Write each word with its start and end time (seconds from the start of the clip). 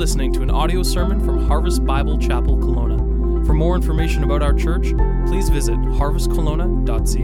listening 0.00 0.32
to 0.32 0.40
an 0.40 0.50
audio 0.50 0.82
sermon 0.82 1.22
from 1.22 1.46
Harvest 1.46 1.84
Bible 1.84 2.16
Chapel 2.16 2.56
Kelowna. 2.56 3.44
For 3.44 3.52
more 3.52 3.76
information 3.76 4.24
about 4.24 4.40
our 4.40 4.54
church, 4.54 4.94
please 5.26 5.50
visit 5.50 5.76
harvestkelowna.ca. 5.76 7.20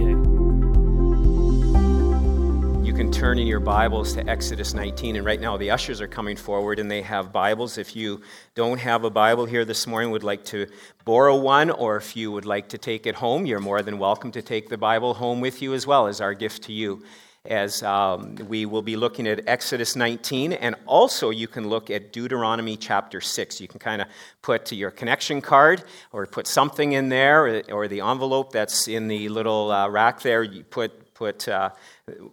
You 2.86 2.92
can 2.92 3.10
turn 3.10 3.38
in 3.38 3.46
your 3.46 3.60
Bibles 3.60 4.12
to 4.12 4.28
Exodus 4.28 4.74
19, 4.74 5.16
and 5.16 5.24
right 5.24 5.40
now 5.40 5.56
the 5.56 5.70
ushers 5.70 6.02
are 6.02 6.06
coming 6.06 6.36
forward 6.36 6.78
and 6.78 6.90
they 6.90 7.00
have 7.00 7.32
Bibles. 7.32 7.78
If 7.78 7.96
you 7.96 8.20
don't 8.54 8.76
have 8.78 9.04
a 9.04 9.10
Bible 9.10 9.46
here 9.46 9.64
this 9.64 9.86
morning, 9.86 10.10
would 10.10 10.22
like 10.22 10.44
to 10.44 10.66
borrow 11.06 11.34
one, 11.34 11.70
or 11.70 11.96
if 11.96 12.14
you 12.14 12.30
would 12.30 12.44
like 12.44 12.68
to 12.68 12.76
take 12.76 13.06
it 13.06 13.14
home, 13.14 13.46
you're 13.46 13.58
more 13.58 13.80
than 13.80 13.98
welcome 13.98 14.30
to 14.32 14.42
take 14.42 14.68
the 14.68 14.76
Bible 14.76 15.14
home 15.14 15.40
with 15.40 15.62
you 15.62 15.72
as 15.72 15.86
well 15.86 16.08
as 16.08 16.20
our 16.20 16.34
gift 16.34 16.64
to 16.64 16.74
you 16.74 17.02
as 17.48 17.82
um, 17.82 18.34
we 18.48 18.66
will 18.66 18.82
be 18.82 18.96
looking 18.96 19.26
at 19.26 19.46
Exodus 19.48 19.96
19, 19.96 20.52
and 20.52 20.74
also 20.86 21.30
you 21.30 21.48
can 21.48 21.68
look 21.68 21.90
at 21.90 22.12
Deuteronomy 22.12 22.76
chapter 22.76 23.20
6. 23.20 23.60
You 23.60 23.68
can 23.68 23.78
kind 23.78 24.02
of 24.02 24.08
put 24.42 24.72
your 24.72 24.90
connection 24.90 25.40
card 25.40 25.84
or 26.12 26.26
put 26.26 26.46
something 26.46 26.92
in 26.92 27.08
there, 27.08 27.62
or, 27.70 27.86
the 27.86 28.00
envelope 28.00 28.52
that's 28.52 28.88
in 28.88 29.08
the 29.08 29.28
little 29.28 29.70
uh, 29.70 29.88
rack 29.88 30.20
there. 30.22 30.42
You 30.42 30.64
put, 30.64 31.14
put 31.14 31.48
uh, 31.48 31.70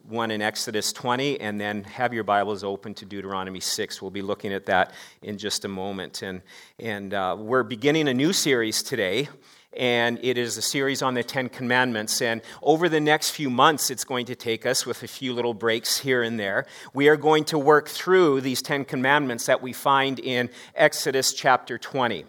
one 0.07 0.31
in 0.31 0.41
Exodus 0.41 0.91
20, 0.91 1.39
and 1.39 1.59
then 1.61 1.83
have 1.83 2.13
your 2.13 2.23
Bibles 2.23 2.63
open 2.63 2.93
to 2.95 3.05
Deuteronomy 3.05 3.59
6. 3.59 4.01
We'll 4.01 4.11
be 4.11 4.21
looking 4.21 4.51
at 4.51 4.65
that 4.65 4.93
in 5.21 5.37
just 5.37 5.65
a 5.65 5.67
moment. 5.67 6.23
And, 6.23 6.41
and 6.79 7.13
uh, 7.13 7.35
we're 7.37 7.63
beginning 7.63 8.07
a 8.07 8.13
new 8.13 8.33
series 8.33 8.81
today 8.81 9.29
and 9.77 10.19
it 10.21 10.37
is 10.37 10.57
a 10.57 10.61
series 10.61 11.01
on 11.01 11.13
the 11.13 11.23
Ten 11.23 11.49
Commandments. 11.49 12.21
And 12.21 12.41
over 12.61 12.89
the 12.89 12.99
next 12.99 13.31
few 13.31 13.49
months, 13.49 13.89
it's 13.89 14.03
going 14.03 14.25
to 14.27 14.35
take 14.35 14.65
us 14.65 14.85
with 14.85 15.03
a 15.03 15.07
few 15.07 15.33
little 15.33 15.53
breaks 15.53 15.99
here 15.99 16.23
and 16.23 16.39
there. 16.39 16.65
We 16.93 17.07
are 17.09 17.17
going 17.17 17.45
to 17.45 17.57
work 17.57 17.89
through 17.89 18.41
these 18.41 18.61
Ten 18.61 18.85
Commandments 18.85 19.45
that 19.45 19.61
we 19.61 19.73
find 19.73 20.19
in 20.19 20.49
Exodus 20.75 21.33
chapter 21.33 21.77
20. 21.77 22.25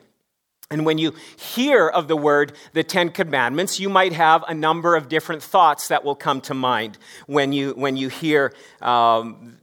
And 0.70 0.86
when 0.86 0.98
you 0.98 1.12
hear 1.36 1.88
of 1.88 2.08
the 2.08 2.16
word 2.16 2.52
the 2.72 2.82
Ten 2.82 3.10
Commandments, 3.10 3.78
you 3.78 3.88
might 3.88 4.12
have 4.12 4.44
a 4.48 4.54
number 4.54 4.96
of 4.96 5.08
different 5.08 5.42
thoughts 5.42 5.88
that 5.88 6.04
will 6.04 6.16
come 6.16 6.40
to 6.42 6.54
mind 6.54 6.98
when 7.26 7.52
you, 7.52 7.72
when 7.72 7.96
you 7.96 8.08
hear 8.08 8.52
um, 8.80 9.58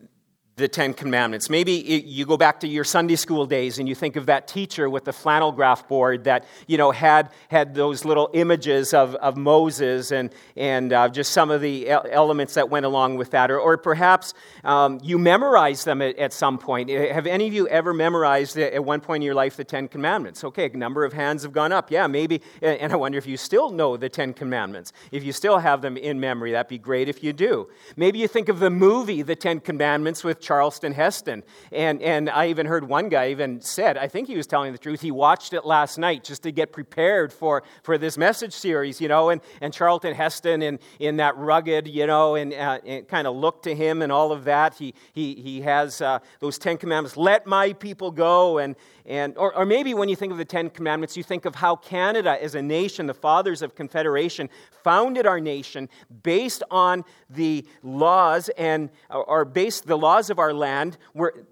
the 0.62 0.68
Ten 0.68 0.94
Commandments. 0.94 1.50
Maybe 1.50 1.74
you 1.74 2.26
go 2.26 2.38
back 2.38 2.60
to 2.62 2.68
your 2.68 2.84
Sunday 2.84 3.16
school 3.16 3.46
days 3.46 3.80
and 3.80 3.90
you 3.90 3.96
think 3.96 4.16
of 4.16 4.28
that 4.28 4.48
teacher 4.48 4.90
with 4.90 5.04
the 5.06 5.12
flannel 5.12 5.52
graph 5.52 5.88
board 5.88 6.24
that, 6.26 6.46
you 6.68 6.78
know, 6.78 6.92
had, 6.92 7.32
had 7.50 7.74
those 7.74 8.06
little 8.06 8.30
images 8.34 8.94
of, 8.94 9.16
of 9.16 9.36
Moses 9.36 10.12
and, 10.12 10.34
and 10.56 10.94
uh, 10.94 11.10
just 11.10 11.32
some 11.32 11.52
of 11.52 11.62
the 11.62 11.90
elements 11.90 12.54
that 12.54 12.70
went 12.70 12.86
along 12.86 13.18
with 13.18 13.32
that. 13.32 13.52
Or, 13.52 13.60
or 13.60 13.78
perhaps 13.78 14.34
um, 14.64 15.00
you 15.04 15.18
memorized 15.18 15.86
them 15.86 16.02
at, 16.02 16.18
at, 16.18 16.32
some 16.32 16.58
point. 16.58 16.90
Eh, 16.90 17.12
have 17.12 17.28
any 17.28 17.48
of 17.48 17.54
you 17.54 17.68
ever 17.68 17.94
memorized 17.94 18.58
at 18.58 18.84
one 18.84 19.02
point 19.02 19.24
in 19.24 19.26
your 19.26 19.36
life 19.36 19.58
the 19.58 19.64
Ten 19.64 19.88
Commandments? 19.88 20.44
Okay, 20.44 20.70
a 20.72 20.78
number 20.78 21.04
of 21.04 21.14
hands 21.14 21.44
have 21.44 21.54
gone 21.54 21.72
up. 21.72 21.92
Yeah, 21.92 22.08
maybe. 22.08 22.42
And 22.62 22.94
I 22.94 22.96
wonder 22.96 23.18
if 23.18 23.26
you 23.26 23.38
still 23.38 23.72
know 23.72 23.98
the 23.98 24.10
Ten 24.10 24.34
Commandments. 24.34 24.94
If 25.12 25.24
you 25.24 25.34
still 25.34 25.58
have 25.58 25.82
them 25.82 25.98
in 25.98 26.20
memory, 26.20 26.52
that'd 26.52 26.70
be 26.70 26.78
great 26.78 27.10
if 27.10 27.24
you 27.24 27.34
do. 27.34 27.68
Maybe 27.98 28.20
you 28.20 28.28
think 28.28 28.48
of 28.48 28.60
the 28.60 28.70
movie, 28.70 29.24
The 29.24 29.36
Ten 29.36 29.60
Commandments, 29.60 30.24
with 30.24 30.40
Charlton 30.52 30.92
Heston. 30.92 31.44
And, 31.72 32.02
and 32.02 32.30
I 32.30 32.48
even 32.48 32.66
heard 32.66 32.86
one 32.86 33.08
guy 33.08 33.30
even 33.30 33.62
said, 33.62 33.96
I 33.98 34.10
think 34.10 34.28
he 34.28 34.36
was 34.36 34.48
telling 34.48 34.74
the 34.74 34.78
truth, 34.78 35.00
he 35.00 35.10
watched 35.10 35.54
it 35.54 35.66
last 35.66 35.98
night 35.98 36.26
just 36.26 36.44
to 36.44 36.52
get 36.52 36.74
prepared 36.74 37.32
for, 37.32 37.64
for 37.84 37.98
this 37.98 38.18
message 38.18 38.52
series, 38.52 39.00
you 39.00 39.08
know, 39.08 39.30
and, 39.30 39.40
and 39.62 39.74
Charlton 39.74 40.14
Heston 40.14 40.62
in, 40.62 40.78
in 41.00 41.16
that 41.18 41.38
rugged, 41.38 41.88
you 41.88 42.06
know, 42.06 42.36
and, 42.36 42.54
uh, 42.54 42.80
and 42.86 43.08
kind 43.08 43.28
of 43.28 43.36
look 43.38 43.64
to 43.64 43.74
him 43.74 44.02
and 44.02 44.12
all 44.12 44.34
of 44.34 44.44
that. 44.44 44.74
He, 44.74 44.94
he, 45.14 45.36
he 45.36 45.62
has 45.62 46.02
uh, 46.02 46.20
those 46.42 46.58
Ten 46.58 46.78
Commandments, 46.78 47.16
let 47.16 47.48
my 47.48 47.72
people 47.72 48.12
go. 48.12 48.58
And, 48.58 48.76
and, 49.06 49.38
or, 49.38 49.56
or 49.56 49.66
maybe 49.66 49.94
when 49.94 50.10
you 50.10 50.16
think 50.16 50.32
of 50.32 50.38
the 50.38 50.46
Ten 50.46 50.70
Commandments, 50.70 51.18
you 51.18 51.24
think 51.24 51.46
of 51.46 51.56
how 51.56 51.76
Canada 51.76 52.38
as 52.42 52.56
a 52.56 52.62
nation, 52.62 53.08
the 53.08 53.14
fathers 53.14 53.62
of 53.62 53.76
Confederation, 53.76 54.50
founded 54.84 55.26
our 55.26 55.40
nation 55.40 55.90
based 56.24 56.64
on 56.70 57.04
the 57.30 57.66
laws 57.84 58.50
and 58.58 58.90
or 59.10 59.46
based 59.46 59.88
the 59.88 59.98
laws 59.98 60.30
of 60.30 60.40
our 60.40 60.54
land 60.54 60.98
were 61.14 61.46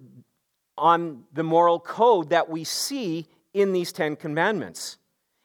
on 0.77 1.23
the 1.33 1.43
moral 1.43 1.79
code 1.79 2.29
that 2.29 2.49
we 2.49 2.63
see 2.63 3.27
in 3.53 3.73
these 3.73 3.91
Ten 3.91 4.15
Commandments. 4.15 4.97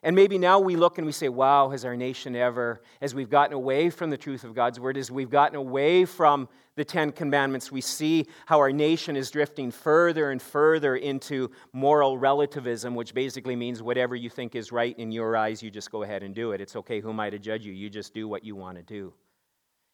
And 0.03 0.15
maybe 0.15 0.37
now 0.37 0.61
we 0.61 0.77
look 0.77 0.99
and 0.99 1.07
we 1.07 1.13
say, 1.13 1.31
wow, 1.31 1.71
has 1.71 1.87
our 1.87 1.97
nation 1.97 2.37
ever, 2.37 2.83
as 3.01 3.15
we've 3.15 3.31
gotten 3.31 3.55
away 3.55 3.89
from 3.89 4.11
the 4.11 4.19
truth 4.19 4.45
of 4.45 4.55
God's 4.55 4.79
word, 4.79 4.99
as 4.99 5.11
we've 5.11 5.31
gotten 5.31 5.57
away 5.57 6.05
from 6.05 6.47
the 6.77 6.85
Ten 6.85 7.13
Commandments, 7.13 7.71
we 7.71 7.81
see 7.81 8.27
how 8.47 8.59
our 8.59 8.73
nation 8.73 9.17
is 9.17 9.31
drifting 9.31 9.71
further 9.71 10.31
and 10.31 10.43
further 10.43 10.97
into 10.97 11.51
moral 11.73 12.19
relativism, 12.19 12.95
which 12.95 13.15
basically 13.15 13.55
means 13.55 13.83
whatever 13.83 14.17
you 14.17 14.29
think 14.29 14.55
is 14.55 14.73
right 14.73 14.99
in 14.99 15.13
your 15.13 15.37
eyes, 15.37 15.63
you 15.63 15.71
just 15.71 15.91
go 15.91 16.03
ahead 16.03 16.23
and 16.23 16.35
do 16.35 16.53
it. 16.53 16.61
It's 16.61 16.75
okay, 16.77 17.01
who 17.01 17.11
am 17.11 17.21
I 17.21 17.31
to 17.31 17.39
judge 17.39 17.65
you? 17.65 17.73
You 17.73 17.89
just 17.89 18.13
do 18.13 18.27
what 18.27 18.45
you 18.45 18.57
want 18.57 18.77
to 18.77 18.83
do. 18.83 19.13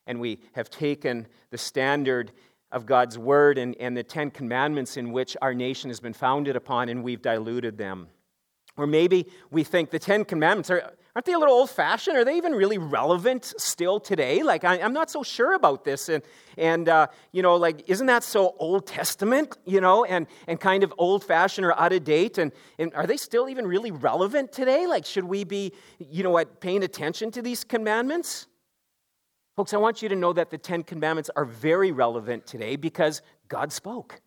And 0.06 0.20
we 0.20 0.40
have 0.52 0.70
taken 0.70 1.26
the 1.50 1.58
standard 1.58 2.32
of 2.72 2.86
God's 2.86 3.18
word 3.18 3.58
and, 3.58 3.76
and 3.78 3.96
the 3.96 4.02
Ten 4.02 4.30
Commandments 4.30 4.96
in 4.96 5.12
which 5.12 5.36
our 5.42 5.52
nation 5.52 5.90
has 5.90 6.00
been 6.00 6.12
founded 6.12 6.56
upon, 6.56 6.88
and 6.88 7.02
we've 7.02 7.20
diluted 7.20 7.76
them. 7.76 8.08
Or 8.76 8.86
maybe 8.86 9.26
we 9.50 9.64
think 9.64 9.90
the 9.90 9.98
Ten 9.98 10.24
Commandments 10.24 10.70
are, 10.70 10.92
aren't 11.14 11.26
they 11.26 11.32
a 11.32 11.38
little 11.38 11.54
old 11.54 11.70
fashioned? 11.70 12.16
Are 12.16 12.24
they 12.24 12.36
even 12.36 12.52
really 12.52 12.78
relevant 12.78 13.52
still 13.56 13.98
today? 13.98 14.42
Like, 14.42 14.64
I, 14.64 14.76
am 14.76 14.92
not 14.92 15.10
so 15.10 15.22
sure 15.22 15.54
about 15.54 15.84
this. 15.84 16.08
And, 16.08 16.22
and 16.56 16.88
uh, 16.88 17.08
you 17.32 17.42
know, 17.42 17.56
like, 17.56 17.88
isn't 17.88 18.06
that 18.06 18.22
so 18.22 18.54
Old 18.58 18.86
Testament, 18.86 19.56
you 19.64 19.80
know, 19.80 20.04
and, 20.04 20.26
and 20.46 20.60
kind 20.60 20.84
of 20.84 20.94
old 20.98 21.24
fashioned 21.24 21.66
or 21.66 21.78
out 21.78 21.92
of 21.92 22.04
date? 22.04 22.38
And, 22.38 22.52
and 22.78 22.94
are 22.94 23.06
they 23.06 23.16
still 23.16 23.48
even 23.48 23.66
really 23.66 23.90
relevant 23.90 24.52
today? 24.52 24.86
Like, 24.86 25.04
should 25.04 25.24
we 25.24 25.42
be, 25.44 25.72
you 25.98 26.22
know 26.22 26.30
what, 26.30 26.60
paying 26.60 26.84
attention 26.84 27.30
to 27.32 27.42
these 27.42 27.64
commandments? 27.64 28.46
Folks, 29.56 29.74
I 29.74 29.78
want 29.78 30.00
you 30.02 30.08
to 30.08 30.16
know 30.16 30.32
that 30.32 30.50
the 30.50 30.58
Ten 30.58 30.82
Commandments 30.82 31.28
are 31.34 31.44
very 31.44 31.90
relevant 31.90 32.46
today 32.46 32.76
because 32.76 33.20
God 33.48 33.72
spoke, 33.72 34.20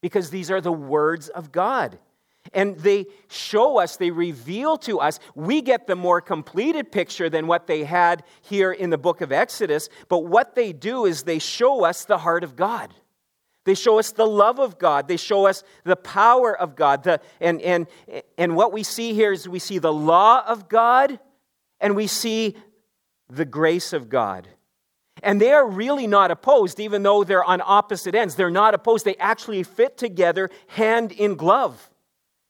because 0.00 0.30
these 0.30 0.50
are 0.50 0.60
the 0.60 0.72
words 0.72 1.28
of 1.28 1.50
God. 1.50 1.98
And 2.52 2.76
they 2.78 3.06
show 3.28 3.78
us, 3.78 3.96
they 3.96 4.10
reveal 4.10 4.76
to 4.78 5.00
us, 5.00 5.20
we 5.34 5.62
get 5.62 5.86
the 5.86 5.96
more 5.96 6.20
completed 6.20 6.90
picture 6.92 7.28
than 7.28 7.46
what 7.46 7.66
they 7.66 7.84
had 7.84 8.24
here 8.42 8.72
in 8.72 8.90
the 8.90 8.98
book 8.98 9.20
of 9.20 9.32
Exodus. 9.32 9.88
But 10.08 10.20
what 10.20 10.54
they 10.54 10.72
do 10.72 11.04
is 11.04 11.22
they 11.22 11.38
show 11.38 11.84
us 11.84 12.04
the 12.04 12.18
heart 12.18 12.44
of 12.44 12.56
God. 12.56 12.94
They 13.64 13.74
show 13.74 13.98
us 13.98 14.12
the 14.12 14.26
love 14.26 14.58
of 14.58 14.78
God. 14.78 15.08
They 15.08 15.18
show 15.18 15.46
us 15.46 15.62
the 15.84 15.96
power 15.96 16.56
of 16.56 16.74
God. 16.74 17.02
The, 17.02 17.20
and, 17.38 17.60
and, 17.60 17.86
and 18.38 18.56
what 18.56 18.72
we 18.72 18.82
see 18.82 19.12
here 19.12 19.32
is 19.32 19.46
we 19.46 19.58
see 19.58 19.78
the 19.78 19.92
law 19.92 20.42
of 20.46 20.70
God 20.70 21.20
and 21.80 21.94
we 21.94 22.06
see 22.06 22.56
the 23.28 23.44
grace 23.44 23.92
of 23.92 24.08
God. 24.08 24.48
And 25.22 25.40
they 25.40 25.52
are 25.52 25.68
really 25.68 26.06
not 26.06 26.30
opposed, 26.30 26.80
even 26.80 27.02
though 27.02 27.24
they're 27.24 27.44
on 27.44 27.60
opposite 27.64 28.14
ends. 28.14 28.36
They're 28.36 28.50
not 28.50 28.74
opposed. 28.74 29.04
They 29.04 29.16
actually 29.16 29.62
fit 29.62 29.98
together 29.98 30.48
hand 30.68 31.12
in 31.12 31.34
glove. 31.34 31.90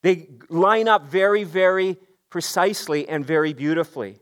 They 0.03 0.29
line 0.49 0.89
up 0.89 1.09
very, 1.09 1.45
very 1.45 1.97
precisely 2.31 3.09
and 3.09 3.25
very 3.25 3.53
beautifully. 3.53 4.21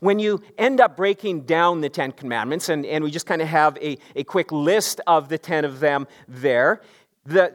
When 0.00 0.18
you 0.18 0.42
end 0.56 0.80
up 0.80 0.96
breaking 0.96 1.42
down 1.42 1.80
the 1.80 1.88
Ten 1.88 2.12
Commandments, 2.12 2.68
and, 2.68 2.86
and 2.86 3.02
we 3.02 3.10
just 3.10 3.26
kind 3.26 3.42
of 3.42 3.48
have 3.48 3.76
a, 3.78 3.98
a 4.14 4.24
quick 4.24 4.52
list 4.52 5.00
of 5.06 5.28
the 5.28 5.38
ten 5.38 5.64
of 5.64 5.80
them 5.80 6.06
there, 6.28 6.82
the, 7.24 7.54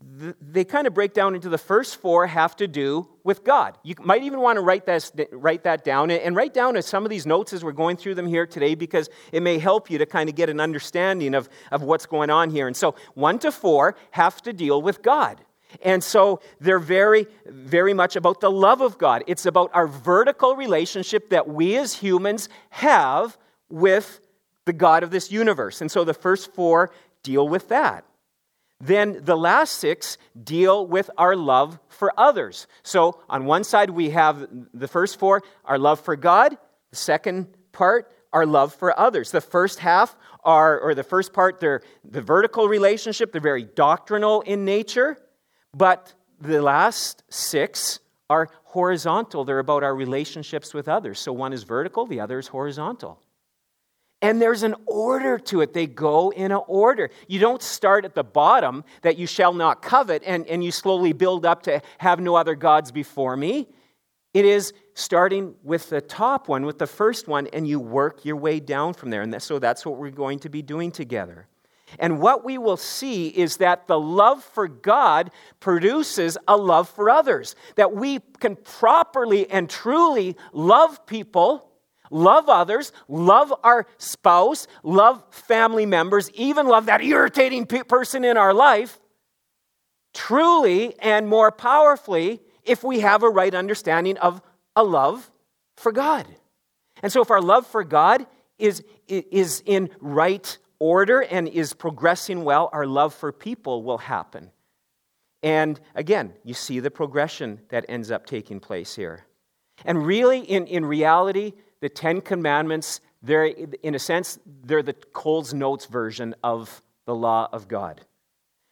the, 0.00 0.36
they 0.40 0.64
kind 0.64 0.86
of 0.86 0.92
break 0.92 1.14
down 1.14 1.34
into 1.34 1.48
the 1.48 1.58
first 1.58 1.96
four 1.96 2.26
have 2.26 2.56
to 2.56 2.68
do 2.68 3.08
with 3.24 3.44
God. 3.44 3.78
You 3.84 3.94
might 4.00 4.22
even 4.22 4.40
want 4.40 4.56
to 4.56 4.60
write 4.60 4.84
that, 4.86 5.10
write 5.32 5.62
that 5.64 5.84
down 5.84 6.10
and 6.10 6.36
write 6.36 6.52
down 6.52 6.80
some 6.82 7.04
of 7.04 7.10
these 7.10 7.24
notes 7.24 7.52
as 7.52 7.64
we're 7.64 7.72
going 7.72 7.96
through 7.96 8.16
them 8.16 8.26
here 8.26 8.46
today 8.46 8.74
because 8.74 9.08
it 9.30 9.42
may 9.42 9.58
help 9.58 9.90
you 9.90 9.98
to 9.98 10.06
kind 10.06 10.28
of 10.28 10.34
get 10.34 10.50
an 10.50 10.60
understanding 10.60 11.34
of, 11.34 11.48
of 11.70 11.82
what's 11.82 12.06
going 12.06 12.30
on 12.30 12.50
here. 12.50 12.66
And 12.66 12.76
so, 12.76 12.94
one 13.14 13.38
to 13.38 13.52
four 13.52 13.96
have 14.10 14.42
to 14.42 14.52
deal 14.52 14.82
with 14.82 15.02
God. 15.02 15.40
And 15.80 16.04
so 16.04 16.40
they're 16.60 16.78
very, 16.78 17.26
very 17.46 17.94
much 17.94 18.16
about 18.16 18.40
the 18.40 18.50
love 18.50 18.80
of 18.80 18.98
God. 18.98 19.24
It's 19.26 19.46
about 19.46 19.70
our 19.72 19.86
vertical 19.86 20.56
relationship 20.56 21.30
that 21.30 21.48
we 21.48 21.76
as 21.76 21.94
humans 21.94 22.48
have 22.70 23.38
with 23.68 24.20
the 24.64 24.72
God 24.72 25.02
of 25.02 25.10
this 25.10 25.32
universe. 25.32 25.80
And 25.80 25.90
so 25.90 26.04
the 26.04 26.14
first 26.14 26.52
four 26.54 26.92
deal 27.22 27.48
with 27.48 27.68
that. 27.68 28.04
Then 28.80 29.20
the 29.22 29.36
last 29.36 29.78
six 29.78 30.18
deal 30.42 30.84
with 30.84 31.08
our 31.16 31.36
love 31.36 31.78
for 31.88 32.12
others. 32.18 32.66
So 32.82 33.20
on 33.28 33.44
one 33.44 33.62
side, 33.62 33.90
we 33.90 34.10
have 34.10 34.48
the 34.74 34.88
first 34.88 35.20
four 35.20 35.42
our 35.64 35.78
love 35.78 36.00
for 36.00 36.16
God, 36.16 36.56
the 36.90 36.96
second 36.96 37.46
part, 37.70 38.10
our 38.32 38.44
love 38.44 38.74
for 38.74 38.98
others. 38.98 39.30
The 39.30 39.40
first 39.40 39.78
half 39.78 40.16
are, 40.42 40.80
or 40.80 40.94
the 40.94 41.04
first 41.04 41.32
part, 41.32 41.60
they're 41.60 41.82
the 42.04 42.22
vertical 42.22 42.66
relationship, 42.66 43.30
they're 43.30 43.40
very 43.40 43.64
doctrinal 43.64 44.40
in 44.40 44.64
nature. 44.64 45.16
But 45.74 46.12
the 46.40 46.60
last 46.62 47.22
six 47.30 48.00
are 48.28 48.48
horizontal. 48.64 49.44
They're 49.44 49.58
about 49.58 49.82
our 49.82 49.94
relationships 49.94 50.74
with 50.74 50.88
others. 50.88 51.20
So 51.20 51.32
one 51.32 51.52
is 51.52 51.62
vertical, 51.62 52.06
the 52.06 52.20
other 52.20 52.38
is 52.38 52.48
horizontal. 52.48 53.20
And 54.22 54.40
there's 54.40 54.62
an 54.62 54.76
order 54.86 55.36
to 55.36 55.62
it. 55.62 55.72
They 55.72 55.88
go 55.88 56.30
in 56.30 56.52
an 56.52 56.60
order. 56.68 57.10
You 57.26 57.40
don't 57.40 57.60
start 57.60 58.04
at 58.04 58.14
the 58.14 58.22
bottom 58.22 58.84
that 59.02 59.18
you 59.18 59.26
shall 59.26 59.52
not 59.52 59.82
covet 59.82 60.22
and, 60.24 60.46
and 60.46 60.62
you 60.62 60.70
slowly 60.70 61.12
build 61.12 61.44
up 61.44 61.64
to 61.64 61.82
have 61.98 62.20
no 62.20 62.36
other 62.36 62.54
gods 62.54 62.92
before 62.92 63.36
me. 63.36 63.68
It 64.32 64.44
is 64.44 64.72
starting 64.94 65.56
with 65.64 65.90
the 65.90 66.00
top 66.00 66.48
one, 66.48 66.64
with 66.64 66.78
the 66.78 66.86
first 66.86 67.26
one, 67.26 67.48
and 67.48 67.66
you 67.66 67.80
work 67.80 68.24
your 68.24 68.36
way 68.36 68.60
down 68.60 68.94
from 68.94 69.10
there. 69.10 69.22
And 69.22 69.42
so 69.42 69.58
that's 69.58 69.84
what 69.84 69.98
we're 69.98 70.10
going 70.10 70.38
to 70.40 70.48
be 70.48 70.62
doing 70.62 70.92
together. 70.92 71.48
And 71.98 72.20
what 72.20 72.44
we 72.44 72.58
will 72.58 72.76
see 72.76 73.28
is 73.28 73.58
that 73.58 73.86
the 73.86 73.98
love 73.98 74.42
for 74.42 74.68
God 74.68 75.30
produces 75.60 76.38
a 76.48 76.56
love 76.56 76.88
for 76.88 77.10
others. 77.10 77.54
That 77.76 77.94
we 77.94 78.20
can 78.40 78.56
properly 78.56 79.50
and 79.50 79.68
truly 79.68 80.36
love 80.52 81.06
people, 81.06 81.70
love 82.10 82.48
others, 82.48 82.92
love 83.08 83.52
our 83.62 83.86
spouse, 83.98 84.66
love 84.82 85.22
family 85.30 85.86
members, 85.86 86.30
even 86.34 86.66
love 86.66 86.86
that 86.86 87.02
irritating 87.02 87.66
person 87.66 88.24
in 88.24 88.36
our 88.36 88.54
life, 88.54 88.98
truly 90.14 90.98
and 91.00 91.28
more 91.28 91.50
powerfully 91.50 92.40
if 92.64 92.84
we 92.84 93.00
have 93.00 93.22
a 93.22 93.30
right 93.30 93.54
understanding 93.54 94.16
of 94.18 94.40
a 94.76 94.84
love 94.84 95.30
for 95.76 95.92
God. 95.92 96.26
And 97.02 97.10
so 97.10 97.22
if 97.22 97.30
our 97.30 97.40
love 97.40 97.66
for 97.66 97.82
God 97.82 98.26
is, 98.58 98.84
is 99.08 99.62
in 99.66 99.90
right 100.00 100.58
order 100.82 101.20
and 101.20 101.46
is 101.46 101.72
progressing 101.72 102.42
well, 102.42 102.68
our 102.72 102.86
love 102.86 103.14
for 103.14 103.30
people 103.30 103.84
will 103.84 103.98
happen. 103.98 104.50
And 105.40 105.80
again, 105.94 106.32
you 106.42 106.54
see 106.54 106.80
the 106.80 106.90
progression 106.90 107.60
that 107.68 107.86
ends 107.88 108.10
up 108.10 108.26
taking 108.26 108.58
place 108.58 108.96
here. 108.96 109.24
And 109.84 110.04
really, 110.04 110.40
in, 110.40 110.66
in 110.66 110.84
reality, 110.84 111.52
the 111.80 111.88
Ten 111.88 112.20
Commandments, 112.20 113.00
they're, 113.22 113.44
in 113.44 113.94
a 113.94 113.98
sense, 114.00 114.40
they're 114.64 114.82
the 114.82 114.92
Coles 114.92 115.54
Notes 115.54 115.86
version 115.86 116.34
of 116.42 116.82
the 117.06 117.14
law 117.14 117.48
of 117.52 117.68
God. 117.68 118.00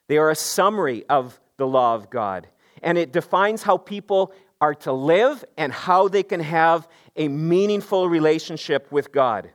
They 0.08 0.18
are 0.18 0.30
a 0.30 0.34
summary 0.36 1.04
of 1.08 1.38
the 1.58 1.66
law 1.66 1.94
of 1.94 2.10
God. 2.10 2.48
And 2.82 2.98
it 2.98 3.12
defines 3.12 3.62
how 3.62 3.76
people 3.76 4.32
are 4.60 4.74
to 4.74 4.92
live 4.92 5.44
and 5.56 5.72
how 5.72 6.08
they 6.08 6.24
can 6.24 6.40
have 6.40 6.88
a 7.14 7.28
meaningful 7.28 8.08
relationship 8.08 8.90
with 8.90 9.12
God 9.12 9.52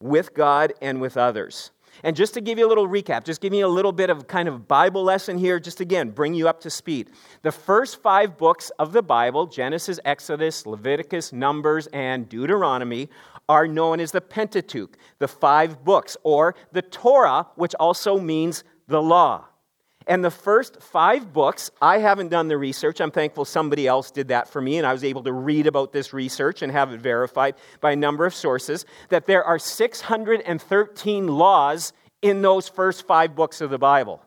with 0.00 0.34
God 0.34 0.72
and 0.80 1.00
with 1.00 1.16
others. 1.16 1.70
And 2.04 2.14
just 2.14 2.34
to 2.34 2.40
give 2.40 2.58
you 2.58 2.66
a 2.66 2.68
little 2.68 2.86
recap, 2.86 3.24
just 3.24 3.40
give 3.40 3.54
you 3.54 3.64
a 3.64 3.68
little 3.68 3.92
bit 3.92 4.10
of 4.10 4.26
kind 4.26 4.48
of 4.48 4.68
Bible 4.68 5.02
lesson 5.02 5.38
here, 5.38 5.58
just 5.58 5.80
again, 5.80 6.10
bring 6.10 6.34
you 6.34 6.48
up 6.48 6.60
to 6.60 6.70
speed. 6.70 7.10
The 7.42 7.52
first 7.52 8.02
five 8.02 8.36
books 8.36 8.70
of 8.78 8.92
the 8.92 9.02
Bible, 9.02 9.46
Genesis, 9.46 9.98
Exodus, 10.04 10.66
Leviticus, 10.66 11.32
Numbers, 11.32 11.86
and 11.88 12.28
Deuteronomy, 12.28 13.08
are 13.48 13.66
known 13.66 14.00
as 14.00 14.12
the 14.12 14.20
Pentateuch, 14.20 14.96
the 15.18 15.28
five 15.28 15.84
books, 15.84 16.16
or 16.22 16.54
the 16.72 16.82
Torah, 16.82 17.46
which 17.54 17.74
also 17.76 18.18
means 18.18 18.64
the 18.88 19.00
law. 19.00 19.46
And 20.06 20.24
the 20.24 20.30
first 20.30 20.80
five 20.80 21.32
books, 21.32 21.70
I 21.82 21.98
haven't 21.98 22.28
done 22.28 22.46
the 22.46 22.56
research. 22.56 23.00
I'm 23.00 23.10
thankful 23.10 23.44
somebody 23.44 23.88
else 23.88 24.12
did 24.12 24.28
that 24.28 24.48
for 24.48 24.60
me, 24.60 24.78
and 24.78 24.86
I 24.86 24.92
was 24.92 25.02
able 25.02 25.24
to 25.24 25.32
read 25.32 25.66
about 25.66 25.92
this 25.92 26.12
research 26.12 26.62
and 26.62 26.70
have 26.70 26.92
it 26.92 27.00
verified 27.00 27.56
by 27.80 27.92
a 27.92 27.96
number 27.96 28.24
of 28.24 28.32
sources 28.32 28.86
that 29.08 29.26
there 29.26 29.42
are 29.42 29.58
613 29.58 31.26
laws 31.26 31.92
in 32.22 32.40
those 32.40 32.68
first 32.68 33.06
five 33.06 33.34
books 33.34 33.60
of 33.60 33.70
the 33.70 33.78
Bible. 33.78 34.22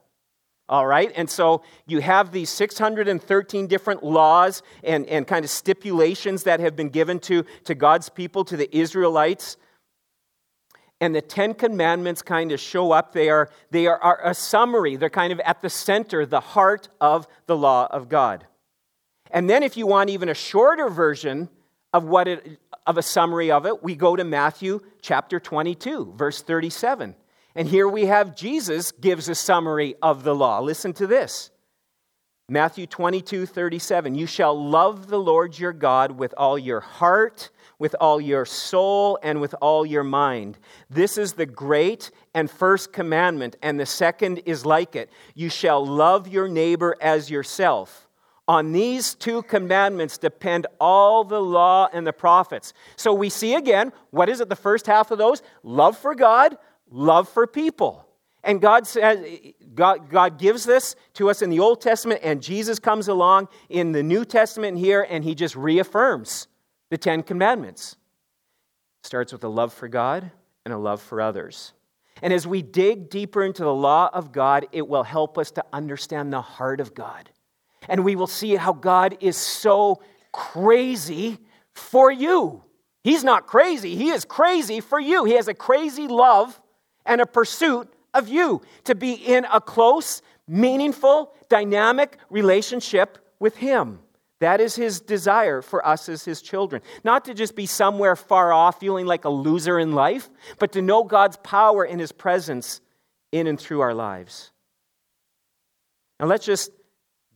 All 0.68 0.86
right? 0.86 1.12
And 1.16 1.30
so 1.30 1.64
you 1.88 2.02
have 2.02 2.32
these 2.32 2.50
613 2.50 3.68
different 3.68 4.04
laws 4.04 4.62
and, 4.84 5.06
and 5.08 5.25
kind 5.25 5.46
of 5.46 5.50
stipulations 5.50 6.44
that 6.44 6.60
have 6.60 6.75
been 6.75 6.90
given 6.90 7.20
to, 7.22 7.46
to 7.64 7.74
God's 7.74 8.10
people, 8.10 8.44
to 8.46 8.58
the 8.58 8.78
Israelites 8.78 9.58
and 11.01 11.16
the 11.16 11.22
Ten 11.22 11.54
Commandments 11.54 12.22
kind 12.22 12.51
of 12.51 12.60
show 12.60 12.92
up. 12.92 13.13
They 13.13 13.30
are, 13.30 13.50
they 13.72 13.88
are, 13.88 13.98
are, 14.01 14.19
a 14.24 14.34
summary, 14.34 14.96
they're 14.96 15.10
kind 15.10 15.31
of 15.31 15.40
at 15.42 15.62
the 15.62 15.69
center, 15.69 16.25
the 16.25 16.40
heart 16.40 16.90
of 17.00 17.28
the 17.46 17.57
law 17.57 17.88
of 17.90 18.10
God. 18.10 18.46
And 19.31 19.50
then, 19.50 19.63
if 19.63 19.78
you 19.78 19.86
want 19.88 20.10
even 20.10 20.30
a 20.30 20.34
shorter 20.34 20.90
version 20.90 21.50
of, 21.94 22.04
what 22.04 22.28
it, 22.28 22.60
of 22.88 22.98
a 22.98 23.04
summary 23.04 23.51
of 23.51 23.66
it, 23.66 23.84
we 23.84 23.96
go 23.96 24.16
to 24.16 24.24
Matthew 24.24 24.81
chapter 25.01 25.40
22, 25.40 26.13
verse 26.18 26.42
37. 26.42 27.16
And 27.56 27.68
here 27.68 27.88
we 27.88 28.06
have 28.06 28.36
Jesus 28.36 28.92
gives 28.92 29.30
a 29.30 29.36
summary 29.36 29.96
of 30.01 30.24
the 30.24 30.36
law. 30.36 30.60
Listen 30.60 30.94
to 30.94 31.07
this. 31.07 31.51
Matthew 32.50 32.88
22, 32.88 33.46
37. 33.46 34.16
You 34.16 34.25
shall 34.25 34.60
love 34.60 35.07
the 35.07 35.19
Lord 35.19 35.60
your 35.60 35.74
God 35.74 36.13
with 36.13 36.34
all 36.36 36.57
your 36.57 36.80
heart 36.80 37.51
with 37.80 37.96
all 38.00 38.22
your 38.22 38.46
soul 38.46 39.18
and 39.24 39.42
with 39.42 39.56
all 39.62 39.86
your 39.86 40.04
mind. 40.04 40.60
This 40.90 41.18
is 41.18 41.34
the 41.34 41.46
great 41.46 42.12
and 42.36 42.52
first 42.52 42.94
commandment, 42.94 43.56
and 43.64 43.80
the 43.80 43.86
second 43.86 44.40
is 44.46 44.66
like 44.66 44.96
it. 44.96 45.10
You 45.34 45.50
shall 45.50 45.84
love 45.84 46.28
your 46.28 46.48
neighbor 46.48 46.96
as 47.02 47.31
yourself. 47.31 48.08
On 48.48 48.72
these 48.72 49.16
two 49.16 49.44
commandments 49.44 50.18
depend 50.18 50.68
all 50.80 51.24
the 51.24 51.42
law 51.42 51.88
and 51.94 52.06
the 52.06 52.14
prophets. 52.14 52.74
So 52.96 53.14
we 53.14 53.30
see 53.30 53.56
again, 53.56 53.94
what 54.12 54.28
is 54.28 54.42
it, 54.42 54.50
the 54.50 54.56
first 54.56 54.86
half 54.86 55.12
of 55.12 55.18
those? 55.18 55.42
Love 55.64 55.98
for 55.98 56.16
God, 56.16 56.58
love 56.92 57.30
for 57.30 57.48
people. 57.48 58.06
And 58.44 58.62
God 58.62 58.88
says, 58.88 59.24
God, 59.75 60.10
God 60.10 60.40
gives 60.40 60.66
this 60.66 60.96
to 61.14 61.30
us 61.30 61.42
in 61.42 61.50
the 61.50 61.60
Old 61.60 61.82
Testament, 61.82 62.22
and 62.24 62.42
Jesus 62.42 62.80
comes 62.80 63.08
along 63.08 63.48
in 63.70 63.92
the 63.92 64.04
New 64.04 64.25
Testament 64.25 64.78
here, 64.78 65.06
and 65.10 65.24
he 65.24 65.36
just 65.36 65.56
reaffirms 65.56 66.49
the 66.89 66.97
Ten 66.97 67.24
Commandments. 67.24 67.95
Starts 69.03 69.31
with 69.31 69.44
a 69.44 69.50
love 69.50 69.74
for 69.74 69.88
God 69.88 70.31
and 70.65 70.74
a 70.74 70.77
love 70.77 71.01
for 71.01 71.21
others. 71.21 71.74
And 72.21 72.33
as 72.33 72.45
we 72.45 72.62
dig 72.62 73.09
deeper 73.09 73.44
into 73.44 73.63
the 73.63 73.74
law 73.74 74.09
of 74.12 74.31
God, 74.31 74.68
it 74.71 74.88
will 74.88 75.03
help 75.03 75.38
us 75.38 75.51
to 75.51 75.63
understand 75.71 76.33
the 76.33 76.41
heart 76.41 76.81
of 76.81 76.94
God. 76.94 77.30
And 77.88 78.03
we 78.03 78.15
will 78.15 78.27
see 78.27 78.56
how 78.56 78.74
God 78.74 79.18
is 79.21 79.38
so 79.38 80.01
crazy 80.31 81.38
for 81.74 82.12
you. 82.12 82.63
He's 83.03 83.24
not 83.24 83.47
crazy, 83.47 83.95
He 83.95 84.09
is 84.09 84.25
crazy 84.25 84.81
for 84.81 85.00
you. 85.00 85.24
He 85.24 85.33
has 85.33 85.47
a 85.47 85.53
crazy 85.53 86.07
love 86.07 86.59
and 87.06 87.21
a 87.21 87.25
pursuit 87.25 87.91
of 88.13 88.27
you 88.27 88.62
to 88.83 88.95
be 88.95 89.13
in 89.13 89.45
a 89.45 89.62
close, 89.62 90.21
meaningful, 90.47 91.33
dynamic 91.47 92.18
relationship 92.30 93.18
with 93.39 93.56
Him. 93.56 94.00
That 94.39 94.62
is 94.62 94.75
his 94.75 95.01
desire 95.01 95.62
for 95.62 95.86
us 95.86 96.07
as 96.07 96.24
his 96.24 96.41
children. 96.41 96.81
Not 97.03 97.25
to 97.25 97.33
just 97.33 97.56
be 97.56 97.65
somewhere 97.65 98.15
far 98.15 98.53
off 98.53 98.80
feeling 98.80 99.06
like 99.06 99.25
a 99.25 99.30
loser 99.30 99.77
in 99.77 99.91
life, 99.91 100.30
but 100.59 100.71
to 100.74 100.81
know 100.81 101.03
God's 101.03 101.38
power 101.38 101.83
and 101.83 102.00
his 102.00 102.12
presence 102.12 102.79
in 103.31 103.48
and 103.48 103.60
through 103.60 103.81
our 103.81 103.93
lives. 103.93 104.51
Now, 106.19 106.27
let's 106.27 106.46
just 106.46 106.72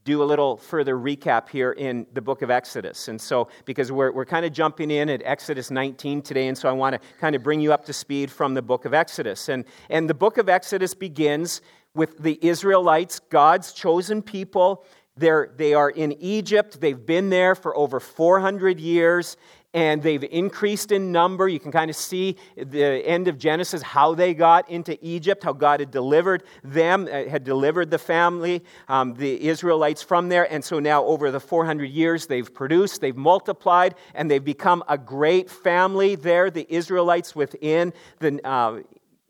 do 0.05 0.21
a 0.21 0.25
little 0.25 0.57
further 0.57 0.97
recap 0.97 1.47
here 1.47 1.71
in 1.71 2.05
the 2.13 2.21
book 2.21 2.41
of 2.41 2.51
Exodus. 2.51 3.07
And 3.07 3.19
so, 3.19 3.47
because 3.63 3.91
we're, 3.91 4.11
we're 4.11 4.25
kind 4.25 4.45
of 4.45 4.51
jumping 4.51 4.91
in 4.91 5.09
at 5.09 5.21
Exodus 5.23 5.71
19 5.71 6.21
today, 6.21 6.47
and 6.47 6.57
so 6.57 6.67
I 6.67 6.73
want 6.73 6.93
to 6.93 7.01
kind 7.19 7.35
of 7.35 7.43
bring 7.43 7.61
you 7.61 7.71
up 7.71 7.85
to 7.85 7.93
speed 7.93 8.29
from 8.29 8.53
the 8.53 8.61
book 8.61 8.83
of 8.83 8.93
Exodus. 8.93 9.47
And, 9.47 9.63
and 9.89 10.09
the 10.09 10.13
book 10.13 10.37
of 10.37 10.49
Exodus 10.49 10.93
begins 10.93 11.61
with 11.95 12.17
the 12.17 12.37
Israelites, 12.41 13.19
God's 13.29 13.71
chosen 13.71 14.21
people, 14.21 14.85
they're, 15.15 15.51
they 15.55 15.73
are 15.73 15.89
in 15.89 16.13
Egypt. 16.13 16.81
They've 16.81 17.05
been 17.05 17.29
there 17.29 17.55
for 17.55 17.75
over 17.77 17.99
400 17.99 18.79
years 18.79 19.37
and 19.73 20.03
they've 20.03 20.23
increased 20.23 20.91
in 20.91 21.11
number. 21.11 21.47
You 21.47 21.59
can 21.59 21.71
kind 21.71 21.89
of 21.89 21.95
see 21.95 22.37
the 22.55 22.83
end 22.83 23.27
of 23.27 23.37
Genesis 23.37 23.81
how 23.81 24.13
they 24.13 24.33
got 24.33 24.69
into 24.69 24.97
Egypt, 25.03 25.43
how 25.43 25.53
God 25.53 25.79
had 25.79 25.89
delivered 25.89 26.43
them, 26.63 27.07
uh, 27.11 27.25
had 27.25 27.43
delivered 27.43 27.89
the 27.89 27.97
family, 27.97 28.63
um, 28.87 29.15
the 29.15 29.47
Israelites 29.47 30.03
from 30.03 30.29
there. 30.29 30.51
And 30.51 30.63
so 30.63 30.79
now, 30.79 31.03
over 31.05 31.31
the 31.31 31.39
400 31.39 31.85
years, 31.85 32.27
they've 32.27 32.53
produced, 32.53 33.01
they've 33.01 33.17
multiplied, 33.17 33.95
and 34.13 34.29
they've 34.29 34.43
become 34.43 34.83
a 34.87 34.97
great 34.97 35.49
family 35.49 36.15
there, 36.15 36.51
the 36.51 36.67
Israelites 36.69 37.35
within 37.35 37.93
the, 38.19 38.47
uh, 38.47 38.81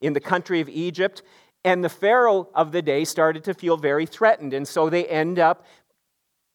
in 0.01 0.11
the 0.11 0.19
country 0.19 0.59
of 0.59 0.67
Egypt. 0.67 1.23
And 1.63 1.83
the 1.83 1.89
Pharaoh 1.89 2.49
of 2.53 2.71
the 2.71 2.81
day 2.81 3.05
started 3.05 3.43
to 3.45 3.53
feel 3.53 3.77
very 3.77 4.05
threatened. 4.05 4.53
And 4.53 4.67
so 4.67 4.89
they 4.89 5.05
end 5.05 5.39
up 5.39 5.65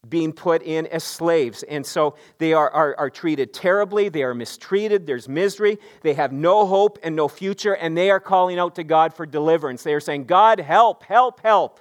being 0.08 0.32
put 0.32 0.62
in 0.62 0.86
as 0.86 1.02
slaves. 1.02 1.62
And 1.64 1.84
so 1.84 2.14
they 2.38 2.52
are, 2.52 2.70
are, 2.70 2.94
are, 2.98 3.10
treated 3.10 3.52
terribly. 3.52 4.08
They 4.08 4.22
are 4.22 4.34
mistreated. 4.34 5.06
There's 5.06 5.28
misery. 5.28 5.78
They 6.02 6.14
have 6.14 6.32
no 6.32 6.66
hope 6.66 6.98
and 7.02 7.16
no 7.16 7.26
future. 7.26 7.74
And 7.74 7.96
they 7.96 8.10
are 8.10 8.20
calling 8.20 8.58
out 8.58 8.76
to 8.76 8.84
God 8.84 9.12
for 9.12 9.26
deliverance. 9.26 9.82
They 9.82 9.94
are 9.94 10.00
saying, 10.00 10.24
God, 10.24 10.60
help, 10.60 11.02
help, 11.04 11.40
help. 11.40 11.80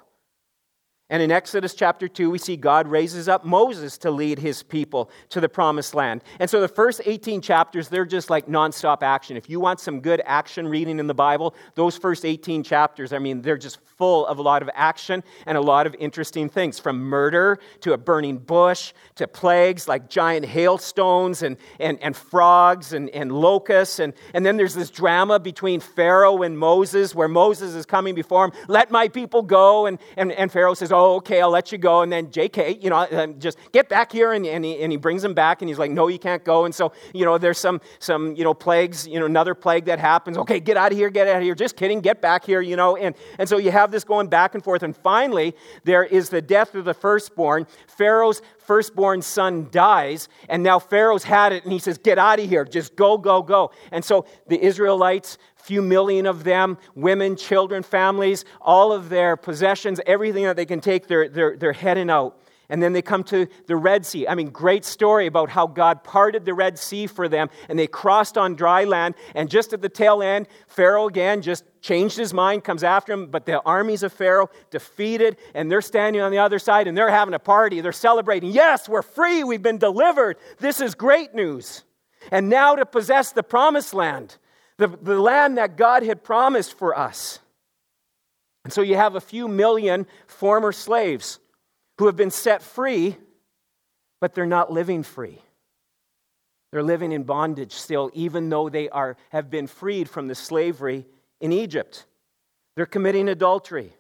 And 1.10 1.24
in 1.24 1.32
Exodus 1.32 1.74
chapter 1.74 2.10
2, 2.10 2.30
we 2.30 2.38
see 2.38 2.58
God 2.58 2.86
raises 2.86 3.30
up 3.30 3.46
Moses 3.46 3.98
to 4.00 4.12
lead 4.12 4.40
his 4.40 4.62
people 4.62 5.10
to 5.30 5.40
the 5.40 5.48
promised 5.48 5.96
land. 5.96 6.22
And 6.38 6.50
so 6.50 6.60
the 6.60 6.68
first 6.68 7.00
18 7.06 7.40
chapters, 7.40 7.88
they're 7.88 8.06
just 8.06 8.30
like 8.30 8.48
nonstop 8.48 9.04
action. 9.04 9.38
If 9.38 9.50
you 9.50 9.62
want 9.62 9.80
some 9.80 10.02
good 10.02 10.22
action 10.26 10.68
reading 10.68 11.00
in 11.00 11.08
the 11.08 11.14
Bible, 11.14 11.56
those 11.76 11.96
first 11.96 12.26
18 12.26 12.62
chapters, 12.62 13.14
I 13.14 13.20
mean, 13.20 13.42
they're 13.42 13.58
just 13.58 13.80
full 13.98 14.28
of 14.28 14.38
a 14.38 14.42
lot 14.42 14.62
of 14.62 14.70
action 14.74 15.24
and 15.46 15.58
a 15.58 15.62
lot 15.62 15.88
of 15.88 15.96
interesting 15.98 16.50
things 16.50 16.78
from 16.78 17.00
murder 17.00 17.58
to 17.82 17.94
a 17.94 17.98
burning 17.98 18.38
bush 18.38 18.92
to 19.16 19.30
plagues 19.30 19.88
like 19.88 20.10
giant 20.10 20.46
hailstones 20.46 21.42
and, 21.42 21.56
and, 21.80 22.02
and 22.02 22.18
frogs 22.18 22.92
and, 22.92 23.10
and 23.12 23.32
locusts. 23.32 24.00
And, 24.00 24.14
and 24.34 24.46
then 24.46 24.58
there's 24.58 24.76
this 24.76 24.90
drama 24.90 25.40
between 25.40 25.80
Pharaoh 25.80 26.42
and 26.42 26.60
Moses 26.60 27.16
where 27.16 27.30
Moses 27.30 27.76
is 27.76 27.86
coming 27.86 28.14
before 28.14 28.44
him, 28.44 28.52
let 28.68 28.92
my 28.92 29.08
people 29.08 29.42
go. 29.42 29.86
And, 29.86 30.00
and, 30.18 30.34
and 30.34 30.52
Pharaoh 30.52 30.74
says, 30.74 30.92
okay, 30.98 31.42
I'll 31.42 31.50
let 31.50 31.72
you 31.72 31.77
go. 31.77 32.01
And 32.01 32.12
then 32.12 32.27
JK, 32.27 32.84
you 32.84 32.89
know, 32.89 33.08
um, 33.12 33.39
just 33.39 33.58
get 33.72 33.89
back 33.89 34.12
here. 34.12 34.34
And, 34.34 34.46
and, 34.46 34.63
he, 34.63 34.82
and 34.82 34.92
he 34.92 34.98
brings 34.98 35.24
him 35.24 35.34
back 35.34 35.62
and 35.62 35.70
he's 35.70 35.80
like, 35.80 35.92
no, 35.92 36.08
you 36.08 36.20
can't 36.20 36.44
go. 36.44 36.66
And 36.66 36.74
so, 36.74 36.92
you 37.13 37.25
know, 37.25 37.38
there's 37.38 37.58
some, 37.58 37.82
some, 38.00 38.36
you 38.36 38.44
know, 38.44 38.54
plagues, 38.54 39.08
you 39.08 39.20
know, 39.20 39.25
another 39.25 39.56
plague 39.56 39.86
that 39.86 40.00
happens. 40.00 40.38
Okay, 40.38 40.60
get 40.60 40.77
out 40.77 40.92
of 40.92 40.98
here, 40.98 41.10
get 41.10 41.27
out 41.27 41.38
of 41.38 41.44
here. 41.44 41.56
Just 41.56 41.75
kidding, 41.75 42.01
get 42.01 42.22
back 42.22 42.46
here, 42.46 42.62
you 42.62 42.75
know. 42.75 42.96
And, 42.98 43.16
and 43.39 43.48
so 43.48 43.58
you 43.58 43.72
have 43.72 43.92
this 43.92 44.04
going 44.04 44.27
back 44.27 44.56
and 44.56 44.63
forth. 44.63 44.84
And 44.84 44.96
finally, 44.96 45.56
there 45.84 46.04
is 46.04 46.30
the 46.30 46.42
death 46.42 46.75
of 46.75 46.86
the 46.86 46.94
firstborn. 46.94 47.68
Pharaoh's 47.88 48.42
firstborn 48.68 49.22
son 49.22 49.70
dies, 49.72 50.27
and 50.50 50.62
now 50.62 50.77
Pharaoh's 50.77 51.24
had 51.24 51.54
it, 51.54 51.63
and 51.63 51.72
he 51.72 51.80
says, 51.80 51.98
Get 51.98 52.20
out 52.20 52.39
of 52.39 52.50
here, 52.50 52.66
just 52.66 52.96
go, 52.96 53.18
go, 53.18 53.42
go. 53.42 53.72
And 53.92 54.04
so 54.04 54.25
the 54.48 54.62
Israelites 54.62 55.38
few 55.68 55.82
million 55.82 56.26
of 56.26 56.46
them, 56.46 56.78
women, 56.96 57.36
children, 57.36 57.84
families, 57.84 58.46
all 58.62 58.94
of 58.94 59.10
their 59.10 59.36
possessions, 59.36 60.00
everything 60.06 60.46
that 60.46 60.56
they 60.56 60.66
can 60.66 60.80
take, 60.80 61.08
they're, 61.08 61.28
they're, 61.28 61.58
they're 61.58 61.74
heading 61.74 62.10
out. 62.10 62.42
And 62.70 62.82
then 62.82 62.94
they 62.94 63.02
come 63.02 63.24
to 63.26 63.48
the 63.66 63.76
Red 63.76 64.06
Sea. 64.06 64.28
I 64.28 64.36
mean, 64.36 64.50
great 64.50 64.86
story 64.86 65.26
about 65.26 65.50
how 65.50 65.68
God 65.68 66.06
parted 66.06 66.46
the 66.46 66.54
Red 66.54 66.80
Sea 66.80 67.06
for 67.08 67.28
them 67.28 67.50
and 67.68 67.78
they 67.78 67.88
crossed 67.88 68.38
on 68.38 68.56
dry 68.56 68.86
land. 68.86 69.16
And 69.36 69.50
just 69.50 69.74
at 69.74 69.82
the 69.82 69.90
tail 69.90 70.22
end, 70.24 70.48
Pharaoh 70.68 71.08
again 71.08 71.42
just 71.42 71.66
changed 71.82 72.18
his 72.18 72.34
mind, 72.34 72.64
comes 72.64 72.84
after 72.84 73.12
him. 73.12 73.28
But 73.28 73.46
the 73.46 73.62
armies 73.62 74.04
of 74.04 74.14
Pharaoh 74.14 74.50
defeated 74.70 75.38
and 75.54 75.70
they're 75.70 75.82
standing 75.82 76.22
on 76.22 76.32
the 76.32 76.40
other 76.40 76.60
side 76.60 76.88
and 76.88 76.98
they're 76.98 77.10
having 77.10 77.34
a 77.34 77.40
party. 77.40 77.82
They're 77.82 77.92
celebrating. 77.92 78.52
Yes, 78.52 78.88
we're 78.88 79.02
free. 79.02 79.44
We've 79.44 79.62
been 79.62 79.80
delivered. 79.80 80.38
This 80.60 80.80
is 80.80 80.96
great 80.96 81.36
news. 81.36 81.84
And 82.32 82.50
now 82.50 82.76
to 82.76 82.86
possess 82.86 83.32
the 83.34 83.44
promised 83.44 83.94
land 83.94 84.38
the, 84.77 84.88
the 84.88 85.19
land 85.19 85.57
that 85.57 85.75
God 85.75 86.03
had 86.03 86.24
promised 86.24 86.77
for 86.77 86.98
us. 86.98 87.39
And 88.63 88.74
so 88.74 88.81
you 88.81 88.96
have 88.96 89.15
a 89.15 89.22
few 89.22 89.48
million 89.48 90.05
former 90.27 90.72
slaves 90.72 91.39
who 91.98 92.05
have 92.05 92.15
been 92.15 92.31
set 92.31 92.62
free, 92.62 93.15
but 94.19 94.36
they're 94.36 94.46
not 94.46 94.72
living 94.72 95.03
free. 95.03 95.41
They're 96.72 96.84
living 96.84 97.12
in 97.12 97.24
bondage 97.24 97.72
still, 97.72 98.12
even 98.13 98.50
though 98.50 98.69
they 98.69 98.89
are, 98.89 99.15
have 99.29 99.50
been 99.50 99.67
freed 99.67 100.10
from 100.10 100.27
the 100.27 100.36
slavery 100.36 101.05
in 101.39 101.53
Egypt. 101.53 102.05
They're 102.75 102.86
committing 102.86 103.29
adultery, 103.29 103.93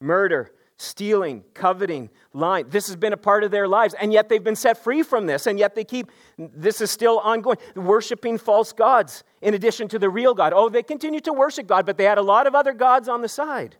murder, 0.00 0.52
stealing, 0.76 1.44
coveting, 1.54 2.10
lying. 2.38 2.68
This 2.68 2.86
has 2.86 2.96
been 2.96 3.12
a 3.12 3.18
part 3.18 3.44
of 3.44 3.50
their 3.50 3.68
lives, 3.68 3.94
and 3.94 4.12
yet 4.12 4.28
they've 4.28 4.42
been 4.42 4.56
set 4.56 4.82
free 4.82 5.02
from 5.02 5.26
this, 5.26 5.46
and 5.46 5.58
yet 5.58 5.74
they 5.74 5.84
keep, 5.84 6.10
this 6.38 6.80
is 6.80 6.90
still 6.90 7.18
ongoing, 7.18 7.58
worshiping 7.74 8.38
false 8.38 8.72
gods 8.72 9.24
in 9.42 9.54
addition 9.54 9.88
to 9.88 9.98
the 9.98 10.08
real 10.08 10.34
God. 10.34 10.52
Oh, 10.54 10.68
they 10.68 10.82
continue 10.82 11.20
to 11.20 11.32
worship 11.32 11.66
God, 11.66 11.86
but 11.86 11.98
they 11.98 12.04
had 12.04 12.18
a 12.18 12.22
lot 12.22 12.46
of 12.46 12.54
other 12.54 12.72
gods 12.72 13.08
on 13.08 13.22
the 13.22 13.28
side. 13.28 13.76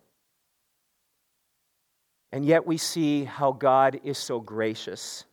And 2.32 2.44
yet 2.44 2.66
we 2.66 2.76
see 2.76 3.24
how 3.24 3.52
God 3.52 4.00
is 4.04 4.18
so 4.18 4.40
gracious, 4.40 5.24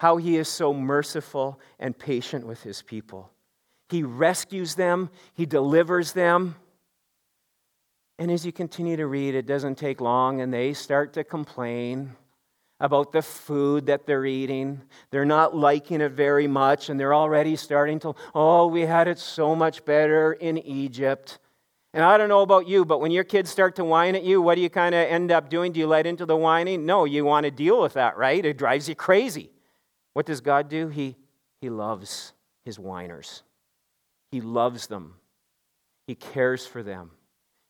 how 0.00 0.16
he 0.16 0.36
is 0.36 0.48
so 0.48 0.74
merciful 0.74 1.60
and 1.78 1.96
patient 1.96 2.46
with 2.46 2.62
his 2.62 2.82
people. 2.82 3.30
He 3.88 4.02
rescues 4.02 4.74
them, 4.74 5.10
he 5.34 5.46
delivers 5.46 6.12
them. 6.12 6.56
And 8.18 8.30
as 8.30 8.44
you 8.44 8.52
continue 8.52 8.96
to 8.96 9.06
read, 9.06 9.34
it 9.34 9.46
doesn't 9.46 9.76
take 9.76 10.00
long, 10.00 10.40
and 10.40 10.52
they 10.52 10.74
start 10.74 11.12
to 11.14 11.24
complain 11.24 12.14
about 12.82 13.12
the 13.12 13.22
food 13.22 13.86
that 13.86 14.06
they're 14.06 14.26
eating. 14.26 14.82
They're 15.10 15.24
not 15.24 15.56
liking 15.56 16.00
it 16.00 16.10
very 16.10 16.48
much, 16.48 16.90
and 16.90 16.98
they're 16.98 17.14
already 17.14 17.54
starting 17.54 18.00
to, 18.00 18.14
oh, 18.34 18.66
we 18.66 18.82
had 18.82 19.06
it 19.06 19.20
so 19.20 19.54
much 19.54 19.84
better 19.84 20.32
in 20.32 20.58
Egypt. 20.58 21.38
And 21.94 22.04
I 22.04 22.18
don't 22.18 22.28
know 22.28 22.42
about 22.42 22.66
you, 22.66 22.84
but 22.84 23.00
when 23.00 23.12
your 23.12 23.22
kids 23.22 23.50
start 23.50 23.76
to 23.76 23.84
whine 23.84 24.16
at 24.16 24.24
you, 24.24 24.42
what 24.42 24.56
do 24.56 24.62
you 24.62 24.68
kind 24.68 24.96
of 24.96 25.06
end 25.06 25.30
up 25.30 25.48
doing? 25.48 25.70
Do 25.70 25.78
you 25.78 25.86
let 25.86 26.08
into 26.08 26.26
the 26.26 26.36
whining? 26.36 26.84
No, 26.84 27.04
you 27.04 27.24
want 27.24 27.44
to 27.44 27.52
deal 27.52 27.80
with 27.80 27.92
that, 27.92 28.16
right? 28.16 28.44
It 28.44 28.58
drives 28.58 28.88
you 28.88 28.96
crazy. 28.96 29.52
What 30.12 30.26
does 30.26 30.40
God 30.40 30.68
do? 30.68 30.88
He, 30.88 31.16
he 31.60 31.70
loves 31.70 32.32
his 32.64 32.80
whiners, 32.80 33.44
He 34.32 34.40
loves 34.40 34.88
them, 34.88 35.14
He 36.08 36.16
cares 36.16 36.66
for 36.66 36.82
them. 36.82 37.12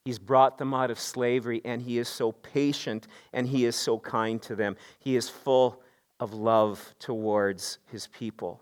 He's 0.04 0.18
brought 0.18 0.58
them 0.58 0.74
out 0.74 0.90
of 0.90 0.98
slavery, 0.98 1.60
and 1.64 1.80
He 1.80 1.98
is 1.98 2.08
so 2.08 2.32
patient 2.32 3.06
and 3.32 3.46
He 3.46 3.64
is 3.64 3.76
so 3.76 3.98
kind 3.98 4.42
to 4.42 4.56
them. 4.56 4.76
He 4.98 5.16
is 5.16 5.28
full 5.28 5.82
of 6.18 6.32
love 6.32 6.94
towards 6.98 7.78
His 7.86 8.08
people. 8.08 8.60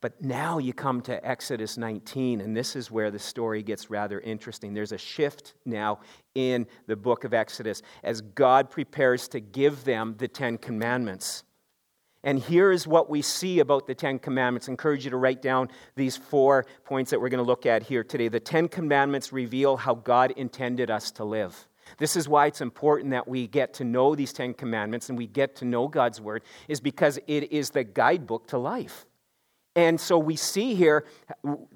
But 0.00 0.22
now 0.22 0.58
you 0.58 0.72
come 0.72 1.00
to 1.02 1.26
Exodus 1.26 1.78
19, 1.78 2.40
and 2.40 2.56
this 2.56 2.76
is 2.76 2.90
where 2.90 3.10
the 3.10 3.18
story 3.18 3.62
gets 3.62 3.90
rather 3.90 4.20
interesting. 4.20 4.74
There's 4.74 4.92
a 4.92 4.98
shift 4.98 5.54
now 5.64 6.00
in 6.34 6.66
the 6.86 6.96
book 6.96 7.24
of 7.24 7.32
Exodus 7.32 7.82
as 8.04 8.20
God 8.20 8.70
prepares 8.70 9.26
to 9.28 9.40
give 9.40 9.84
them 9.84 10.14
the 10.18 10.28
Ten 10.28 10.58
Commandments. 10.58 11.44
And 12.26 12.40
here 12.40 12.72
is 12.72 12.88
what 12.88 13.08
we 13.08 13.22
see 13.22 13.60
about 13.60 13.86
the 13.86 13.94
Ten 13.94 14.18
Commandments. 14.18 14.68
I 14.68 14.72
encourage 14.72 15.04
you 15.04 15.12
to 15.12 15.16
write 15.16 15.40
down 15.40 15.68
these 15.94 16.16
four 16.16 16.66
points 16.84 17.12
that 17.12 17.20
we're 17.20 17.28
going 17.28 17.38
to 17.38 17.46
look 17.46 17.66
at 17.66 17.84
here 17.84 18.02
today. 18.02 18.26
The 18.26 18.40
Ten 18.40 18.66
Commandments 18.66 19.32
reveal 19.32 19.76
how 19.76 19.94
God 19.94 20.32
intended 20.32 20.90
us 20.90 21.12
to 21.12 21.24
live. 21.24 21.68
This 21.98 22.16
is 22.16 22.28
why 22.28 22.46
it's 22.46 22.60
important 22.60 23.12
that 23.12 23.28
we 23.28 23.46
get 23.46 23.74
to 23.74 23.84
know 23.84 24.16
these 24.16 24.32
Ten 24.32 24.54
Commandments 24.54 25.08
and 25.08 25.16
we 25.16 25.28
get 25.28 25.54
to 25.56 25.64
know 25.64 25.86
God's 25.86 26.20
Word, 26.20 26.42
is 26.66 26.80
because 26.80 27.20
it 27.28 27.52
is 27.52 27.70
the 27.70 27.84
guidebook 27.84 28.48
to 28.48 28.58
life. 28.58 29.06
And 29.76 30.00
so 30.00 30.18
we 30.18 30.34
see 30.34 30.74
here, 30.74 31.04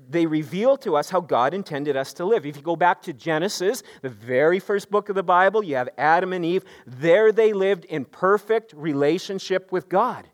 they 0.09 0.27
reveal 0.27 0.77
to 0.79 0.97
us 0.97 1.11
how 1.11 1.21
God 1.21 1.55
intended 1.55 1.97
us 1.97 2.13
to 2.15 2.25
live. 2.25 2.45
If 2.45 2.57
you 2.57 2.63
go 2.63 2.75
back 2.75 3.03
to 3.03 3.13
Genesis, 3.13 3.85
the 4.03 4.09
very 4.09 4.59
first 4.59 4.91
book 4.91 5.11
of 5.11 5.15
the 5.15 5.23
Bible, 5.23 5.63
you 5.63 5.77
have 5.77 5.91
Adam 5.97 6.33
and 6.33 6.45
Eve. 6.45 6.65
There 6.89 7.31
they 7.31 7.53
lived 7.53 7.85
in 7.85 8.05
perfect 8.05 8.73
relationship 8.73 9.71
with 9.71 9.89
God 9.89 10.27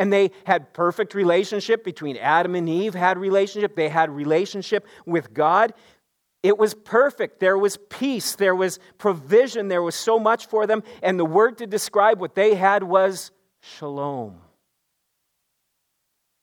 and 0.00 0.12
they 0.12 0.32
had 0.46 0.72
perfect 0.72 1.14
relationship 1.14 1.84
between 1.84 2.16
adam 2.16 2.56
and 2.56 2.68
eve 2.68 2.94
had 2.94 3.18
relationship. 3.18 3.76
They 3.76 3.88
had 3.88 4.10
relationship 4.10 4.86
with 5.06 5.32
god. 5.32 5.74
It 6.42 6.56
was 6.58 6.72
perfect. 6.72 7.38
There 7.38 7.58
was 7.58 7.76
peace. 7.90 8.34
There 8.34 8.54
was 8.54 8.78
provision. 8.96 9.68
There 9.68 9.82
was 9.82 9.94
so 9.94 10.18
much 10.18 10.46
for 10.46 10.66
them. 10.66 10.82
And 11.02 11.20
the 11.20 11.24
word 11.26 11.58
to 11.58 11.66
describe 11.66 12.18
what 12.18 12.34
they 12.34 12.54
had 12.54 12.82
was 12.82 13.30
shalom 13.60 14.40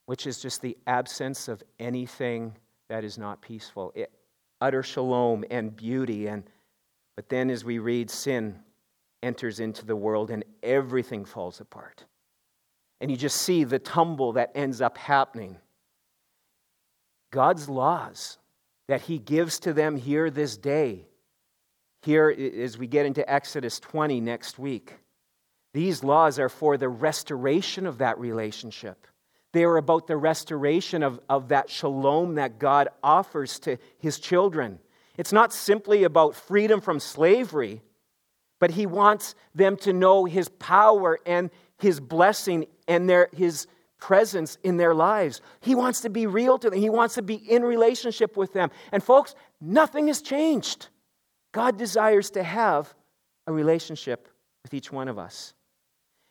which 0.07 0.25
is 0.25 0.39
just 0.39 0.61
the 0.61 0.77
absence 0.87 1.49
of 1.49 1.61
anything 1.79 2.55
that 2.87 3.03
is 3.03 3.17
not 3.17 3.41
peaceful. 3.41 3.91
It, 3.93 4.09
utter 4.61 4.81
shalom 4.81 5.43
and 5.51 5.75
beauty. 5.75 6.27
And 6.27 6.43
but 7.17 7.27
then 7.27 7.49
as 7.49 7.65
we 7.65 7.77
read 7.79 8.09
sin 8.09 8.59
enters 9.21 9.59
into 9.59 9.85
the 9.85 9.97
world 9.97 10.31
and 10.31 10.45
everything 10.63 11.25
falls 11.25 11.59
apart 11.59 12.05
and 12.99 13.11
you 13.11 13.17
just 13.17 13.37
see 13.37 13.63
the 13.63 13.79
tumble 13.79 14.33
that 14.33 14.51
ends 14.55 14.81
up 14.81 14.97
happening. 14.97 15.57
God's 17.31 17.69
laws 17.69 18.37
that 18.87 19.01
He 19.01 19.19
gives 19.19 19.59
to 19.59 19.73
them 19.73 19.97
here 19.97 20.29
this 20.29 20.57
day, 20.57 21.05
here 22.01 22.29
as 22.29 22.77
we 22.77 22.87
get 22.87 23.05
into 23.05 23.29
Exodus 23.29 23.79
20 23.79 24.21
next 24.21 24.57
week, 24.57 24.93
these 25.73 26.03
laws 26.03 26.39
are 26.39 26.49
for 26.49 26.77
the 26.77 26.89
restoration 26.89 27.85
of 27.85 27.99
that 27.99 28.17
relationship. 28.17 29.05
They 29.53 29.63
are 29.63 29.77
about 29.77 30.07
the 30.07 30.17
restoration 30.17 31.03
of, 31.03 31.19
of 31.29 31.49
that 31.49 31.69
shalom 31.69 32.35
that 32.35 32.59
God 32.59 32.89
offers 33.03 33.59
to 33.59 33.77
His 33.99 34.19
children. 34.19 34.79
It's 35.17 35.33
not 35.33 35.53
simply 35.53 36.03
about 36.03 36.35
freedom 36.35 36.79
from 36.79 36.99
slavery, 36.99 37.81
but 38.59 38.71
He 38.71 38.85
wants 38.85 39.35
them 39.55 39.77
to 39.77 39.93
know 39.93 40.25
His 40.25 40.49
power 40.49 41.19
and 41.25 41.49
His 41.77 41.99
blessing 41.99 42.65
and 42.87 43.09
their, 43.09 43.29
his 43.33 43.67
presence 43.99 44.57
in 44.63 44.77
their 44.77 44.93
lives. 44.93 45.41
He 45.59 45.75
wants 45.75 46.01
to 46.01 46.09
be 46.09 46.25
real 46.25 46.57
to 46.59 46.69
them, 46.69 46.79
he 46.79 46.89
wants 46.89 47.15
to 47.15 47.21
be 47.21 47.35
in 47.35 47.63
relationship 47.63 48.37
with 48.37 48.53
them. 48.53 48.71
And 48.91 49.03
folks, 49.03 49.35
nothing 49.59 50.07
has 50.07 50.21
changed. 50.21 50.87
God 51.51 51.77
desires 51.77 52.29
to 52.31 52.43
have 52.43 52.93
a 53.47 53.51
relationship 53.51 54.27
with 54.63 54.73
each 54.73 54.91
one 54.91 55.07
of 55.07 55.17
us. 55.17 55.53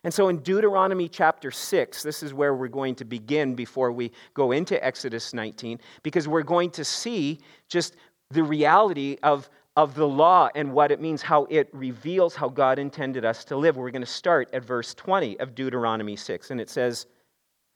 And 0.03 0.13
so 0.13 0.29
in 0.29 0.37
Deuteronomy 0.37 1.09
chapter 1.09 1.51
6, 1.51 2.03
this 2.03 2.23
is 2.23 2.33
where 2.33 2.55
we're 2.55 2.67
going 2.67 2.95
to 2.95 3.05
begin 3.05 3.55
before 3.55 3.91
we 3.91 4.11
go 4.33 4.51
into 4.51 4.83
Exodus 4.83 5.33
19, 5.33 5.79
because 6.03 6.27
we're 6.27 6.43
going 6.43 6.69
to 6.71 6.85
see 6.85 7.39
just 7.67 7.95
the 8.29 8.43
reality 8.43 9.17
of 9.23 9.49
of 9.77 9.93
the 9.93 10.07
law 10.07 10.49
and 10.55 10.73
what 10.73 10.91
it 10.91 10.99
means, 10.99 11.21
how 11.21 11.45
it 11.51 11.69
reveals 11.71 12.35
how 12.35 12.49
God 12.49 12.79
intended 12.79 13.23
us 13.23 13.45
to 13.45 13.55
live. 13.55 13.77
We're 13.77 13.91
going 13.91 14.01
to 14.01 14.07
start 14.07 14.49
at 14.51 14.65
verse 14.65 14.95
20 14.95 15.39
of 15.39 15.53
Deuteronomy 15.53 16.15
6. 16.15 16.49
And 16.49 16.59
it 16.59 16.67
says, 16.67 17.05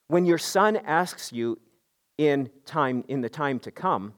When 0.07 0.25
your 0.25 0.39
son 0.39 0.77
asks 0.77 1.31
you 1.31 1.59
in, 2.17 2.49
time, 2.65 3.05
in 3.07 3.21
the 3.21 3.29
time 3.29 3.59
to 3.59 3.71
come, 3.71 4.15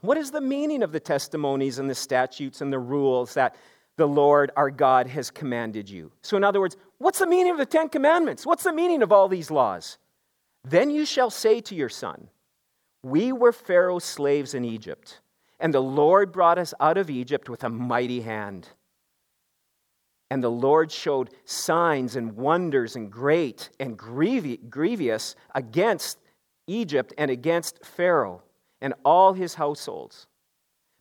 what 0.00 0.16
is 0.16 0.30
the 0.30 0.40
meaning 0.40 0.84
of 0.84 0.92
the 0.92 1.00
testimonies 1.00 1.80
and 1.80 1.90
the 1.90 1.94
statutes 1.94 2.60
and 2.60 2.72
the 2.72 2.78
rules 2.78 3.34
that 3.34 3.56
the 3.96 4.06
Lord 4.06 4.52
our 4.54 4.70
God 4.70 5.08
has 5.08 5.28
commanded 5.28 5.90
you? 5.90 6.12
So, 6.22 6.36
in 6.36 6.44
other 6.44 6.60
words, 6.60 6.76
what's 6.98 7.18
the 7.18 7.26
meaning 7.26 7.50
of 7.50 7.58
the 7.58 7.66
Ten 7.66 7.88
Commandments? 7.88 8.46
What's 8.46 8.62
the 8.62 8.72
meaning 8.72 9.02
of 9.02 9.10
all 9.10 9.26
these 9.26 9.50
laws? 9.50 9.98
Then 10.62 10.88
you 10.88 11.04
shall 11.04 11.30
say 11.30 11.60
to 11.62 11.74
your 11.74 11.88
son, 11.88 12.28
We 13.02 13.32
were 13.32 13.50
Pharaoh's 13.50 14.04
slaves 14.04 14.54
in 14.54 14.64
Egypt 14.64 15.18
and 15.60 15.74
the 15.74 15.82
Lord 15.82 16.32
brought 16.32 16.58
us 16.58 16.72
out 16.80 16.98
of 16.98 17.10
Egypt 17.10 17.48
with 17.48 17.64
a 17.64 17.68
mighty 17.68 18.20
hand. 18.20 18.68
And 20.30 20.42
the 20.42 20.50
Lord 20.50 20.92
showed 20.92 21.30
signs 21.44 22.14
and 22.14 22.36
wonders 22.36 22.96
and 22.96 23.10
great 23.10 23.70
and 23.80 23.96
grievous 23.96 25.34
against 25.54 26.18
Egypt 26.66 27.14
and 27.16 27.30
against 27.30 27.84
Pharaoh 27.84 28.42
and 28.80 28.94
all 29.04 29.32
his 29.32 29.54
households 29.54 30.26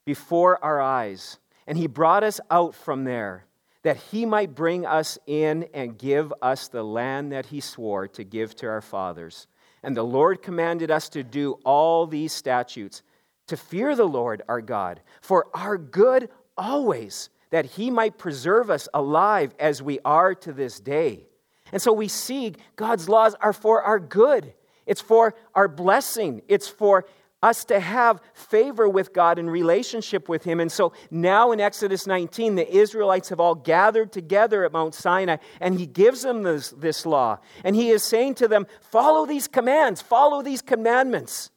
before 0.05 0.63
our 0.63 0.79
eyes. 0.79 1.39
And 1.67 1.77
he 1.77 1.87
brought 1.87 2.23
us 2.23 2.39
out 2.49 2.73
from 2.73 3.03
there 3.03 3.45
that 3.83 3.97
he 3.97 4.25
might 4.25 4.55
bring 4.55 4.85
us 4.85 5.17
in 5.27 5.67
and 5.73 5.97
give 5.97 6.33
us 6.41 6.67
the 6.69 6.83
land 6.83 7.31
that 7.31 7.47
he 7.47 7.59
swore 7.59 8.07
to 8.07 8.23
give 8.23 8.55
to 8.55 8.67
our 8.67 8.81
fathers. 8.81 9.47
And 9.83 9.95
the 9.95 10.03
Lord 10.03 10.41
commanded 10.41 10.89
us 10.89 11.09
to 11.09 11.23
do 11.23 11.59
all 11.63 12.07
these 12.07 12.33
statutes 12.33 13.03
to 13.47 13.57
fear 13.57 13.95
the 13.95 14.07
Lord 14.07 14.41
our 14.47 14.61
God 14.61 15.01
for 15.21 15.47
our 15.53 15.77
good 15.77 16.29
always, 16.57 17.29
that 17.49 17.65
he 17.65 17.89
might 17.89 18.17
preserve 18.17 18.69
us 18.69 18.87
alive 18.93 19.53
as 19.59 19.81
we 19.81 19.99
are 20.03 20.35
to 20.35 20.53
this 20.53 20.79
day. 20.79 21.27
And 21.71 21.81
so 21.81 21.91
we 21.91 22.07
see 22.07 22.55
God's 22.75 23.09
laws 23.09 23.35
are 23.41 23.53
for 23.53 23.83
our 23.83 23.99
good, 23.99 24.53
it's 24.85 25.01
for 25.01 25.35
our 25.53 25.67
blessing, 25.67 26.41
it's 26.47 26.67
for 26.67 27.05
us 27.43 27.65
to 27.65 27.79
have 27.79 28.19
favor 28.33 28.89
with 28.89 29.13
God 29.13 29.37
and 29.37 29.51
relationship 29.51 30.27
with 30.27 30.43
Him. 30.43 30.59
And 30.59 30.71
so 30.71 30.93
now 31.11 31.51
in 31.51 31.59
Exodus 31.59 32.07
19, 32.07 32.55
the 32.55 32.75
Israelites 32.75 33.29
have 33.29 33.39
all 33.39 33.53
gathered 33.53 34.11
together 34.11 34.65
at 34.65 34.71
Mount 34.71 34.95
Sinai, 34.95 35.37
and 35.61 35.79
He 35.79 35.85
gives 35.85 36.23
them 36.23 36.43
this, 36.43 36.71
this 36.71 37.05
law. 37.05 37.37
And 37.63 37.75
He 37.75 37.89
is 37.89 38.03
saying 38.03 38.35
to 38.35 38.47
them, 38.47 38.65
Follow 38.81 39.25
these 39.25 39.47
commands, 39.47 40.01
follow 40.01 40.41
these 40.41 40.61
commandments. 40.61 41.51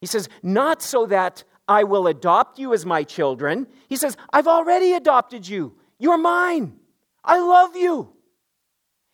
He 0.00 0.06
says, 0.06 0.28
Not 0.42 0.82
so 0.82 1.06
that 1.06 1.44
I 1.68 1.84
will 1.84 2.06
adopt 2.06 2.58
you 2.58 2.72
as 2.72 2.84
my 2.84 3.04
children. 3.04 3.66
He 3.88 3.96
says, 3.96 4.16
I've 4.32 4.48
already 4.48 4.92
adopted 4.92 5.46
you. 5.46 5.74
You're 5.98 6.18
mine. 6.18 6.78
I 7.22 7.38
love 7.38 7.76
you. 7.76 8.12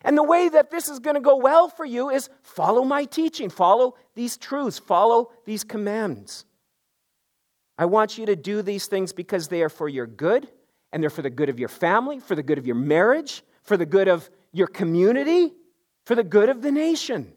And 0.02 0.16
the 0.16 0.22
way 0.22 0.48
that 0.48 0.70
this 0.70 0.88
is 0.88 1.00
going 1.00 1.16
to 1.16 1.20
go 1.20 1.36
well 1.36 1.68
for 1.68 1.84
you 1.84 2.10
is 2.10 2.30
follow 2.42 2.84
my 2.84 3.04
teaching, 3.04 3.50
follow 3.50 3.96
these 4.14 4.36
truths, 4.36 4.78
follow 4.78 5.32
these 5.44 5.64
commands. 5.64 6.44
I 7.76 7.86
want 7.86 8.16
you 8.16 8.26
to 8.26 8.36
do 8.36 8.62
these 8.62 8.86
things 8.86 9.12
because 9.12 9.48
they 9.48 9.62
are 9.62 9.68
for 9.68 9.88
your 9.88 10.06
good, 10.06 10.48
and 10.92 11.02
they're 11.02 11.10
for 11.10 11.22
the 11.22 11.30
good 11.30 11.48
of 11.48 11.58
your 11.58 11.68
family, 11.68 12.20
for 12.20 12.34
the 12.34 12.42
good 12.42 12.56
of 12.56 12.66
your 12.66 12.76
marriage, 12.76 13.42
for 13.64 13.76
the 13.76 13.84
good 13.84 14.08
of 14.08 14.30
your 14.52 14.66
community, 14.66 15.52
for 16.04 16.14
the 16.14 16.24
good 16.24 16.48
of 16.48 16.62
the 16.62 16.70
nation. 16.70 17.32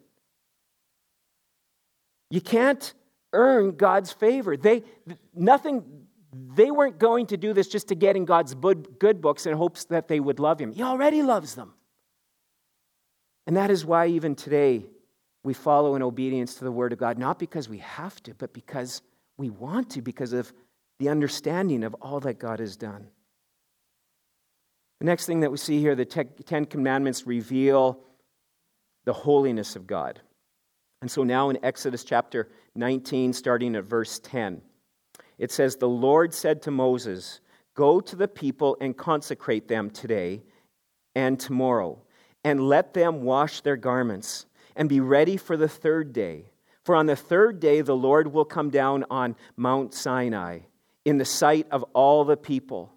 You 2.30 2.40
can't 2.40 2.94
earn 3.34 3.72
God's 3.72 4.12
favor. 4.12 4.58
They, 4.58 4.84
nothing, 5.34 5.84
they 6.32 6.72
weren't 6.72 7.00
going 7.00 7.28
to 7.28 7.38
do 7.38 7.54
this 7.54 7.68
just 7.68 7.90
to 7.90 7.96
get 7.96 8.16
in 8.16 8.26
God's 8.26 8.54
good 8.54 9.22
books 9.22 9.46
in 9.46 9.54
hopes 9.56 9.86
that 9.86 10.08
they 10.08 10.20
would 10.20 10.40
love 10.40 10.60
Him. 10.60 10.72
He 10.72 10.84
already 10.84 11.22
loves 11.22 11.56
them. 11.56 11.74
And 13.48 13.58
that 13.58 13.72
is 13.72 13.86
why 13.86 14.08
even 14.08 14.36
today 14.36 14.86
we 15.44 15.54
follow 15.54 15.96
in 15.96 16.04
obedience 16.04 16.56
to 16.56 16.64
the 16.64 16.72
Word 16.72 16.94
of 16.94 17.00
God, 17.00 17.18
not 17.18 17.40
because 17.40 17.70
we 17.70 17.80
have 17.80 18.22
to, 18.24 18.34
but 18.34 18.54
because 18.54 19.02
we 19.38 19.50
want 19.50 19.92
to, 19.92 20.02
because 20.02 20.34
of 20.34 20.52
the 21.00 21.10
understanding 21.10 21.84
of 21.84 21.96
all 22.02 22.20
that 22.20 22.40
God 22.40 22.60
has 22.60 22.76
done. 22.76 23.08
The 25.00 25.06
next 25.06 25.26
thing 25.26 25.40
that 25.40 25.52
we 25.52 25.58
see 25.58 25.80
here, 25.80 25.96
the 25.96 26.06
Ten 26.06 26.66
Commandments 26.66 27.26
reveal 27.26 28.02
the 29.06 29.14
holiness 29.14 29.78
of 29.78 29.88
God. 29.88 30.20
And 31.02 31.10
so 31.10 31.24
now 31.24 31.50
in 31.50 31.64
Exodus 31.64 32.04
chapter 32.04 32.50
19, 32.76 33.34
starting 33.34 33.76
at 33.76 33.86
verse 33.86 34.20
10, 34.20 34.62
it 35.38 35.52
says, 35.52 35.76
The 35.76 35.88
Lord 35.88 36.34
said 36.34 36.62
to 36.64 36.72
Moses, 36.72 37.40
Go 37.74 38.02
to 38.02 38.16
the 38.16 38.28
people 38.28 38.76
and 38.82 38.98
consecrate 38.98 39.68
them 39.68 39.90
today 39.90 40.44
and 41.16 41.40
tomorrow, 41.40 42.02
and 42.44 42.68
let 42.68 42.94
them 42.94 43.24
wash 43.24 43.62
their 43.62 43.78
garments, 43.78 44.46
and 44.76 44.90
be 44.90 45.00
ready 45.00 45.38
for 45.38 45.56
the 45.56 45.70
third 45.70 46.12
day. 46.12 46.52
For 46.84 46.96
on 46.96 47.06
the 47.06 47.16
third 47.16 47.60
day 47.60 47.82
the 47.82 47.96
Lord 47.96 48.34
will 48.34 48.46
come 48.46 48.70
down 48.70 49.06
on 49.10 49.36
Mount 49.56 49.94
Sinai 49.94 50.60
in 51.06 51.18
the 51.18 51.26
sight 51.26 51.68
of 51.72 51.84
all 51.94 52.26
the 52.26 52.38
people. 52.38 52.92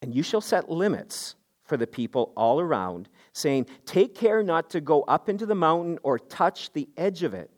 And 0.00 0.14
you 0.14 0.22
shall 0.22 0.40
set 0.40 0.70
limits 0.70 1.34
for 1.64 1.76
the 1.76 1.86
people 1.86 2.32
all 2.36 2.60
around, 2.60 3.08
saying, 3.34 3.66
Take 3.84 4.14
care 4.14 4.42
not 4.42 4.70
to 4.70 4.80
go 4.80 5.02
up 5.02 5.28
into 5.28 5.44
the 5.44 5.54
mountain 5.54 5.98
or 6.02 6.18
touch 6.18 6.72
the 6.72 6.88
edge 6.96 7.22
of 7.22 7.34
it. 7.34 7.50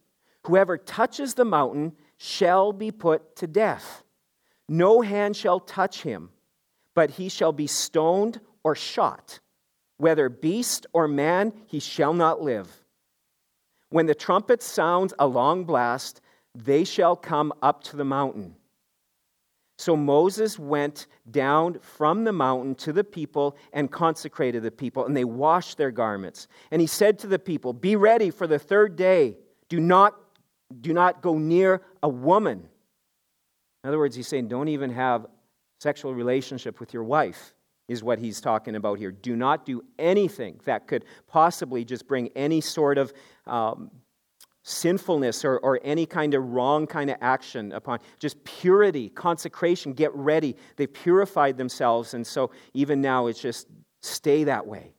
Whoever 0.46 0.76
touches 0.76 1.34
the 1.34 1.44
mountain 1.44 1.92
shall 2.16 2.72
be 2.72 2.90
put 2.90 3.36
to 3.36 3.46
death. 3.46 4.02
No 4.68 5.02
hand 5.02 5.36
shall 5.36 5.60
touch 5.60 6.02
him, 6.02 6.30
but 6.94 7.10
he 7.10 7.28
shall 7.28 7.52
be 7.52 7.66
stoned 7.66 8.40
or 8.64 8.74
shot. 8.74 9.38
Whether 9.98 10.28
beast 10.28 10.86
or 10.92 11.06
man, 11.06 11.52
he 11.66 11.78
shall 11.78 12.14
not 12.14 12.42
live. 12.42 12.84
When 13.90 14.06
the 14.06 14.14
trumpet 14.14 14.62
sounds 14.62 15.14
a 15.18 15.26
long 15.26 15.64
blast, 15.64 16.20
they 16.54 16.84
shall 16.84 17.16
come 17.16 17.52
up 17.62 17.84
to 17.84 17.96
the 17.96 18.04
mountain. 18.04 18.56
So 19.78 19.94
Moses 19.94 20.58
went 20.58 21.06
down 21.30 21.78
from 21.80 22.24
the 22.24 22.32
mountain 22.32 22.74
to 22.76 22.92
the 22.92 23.04
people 23.04 23.56
and 23.72 23.90
consecrated 23.90 24.62
the 24.62 24.70
people, 24.70 25.04
and 25.04 25.14
they 25.14 25.24
washed 25.24 25.76
their 25.76 25.90
garments. 25.90 26.48
And 26.70 26.80
he 26.80 26.86
said 26.86 27.18
to 27.20 27.26
the 27.26 27.38
people, 27.38 27.72
Be 27.72 27.94
ready 27.94 28.30
for 28.30 28.46
the 28.46 28.58
third 28.58 28.96
day. 28.96 29.36
Do 29.68 29.78
not, 29.78 30.14
do 30.80 30.94
not 30.94 31.20
go 31.20 31.36
near 31.36 31.82
a 32.02 32.08
woman. 32.08 32.68
In 33.84 33.88
other 33.88 33.98
words, 33.98 34.16
he's 34.16 34.28
saying, 34.28 34.48
Don't 34.48 34.68
even 34.68 34.90
have 34.90 35.26
sexual 35.78 36.14
relationship 36.14 36.80
with 36.80 36.94
your 36.94 37.04
wife, 37.04 37.52
is 37.86 38.02
what 38.02 38.18
he's 38.18 38.40
talking 38.40 38.76
about 38.76 38.98
here. 38.98 39.12
Do 39.12 39.36
not 39.36 39.66
do 39.66 39.84
anything 39.98 40.58
that 40.64 40.86
could 40.86 41.04
possibly 41.26 41.84
just 41.84 42.08
bring 42.08 42.28
any 42.28 42.62
sort 42.62 42.96
of 42.96 43.12
um, 43.46 43.90
sinfulness 44.68 45.44
or, 45.44 45.58
or 45.58 45.78
any 45.84 46.04
kind 46.04 46.34
of 46.34 46.42
wrong 46.52 46.88
kind 46.88 47.08
of 47.08 47.16
action 47.20 47.70
upon 47.70 48.00
just 48.18 48.42
purity 48.42 49.08
consecration 49.08 49.92
get 49.92 50.12
ready. 50.12 50.56
They 50.74 50.88
purified 50.88 51.56
themselves 51.56 52.14
and 52.14 52.26
so 52.26 52.50
even 52.74 53.00
now 53.00 53.28
it's 53.28 53.40
just 53.40 53.68
stay 54.02 54.42
that 54.42 54.66
way. 54.66 54.92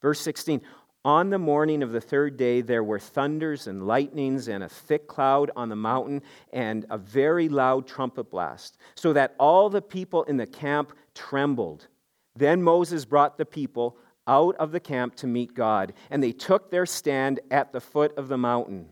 Verse 0.00 0.20
16 0.22 0.62
on 1.04 1.28
the 1.28 1.38
morning 1.38 1.82
of 1.82 1.92
the 1.92 2.00
third 2.00 2.38
day 2.38 2.62
there 2.62 2.82
were 2.82 2.98
thunders 2.98 3.66
and 3.66 3.86
lightnings 3.86 4.48
and 4.48 4.64
a 4.64 4.68
thick 4.70 5.06
cloud 5.06 5.50
on 5.54 5.68
the 5.68 5.76
mountain 5.76 6.22
and 6.54 6.86
a 6.88 6.96
very 6.96 7.50
loud 7.50 7.86
trumpet 7.86 8.30
blast 8.30 8.78
so 8.94 9.12
that 9.12 9.34
all 9.38 9.68
the 9.68 9.82
people 9.82 10.22
in 10.24 10.38
the 10.38 10.46
camp 10.46 10.94
trembled. 11.14 11.88
Then 12.36 12.62
moses 12.62 13.04
brought 13.04 13.36
the 13.36 13.44
people 13.44 13.98
out 14.26 14.56
of 14.56 14.72
the 14.72 14.80
camp 14.80 15.14
to 15.16 15.26
meet 15.26 15.52
god 15.52 15.92
and 16.08 16.22
they 16.22 16.32
took 16.32 16.70
their 16.70 16.86
stand 16.86 17.38
at 17.50 17.70
the 17.70 17.80
foot 17.82 18.16
of 18.16 18.28
the 18.28 18.38
mountain 18.38 18.88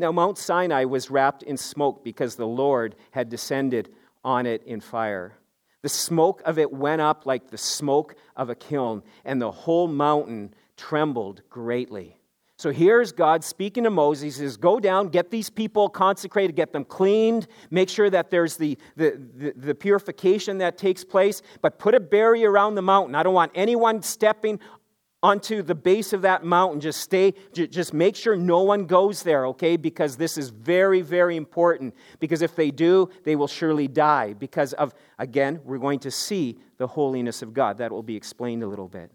now, 0.00 0.12
Mount 0.12 0.38
Sinai 0.38 0.84
was 0.84 1.10
wrapped 1.10 1.42
in 1.42 1.56
smoke 1.56 2.02
because 2.02 2.36
the 2.36 2.46
Lord 2.46 2.96
had 3.12 3.28
descended 3.28 3.90
on 4.24 4.46
it 4.46 4.62
in 4.64 4.80
fire. 4.80 5.34
The 5.82 5.88
smoke 5.88 6.42
of 6.44 6.58
it 6.58 6.72
went 6.72 7.00
up 7.00 7.24
like 7.24 7.50
the 7.50 7.58
smoke 7.58 8.14
of 8.36 8.50
a 8.50 8.54
kiln, 8.54 9.02
and 9.24 9.40
the 9.40 9.50
whole 9.50 9.88
mountain 9.88 10.54
trembled 10.76 11.42
greatly. 11.48 12.16
So 12.60 12.70
here's 12.70 13.10
God 13.10 13.42
speaking 13.42 13.84
to 13.84 13.90
Moses. 13.90 14.22
He 14.22 14.30
says, 14.30 14.58
Go 14.58 14.78
down, 14.78 15.08
get 15.08 15.30
these 15.30 15.48
people 15.48 15.88
consecrated, 15.88 16.54
get 16.54 16.74
them 16.74 16.84
cleaned, 16.84 17.46
make 17.70 17.88
sure 17.88 18.10
that 18.10 18.30
there's 18.30 18.58
the, 18.58 18.76
the, 18.96 19.18
the, 19.34 19.52
the, 19.56 19.74
purification 19.74 20.58
that 20.58 20.76
takes 20.76 21.02
place, 21.02 21.40
but 21.62 21.78
put 21.78 21.94
a 21.94 22.00
barrier 22.00 22.50
around 22.50 22.74
the 22.74 22.82
mountain. 22.82 23.14
I 23.14 23.22
don't 23.22 23.32
want 23.32 23.52
anyone 23.54 24.02
stepping 24.02 24.60
onto 25.22 25.62
the 25.62 25.74
base 25.74 26.12
of 26.12 26.22
that 26.22 26.44
mountain. 26.44 26.80
Just 26.80 27.00
stay, 27.00 27.34
just 27.52 27.92
make 27.92 28.16
sure 28.16 28.36
no 28.36 28.62
one 28.62 28.86
goes 28.86 29.22
there, 29.22 29.46
okay? 29.46 29.76
Because 29.76 30.16
this 30.16 30.38
is 30.38 30.50
very, 30.50 31.02
very 31.02 31.36
important. 31.36 31.94
Because 32.18 32.42
if 32.42 32.56
they 32.56 32.70
do, 32.70 33.10
they 33.24 33.36
will 33.36 33.48
surely 33.48 33.88
die. 33.88 34.32
Because 34.32 34.72
of, 34.74 34.94
again, 35.18 35.60
we're 35.64 35.78
going 35.78 36.00
to 36.00 36.10
see 36.10 36.58
the 36.78 36.86
holiness 36.86 37.42
of 37.42 37.52
God. 37.52 37.78
That 37.78 37.92
will 37.92 38.02
be 38.02 38.16
explained 38.16 38.62
a 38.62 38.66
little 38.66 38.88
bit 38.88 39.10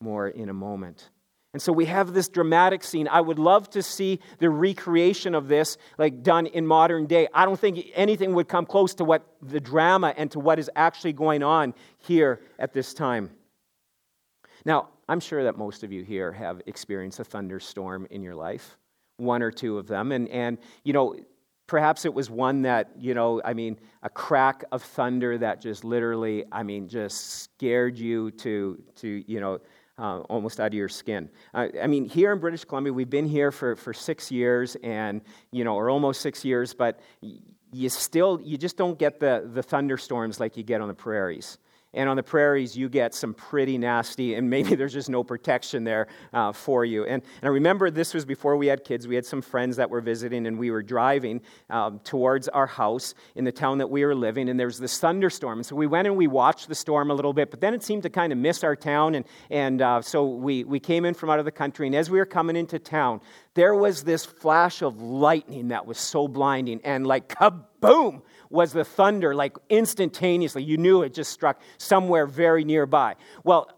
more 0.00 0.28
in 0.28 0.48
a 0.48 0.54
moment. 0.54 1.10
And 1.52 1.62
so 1.62 1.72
we 1.72 1.84
have 1.84 2.12
this 2.12 2.28
dramatic 2.28 2.82
scene. 2.82 3.06
I 3.06 3.20
would 3.20 3.38
love 3.38 3.70
to 3.70 3.82
see 3.82 4.18
the 4.38 4.50
recreation 4.50 5.36
of 5.36 5.46
this, 5.46 5.78
like 5.98 6.24
done 6.24 6.46
in 6.46 6.66
modern 6.66 7.06
day. 7.06 7.28
I 7.32 7.44
don't 7.44 7.58
think 7.58 7.86
anything 7.94 8.34
would 8.34 8.48
come 8.48 8.66
close 8.66 8.92
to 8.94 9.04
what 9.04 9.24
the 9.40 9.60
drama 9.60 10.12
and 10.16 10.28
to 10.32 10.40
what 10.40 10.58
is 10.58 10.68
actually 10.74 11.12
going 11.12 11.44
on 11.44 11.72
here 11.98 12.40
at 12.58 12.72
this 12.72 12.92
time. 12.92 13.30
Now, 14.64 14.88
I'm 15.08 15.20
sure 15.20 15.44
that 15.44 15.56
most 15.56 15.84
of 15.84 15.92
you 15.92 16.02
here 16.02 16.32
have 16.32 16.62
experienced 16.66 17.20
a 17.20 17.24
thunderstorm 17.24 18.06
in 18.10 18.22
your 18.22 18.34
life, 18.34 18.78
one 19.16 19.42
or 19.42 19.50
two 19.50 19.78
of 19.78 19.86
them. 19.86 20.12
And, 20.12 20.28
and 20.28 20.58
you 20.82 20.92
know, 20.92 21.16
perhaps 21.66 22.04
it 22.04 22.12
was 22.12 22.30
one 22.30 22.62
that, 22.62 22.90
you 22.98 23.14
know, 23.14 23.40
I 23.44 23.54
mean, 23.54 23.78
a 24.02 24.10
crack 24.10 24.64
of 24.72 24.82
thunder 24.82 25.38
that 25.38 25.60
just 25.60 25.84
literally, 25.84 26.44
I 26.52 26.62
mean, 26.62 26.88
just 26.88 27.42
scared 27.42 27.98
you 27.98 28.30
to, 28.32 28.82
to 28.96 29.24
you 29.26 29.40
know, 29.40 29.60
uh, 29.98 30.20
almost 30.20 30.58
out 30.58 30.68
of 30.68 30.74
your 30.74 30.88
skin. 30.88 31.30
I 31.54 31.86
mean, 31.86 32.04
here 32.08 32.32
in 32.32 32.40
British 32.40 32.64
Columbia, 32.64 32.92
we've 32.92 33.10
been 33.10 33.28
here 33.28 33.52
for, 33.52 33.76
for 33.76 33.92
six 33.92 34.30
years, 34.30 34.76
and 34.82 35.22
you 35.52 35.62
know, 35.62 35.76
or 35.76 35.88
almost 35.88 36.20
six 36.20 36.44
years, 36.44 36.74
but 36.74 36.98
you 37.72 37.88
still, 37.88 38.40
you 38.42 38.58
just 38.58 38.76
don't 38.76 38.98
get 38.98 39.20
the, 39.20 39.48
the 39.52 39.62
thunderstorms 39.62 40.40
like 40.40 40.56
you 40.56 40.64
get 40.64 40.80
on 40.80 40.88
the 40.88 40.94
prairies. 40.94 41.58
And 41.94 42.08
on 42.08 42.16
the 42.16 42.22
prairies, 42.22 42.76
you 42.76 42.88
get 42.88 43.14
some 43.14 43.34
pretty 43.34 43.78
nasty, 43.78 44.34
and 44.34 44.48
maybe 44.48 44.74
there's 44.76 44.92
just 44.92 45.08
no 45.08 45.22
protection 45.24 45.84
there 45.84 46.08
uh, 46.32 46.52
for 46.52 46.84
you. 46.84 47.04
And, 47.04 47.22
and, 47.40 47.44
I 47.44 47.48
remember 47.48 47.90
this 47.90 48.14
was 48.14 48.24
before 48.24 48.56
we 48.56 48.66
had 48.66 48.84
kids. 48.84 49.06
We 49.06 49.14
had 49.14 49.26
some 49.26 49.42
friends 49.42 49.76
that 49.76 49.88
were 49.88 50.00
visiting, 50.00 50.46
and 50.46 50.58
we 50.58 50.70
were 50.70 50.82
driving 50.82 51.40
um, 51.70 52.00
towards 52.00 52.48
our 52.48 52.66
house 52.66 53.14
in 53.34 53.44
the 53.44 53.52
town 53.52 53.78
that 53.78 53.88
we 53.88 54.04
were 54.04 54.14
living, 54.14 54.48
and 54.48 54.58
there 54.58 54.66
was 54.66 54.78
this 54.78 54.98
thunderstorm. 54.98 55.58
And 55.58 55.66
so 55.66 55.76
we 55.76 55.86
went 55.86 56.06
and 56.06 56.16
we 56.16 56.26
watched 56.26 56.68
the 56.68 56.74
storm 56.74 57.10
a 57.10 57.14
little 57.14 57.32
bit, 57.32 57.50
but 57.50 57.60
then 57.60 57.74
it 57.74 57.82
seemed 57.82 58.02
to 58.02 58.10
kind 58.10 58.32
of 58.32 58.38
miss 58.38 58.64
our 58.64 58.76
town. 58.76 59.14
And, 59.14 59.24
and 59.50 59.82
uh, 59.82 60.02
so 60.02 60.26
we, 60.26 60.64
we 60.64 60.80
came 60.80 61.04
in 61.04 61.14
from 61.14 61.30
out 61.30 61.38
of 61.38 61.44
the 61.44 61.52
country, 61.52 61.86
and 61.86 61.94
as 61.94 62.10
we 62.10 62.18
were 62.18 62.26
coming 62.26 62.56
into 62.56 62.78
town, 62.78 63.20
there 63.54 63.74
was 63.74 64.02
this 64.02 64.24
flash 64.24 64.82
of 64.82 65.00
lightning 65.00 65.68
that 65.68 65.86
was 65.86 65.98
so 65.98 66.28
blinding, 66.28 66.80
and 66.84 67.06
like 67.06 67.28
kaboom! 67.28 68.22
was 68.50 68.72
the 68.72 68.84
thunder, 68.84 69.34
like 69.34 69.56
instantaneously. 69.68 70.62
You 70.62 70.76
knew 70.76 71.02
it 71.02 71.12
just 71.12 71.32
struck 71.32 71.60
somewhere 71.76 72.26
very 72.26 72.64
nearby. 72.64 73.16
Well, 73.42 73.68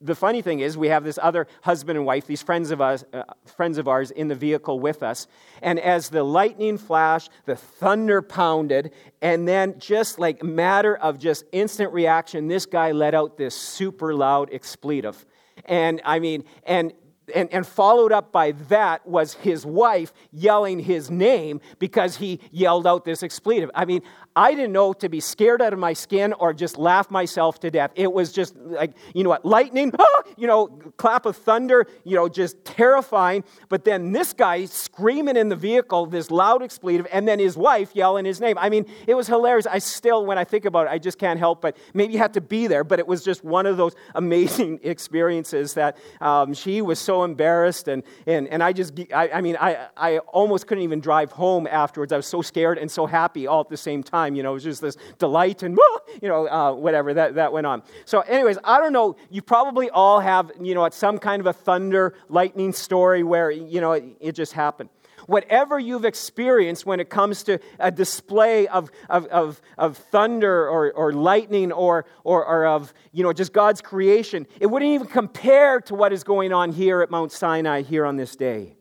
the 0.00 0.14
funny 0.14 0.42
thing 0.42 0.60
is, 0.60 0.76
we 0.76 0.88
have 0.88 1.04
this 1.04 1.18
other 1.20 1.46
husband 1.62 1.98
and 1.98 2.06
wife, 2.06 2.26
these 2.26 2.42
friends 2.42 2.70
of, 2.70 2.80
us, 2.80 3.04
uh, 3.12 3.22
friends 3.44 3.78
of 3.78 3.86
ours, 3.86 4.10
in 4.10 4.28
the 4.28 4.34
vehicle 4.34 4.80
with 4.80 5.02
us. 5.02 5.26
And 5.62 5.78
as 5.78 6.08
the 6.08 6.22
lightning 6.22 6.78
flashed, 6.78 7.30
the 7.44 7.56
thunder 7.56 8.22
pounded, 8.22 8.92
and 9.20 9.46
then 9.46 9.78
just 9.78 10.18
like 10.18 10.42
matter 10.42 10.96
of 10.96 11.18
just 11.18 11.44
instant 11.52 11.92
reaction, 11.92 12.48
this 12.48 12.66
guy 12.66 12.92
let 12.92 13.14
out 13.14 13.36
this 13.36 13.54
super 13.54 14.14
loud 14.14 14.48
expletive. 14.52 15.26
And 15.66 16.00
I 16.04 16.18
mean, 16.18 16.44
and 16.64 16.92
and, 17.34 17.52
and 17.52 17.66
followed 17.66 18.12
up 18.12 18.32
by 18.32 18.52
that 18.52 19.06
was 19.06 19.34
his 19.34 19.64
wife 19.64 20.12
yelling 20.32 20.78
his 20.78 21.10
name 21.10 21.60
because 21.78 22.16
he 22.16 22.40
yelled 22.50 22.86
out 22.86 23.04
this 23.04 23.22
expletive. 23.22 23.70
I 23.74 23.84
mean, 23.84 24.02
I 24.36 24.54
didn't 24.54 24.72
know 24.72 24.92
to 24.94 25.08
be 25.08 25.20
scared 25.20 25.62
out 25.62 25.72
of 25.72 25.78
my 25.78 25.92
skin 25.92 26.32
or 26.34 26.52
just 26.52 26.78
laugh 26.78 27.10
myself 27.10 27.60
to 27.60 27.70
death. 27.70 27.90
It 27.94 28.12
was 28.12 28.32
just 28.32 28.56
like, 28.56 28.92
you 29.14 29.24
know 29.24 29.30
what, 29.30 29.44
lightning, 29.44 29.92
ah! 29.98 30.22
you 30.36 30.46
know, 30.46 30.66
clap 30.96 31.26
of 31.26 31.36
thunder, 31.36 31.86
you 32.04 32.16
know, 32.16 32.28
just 32.28 32.64
terrifying. 32.64 33.44
But 33.68 33.84
then 33.84 34.12
this 34.12 34.32
guy 34.32 34.64
screaming 34.64 35.36
in 35.36 35.48
the 35.48 35.56
vehicle, 35.56 36.06
this 36.06 36.30
loud 36.30 36.62
expletive, 36.62 37.06
and 37.12 37.26
then 37.26 37.38
his 37.38 37.56
wife 37.56 37.90
yelling 37.94 38.24
his 38.24 38.40
name. 38.40 38.58
I 38.58 38.68
mean, 38.70 38.86
it 39.06 39.14
was 39.14 39.26
hilarious. 39.26 39.66
I 39.66 39.78
still, 39.78 40.26
when 40.26 40.38
I 40.38 40.44
think 40.44 40.64
about 40.64 40.86
it, 40.86 40.90
I 40.90 40.98
just 40.98 41.18
can't 41.18 41.38
help 41.38 41.64
but 41.64 41.76
maybe 41.94 42.12
you 42.12 42.18
had 42.18 42.34
to 42.34 42.40
be 42.40 42.66
there, 42.66 42.84
but 42.84 42.98
it 42.98 43.06
was 43.06 43.24
just 43.24 43.44
one 43.44 43.66
of 43.66 43.76
those 43.76 43.94
amazing 44.14 44.80
experiences 44.82 45.74
that 45.74 45.96
um, 46.20 46.52
she 46.54 46.82
was 46.82 46.98
so 46.98 47.24
embarrassed. 47.24 47.88
And, 47.88 48.02
and, 48.26 48.48
and 48.48 48.62
I 48.62 48.72
just, 48.72 48.92
I, 49.14 49.30
I 49.30 49.40
mean, 49.40 49.56
I, 49.58 49.88
I 49.96 50.18
almost 50.18 50.66
couldn't 50.66 50.84
even 50.84 51.00
drive 51.00 51.32
home 51.32 51.66
afterwards. 51.66 52.12
I 52.12 52.16
was 52.16 52.26
so 52.26 52.42
scared 52.42 52.78
and 52.78 52.90
so 52.90 53.06
happy 53.06 53.46
all 53.46 53.60
at 53.60 53.68
the 53.68 53.76
same 53.76 54.02
time 54.02 54.23
time. 54.24 54.34
You 54.34 54.42
know, 54.42 54.50
it 54.50 54.54
was 54.54 54.64
just 54.64 54.80
this 54.80 54.96
delight 55.18 55.62
and, 55.62 55.78
you 56.20 56.28
know, 56.28 56.48
uh, 56.48 56.72
whatever 56.72 57.14
that, 57.14 57.34
that 57.34 57.52
went 57.52 57.66
on. 57.66 57.82
So, 58.04 58.20
anyways, 58.20 58.58
I 58.64 58.78
don't 58.78 58.92
know. 58.92 59.16
You 59.30 59.42
probably 59.42 59.90
all 59.90 60.20
have, 60.20 60.50
you 60.60 60.74
know, 60.74 60.88
some 60.90 61.18
kind 61.18 61.40
of 61.40 61.46
a 61.46 61.52
thunder, 61.52 62.14
lightning 62.28 62.72
story 62.72 63.22
where, 63.22 63.50
you 63.50 63.80
know, 63.80 63.92
it, 63.92 64.04
it 64.20 64.32
just 64.32 64.52
happened 64.52 64.90
whatever 65.26 65.78
you've 65.78 66.04
experienced 66.04 66.84
when 66.84 67.00
it 67.00 67.08
comes 67.08 67.42
to 67.44 67.58
a 67.78 67.90
display 67.90 68.68
of, 68.68 68.90
of, 69.08 69.24
of, 69.28 69.58
of 69.78 69.96
thunder 69.96 70.68
or, 70.68 70.92
or 70.92 71.14
lightning 71.14 71.72
or, 71.72 72.04
or, 72.24 72.44
or, 72.44 72.66
of 72.66 72.92
you 73.10 73.22
know, 73.22 73.32
just 73.32 73.50
God's 73.54 73.80
creation, 73.80 74.46
it 74.60 74.66
wouldn't 74.66 74.90
even 74.90 75.06
compare 75.06 75.80
to 75.80 75.94
what 75.94 76.12
is 76.12 76.24
going 76.24 76.52
on 76.52 76.72
here 76.72 77.00
at 77.00 77.10
Mount 77.10 77.32
Sinai 77.32 77.80
here 77.80 78.04
on 78.04 78.16
this 78.16 78.36
day 78.36 78.76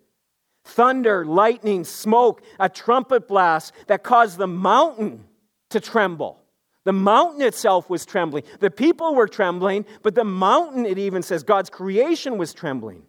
thunder, 0.65 1.25
lightning, 1.25 1.83
smoke, 1.83 2.41
a 2.59 2.69
trumpet 2.69 3.27
blast 3.27 3.73
that 3.87 4.03
caused 4.03 4.37
the 4.37 4.47
mountain 4.47 5.25
to 5.73 5.79
tremble. 5.79 6.39
The 6.85 6.93
mountain 6.93 7.41
itself 7.41 7.89
was 7.89 8.05
trembling. 8.05 8.43
The 8.59 8.71
people 8.71 9.15
were 9.15 9.27
trembling, 9.27 9.85
but 10.01 10.15
the 10.15 10.23
mountain, 10.23 10.85
it 10.85 10.97
even 10.97 11.23
says, 11.23 11.43
God's 11.43 11.69
creation 11.69 12.37
was 12.37 12.53
trembling. 12.53 13.03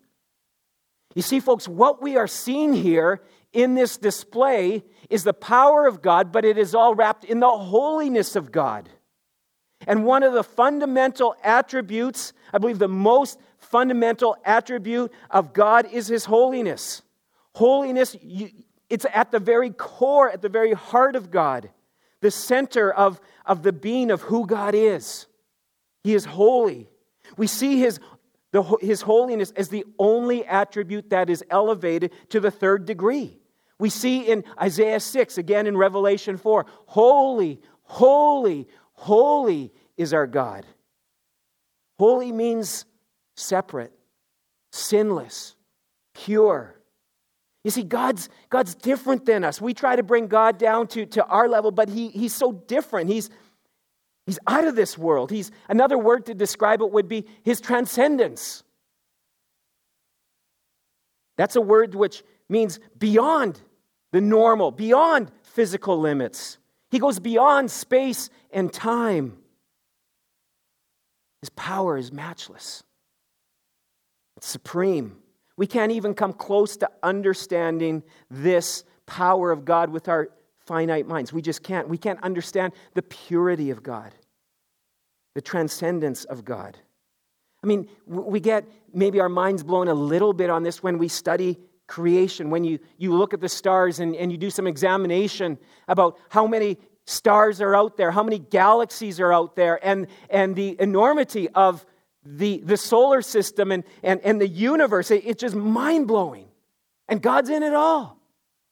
You 1.15 1.23
see, 1.23 1.41
folks, 1.41 1.67
what 1.67 2.03
we 2.03 2.17
are 2.17 2.27
seeing 2.27 2.73
here 2.73 3.23
in 3.53 3.75
this 3.75 3.97
display 3.97 4.85
is 5.11 5.25
the 5.25 5.33
power 5.33 5.87
of 5.87 6.03
God, 6.03 6.33
but 6.33 6.45
it 6.45 6.59
is 6.59 6.75
all 6.75 6.95
wrapped 6.95 7.25
in 7.25 7.41
the 7.41 7.49
holiness 7.49 8.37
of 8.37 8.53
God. 8.53 8.89
And 9.87 10.05
one 10.05 10.23
of 10.23 10.33
the 10.33 10.45
fundamental 10.45 11.35
attributes, 11.43 12.33
I 12.53 12.59
believe 12.59 12.79
the 12.79 12.89
most 12.89 13.39
fundamental 13.59 14.37
attribute 14.45 15.13
of 15.31 15.53
God 15.53 15.87
is 15.93 16.09
His 16.09 16.25
holiness. 16.25 17.03
Holiness, 17.55 18.17
it's 18.89 19.07
at 19.13 19.31
the 19.31 19.41
very 19.41 19.71
core, 19.71 20.31
at 20.31 20.43
the 20.43 20.49
very 20.49 20.73
heart 20.73 21.17
of 21.17 21.31
God 21.31 21.71
the 22.25 22.31
center 22.31 22.91
of, 22.91 23.21
of 23.45 23.63
the 23.63 23.73
being 23.73 24.11
of 24.11 24.23
who 24.23 24.47
God 24.47 24.75
is. 24.75 25.27
He 26.03 26.15
is 26.15 26.25
holy. 26.25 26.89
We 27.37 27.47
see 27.47 27.79
his, 27.79 28.01
the, 28.51 28.63
his 28.81 29.03
holiness 29.03 29.53
as 29.57 29.69
the 29.69 29.85
only 29.99 30.43
attribute 30.47 31.11
that 31.11 31.29
is 31.29 31.45
elevated 31.51 32.13
to 32.31 32.41
the 32.41 32.51
third 32.51 32.87
degree. 32.87 33.39
We 33.79 33.91
see 33.91 34.23
in 34.23 34.43
Isaiah 34.59 35.01
6, 35.01 35.37
again 35.37 35.67
in 35.67 35.77
Revelation 35.77 36.39
4, 36.39 36.65
holy, 36.87 37.61
holy, 37.83 38.69
holy 38.95 39.71
is 39.99 40.15
our 40.15 40.27
God. 40.27 40.65
Holy 41.99 42.33
means 42.33 42.87
separate, 43.37 43.93
sinless, 44.73 45.57
pure. 46.15 46.81
You 47.65 47.71
see, 47.71 47.83
God's, 47.83 48.29
God's 48.51 48.75
different 48.75 49.25
than 49.25 49.43
us. 49.43 49.61
We 49.61 49.73
try 49.73 49.97
to 49.97 50.03
bring 50.03 50.27
God 50.27 50.59
down 50.59 50.87
to, 50.89 51.07
to 51.07 51.25
our 51.25 51.49
level, 51.49 51.71
but 51.71 51.89
he, 51.89 52.11
He's 52.11 52.35
so 52.35 52.53
different. 52.53 53.11
He's, 53.11 53.31
he's 54.27 54.39
out 54.47 54.67
of 54.67 54.77
this 54.77 54.99
world. 54.99 55.31
He's, 55.31 55.51
another 55.69 55.97
word 55.97 56.27
to 56.27 56.35
describe 56.35 56.83
it 56.83 56.93
would 56.93 57.09
be 57.09 57.25
His 57.43 57.63
transcendence. 57.63 58.63
That's 61.37 61.57
a 61.57 61.61
word 61.61 61.95
which 61.95 62.23
means 62.51 62.79
beyond 62.99 63.61
the 64.13 64.21
normal, 64.21 64.71
beyond 64.71 65.33
physical 65.43 65.99
limits. 65.99 66.59
He 66.91 66.99
goes 66.99 67.19
beyond 67.19 67.71
space 67.71 68.29
and 68.53 68.73
time. 68.73 69.39
His 71.41 71.49
power 71.51 71.97
is 71.97 72.13
matchless, 72.13 72.85
it's 74.37 74.47
supreme. 74.47 75.17
We 75.57 75.67
can't 75.67 75.93
even 75.93 76.15
come 76.15 76.33
close 76.33 76.77
to 76.79 76.91
understanding 77.03 78.03
this 78.31 78.85
power 79.07 79.53
of 79.53 79.65
God 79.65 79.91
with 79.91 80.09
our 80.09 80.31
finite 80.67 81.07
minds. 81.07 81.33
We 81.33 81.43
just 81.43 81.63
can't. 81.63 81.89
We 81.89 81.99
can't 81.99 82.23
understand 82.23 82.73
the 82.95 83.03
purity 83.03 83.71
of 83.71 83.83
God, 83.83 84.13
the 85.35 85.43
transcendence 85.43 86.25
of 86.25 86.45
God. 86.45 86.79
I 87.63 87.67
mean, 87.67 87.89
we 88.07 88.41
get 88.41 88.67
maybe 88.93 89.21
our 89.21 89.29
minds 89.29 89.63
blown 89.63 89.89
a 89.89 89.95
little 89.95 90.33
bit 90.33 90.51
on 90.51 90.63
this 90.63 90.83
when 90.83 90.99
we 90.99 91.09
study 91.09 91.59
creation, 91.87 92.51
when 92.51 92.65
you, 92.65 92.79
you 92.99 93.15
look 93.15 93.35
at 93.35 93.41
the 93.41 93.49
stars 93.49 94.01
and, 94.01 94.15
and 94.17 94.33
you 94.33 94.39
do 94.39 94.51
some 94.51 94.67
examination 94.67 95.59
about 95.89 96.19
how 96.29 96.47
many 96.47 96.79
stars 97.07 97.61
are 97.61 97.75
out 97.75 97.97
there, 97.97 98.11
how 98.11 98.23
many 98.23 98.39
galaxies 98.39 99.21
are 99.21 99.33
out 99.33 99.57
there, 99.57 99.79
and, 99.85 100.07
and 100.31 100.57
the 100.57 100.77
enormity 100.81 101.49
of 101.51 101.85
the, 102.25 102.59
the 102.65 102.77
solar 102.77 103.23
system 103.23 103.71
and, 103.71 103.85
and, 104.03 104.21
and 104.23 104.41
the 104.41 104.49
universe. 104.49 105.11
It, 105.11 105.25
it's 105.27 105.41
just 105.41 105.55
mind 105.55 106.09
blowing. 106.09 106.47
And 107.09 107.21
God's 107.21 107.51
in 107.51 107.63
it 107.63 107.75
all, 107.75 108.19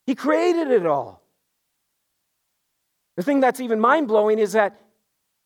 He 0.07 0.15
created 0.15 0.71
it 0.71 0.87
all. 0.87 1.23
The 3.17 3.23
thing 3.23 3.41
that's 3.41 3.61
even 3.61 3.79
mind 3.79 4.09
blowing 4.09 4.39
is 4.39 4.53
that 4.53 4.81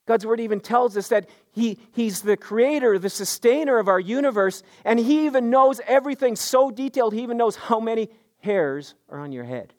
God's 0.07 0.25
word 0.25 0.39
even 0.39 0.61
tells 0.61 0.97
us 0.97 1.09
that 1.09 1.29
he, 1.51 1.79
He's 1.93 2.23
the 2.23 2.37
creator, 2.37 2.99
the 2.99 3.11
sustainer 3.11 3.79
of 3.79 3.89
our 3.89 3.99
universe, 3.99 4.63
and 4.85 5.01
He 5.01 5.27
even 5.27 5.51
knows 5.51 5.81
everything 5.87 6.37
so 6.37 6.71
detailed, 6.71 7.13
He 7.13 7.23
even 7.23 7.37
knows 7.37 7.57
how 7.57 7.81
many 7.81 8.09
hairs 8.39 8.95
are 9.09 9.19
on 9.19 9.33
your 9.33 9.45
head. 9.45 9.73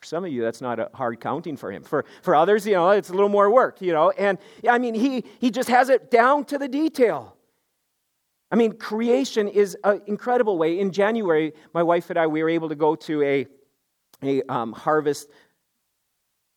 For 0.00 0.06
some 0.06 0.24
of 0.24 0.32
you, 0.32 0.42
that's 0.42 0.60
not 0.60 0.78
a 0.78 0.90
hard 0.92 1.20
counting 1.20 1.56
for 1.56 1.72
Him. 1.72 1.84
For, 1.84 2.04
for 2.20 2.34
others, 2.34 2.66
you 2.66 2.74
know, 2.74 2.90
it's 2.90 3.08
a 3.08 3.14
little 3.14 3.30
more 3.30 3.50
work, 3.50 3.80
you 3.80 3.92
know. 3.92 4.10
And 4.10 4.36
I 4.68 4.78
mean, 4.78 4.94
he, 4.94 5.24
he 5.38 5.50
just 5.50 5.70
has 5.70 5.88
it 5.88 6.10
down 6.10 6.44
to 6.46 6.58
the 6.58 6.68
detail. 6.68 7.36
I 8.52 8.54
mean, 8.54 8.72
creation 8.72 9.48
is 9.48 9.76
an 9.82 10.02
incredible 10.06 10.58
way. 10.58 10.78
In 10.78 10.92
January, 10.92 11.54
my 11.72 11.82
wife 11.82 12.10
and 12.10 12.18
I, 12.18 12.26
we 12.26 12.42
were 12.42 12.50
able 12.50 12.68
to 12.68 12.74
go 12.74 12.94
to 12.94 13.22
a, 13.22 13.46
a 14.22 14.42
um, 14.52 14.74
harvest 14.74 15.30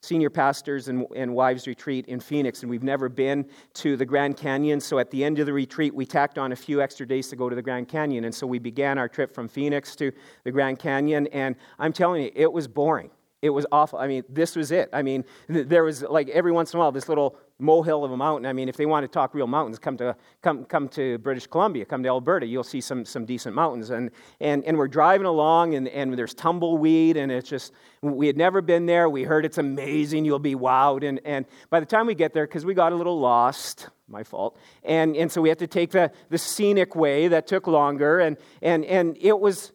senior 0.03 0.29
pastors 0.29 0.89
and, 0.89 1.07
and 1.15 1.33
wives 1.33 1.67
retreat 1.67 2.05
in 2.07 2.19
Phoenix, 2.19 2.61
and 2.61 2.69
we've 2.69 2.83
never 2.83 3.07
been 3.07 3.49
to 3.75 3.95
the 3.95 4.05
Grand 4.05 4.35
Canyon. 4.35 4.81
So 4.81 4.99
at 4.99 5.09
the 5.09 5.23
end 5.23 5.39
of 5.39 5.45
the 5.45 5.53
retreat, 5.53 5.95
we 5.95 6.05
tacked 6.05 6.37
on 6.37 6.51
a 6.51 6.55
few 6.55 6.81
extra 6.81 7.07
days 7.07 7.29
to 7.29 7.37
go 7.37 7.49
to 7.49 7.55
the 7.55 7.61
Grand 7.61 7.87
Canyon. 7.87 8.25
And 8.25 8.35
so 8.35 8.45
we 8.45 8.59
began 8.59 8.97
our 8.97 9.07
trip 9.07 9.33
from 9.33 9.47
Phoenix 9.47 9.95
to 9.95 10.11
the 10.43 10.51
Grand 10.51 10.77
Canyon, 10.77 11.27
and 11.27 11.55
I'm 11.79 11.93
telling 11.93 12.23
you, 12.23 12.31
it 12.35 12.51
was 12.51 12.67
boring. 12.67 13.09
It 13.45 13.51
was 13.51 13.67
awful. 13.71 13.99
I 13.99 14.07
mean, 14.07 14.23
this 14.27 14.55
was 14.55 14.71
it. 14.71 14.89
I 14.91 15.03
mean, 15.03 15.23
there 15.47 15.83
was 15.83 16.01
like 16.01 16.29
every 16.29 16.51
once 16.51 16.73
in 16.73 16.77
a 16.77 16.79
while 16.79 16.91
this 16.91 17.07
little 17.07 17.37
molehill 17.59 18.03
of 18.03 18.11
a 18.11 18.17
mountain. 18.17 18.47
I 18.47 18.53
mean, 18.53 18.67
if 18.67 18.75
they 18.75 18.87
want 18.87 19.03
to 19.03 19.07
talk 19.07 19.35
real 19.35 19.45
mountains, 19.45 19.77
come 19.77 19.97
to, 19.97 20.15
come, 20.41 20.65
come 20.65 20.89
to 20.89 21.19
British 21.19 21.45
Columbia, 21.45 21.85
come 21.85 22.01
to 22.01 22.09
Alberta. 22.09 22.47
You'll 22.47 22.63
see 22.63 22.81
some, 22.81 23.05
some 23.05 23.23
decent 23.23 23.53
mountains. 23.53 23.91
And, 23.91 24.09
and, 24.39 24.63
and 24.65 24.79
we're 24.79 24.87
driving 24.87 25.27
along, 25.27 25.75
and, 25.75 25.87
and 25.89 26.17
there's 26.17 26.33
tumbleweed, 26.33 27.17
and 27.17 27.31
it's 27.31 27.47
just, 27.47 27.71
we 28.01 28.25
had 28.25 28.35
never 28.35 28.63
been 28.63 28.87
there. 28.87 29.11
We 29.11 29.21
heard 29.21 29.45
it's 29.45 29.59
amazing. 29.59 30.25
You'll 30.25 30.39
be 30.39 30.55
wowed. 30.55 31.07
And, 31.07 31.21
and 31.23 31.45
by 31.69 31.79
the 31.79 31.85
time 31.85 32.07
we 32.07 32.15
get 32.15 32.33
there, 32.33 32.47
because 32.47 32.65
we 32.65 32.73
got 32.73 32.93
a 32.93 32.95
little 32.95 33.19
lost, 33.19 33.89
my 34.07 34.23
fault, 34.23 34.57
and, 34.83 35.15
and 35.15 35.31
so 35.31 35.39
we 35.39 35.49
had 35.49 35.59
to 35.59 35.67
take 35.67 35.91
the, 35.91 36.11
the 36.29 36.39
scenic 36.39 36.95
way 36.95 37.27
that 37.27 37.45
took 37.45 37.67
longer, 37.67 38.21
and, 38.21 38.37
and, 38.63 38.83
and 38.85 39.17
it, 39.21 39.39
was, 39.39 39.71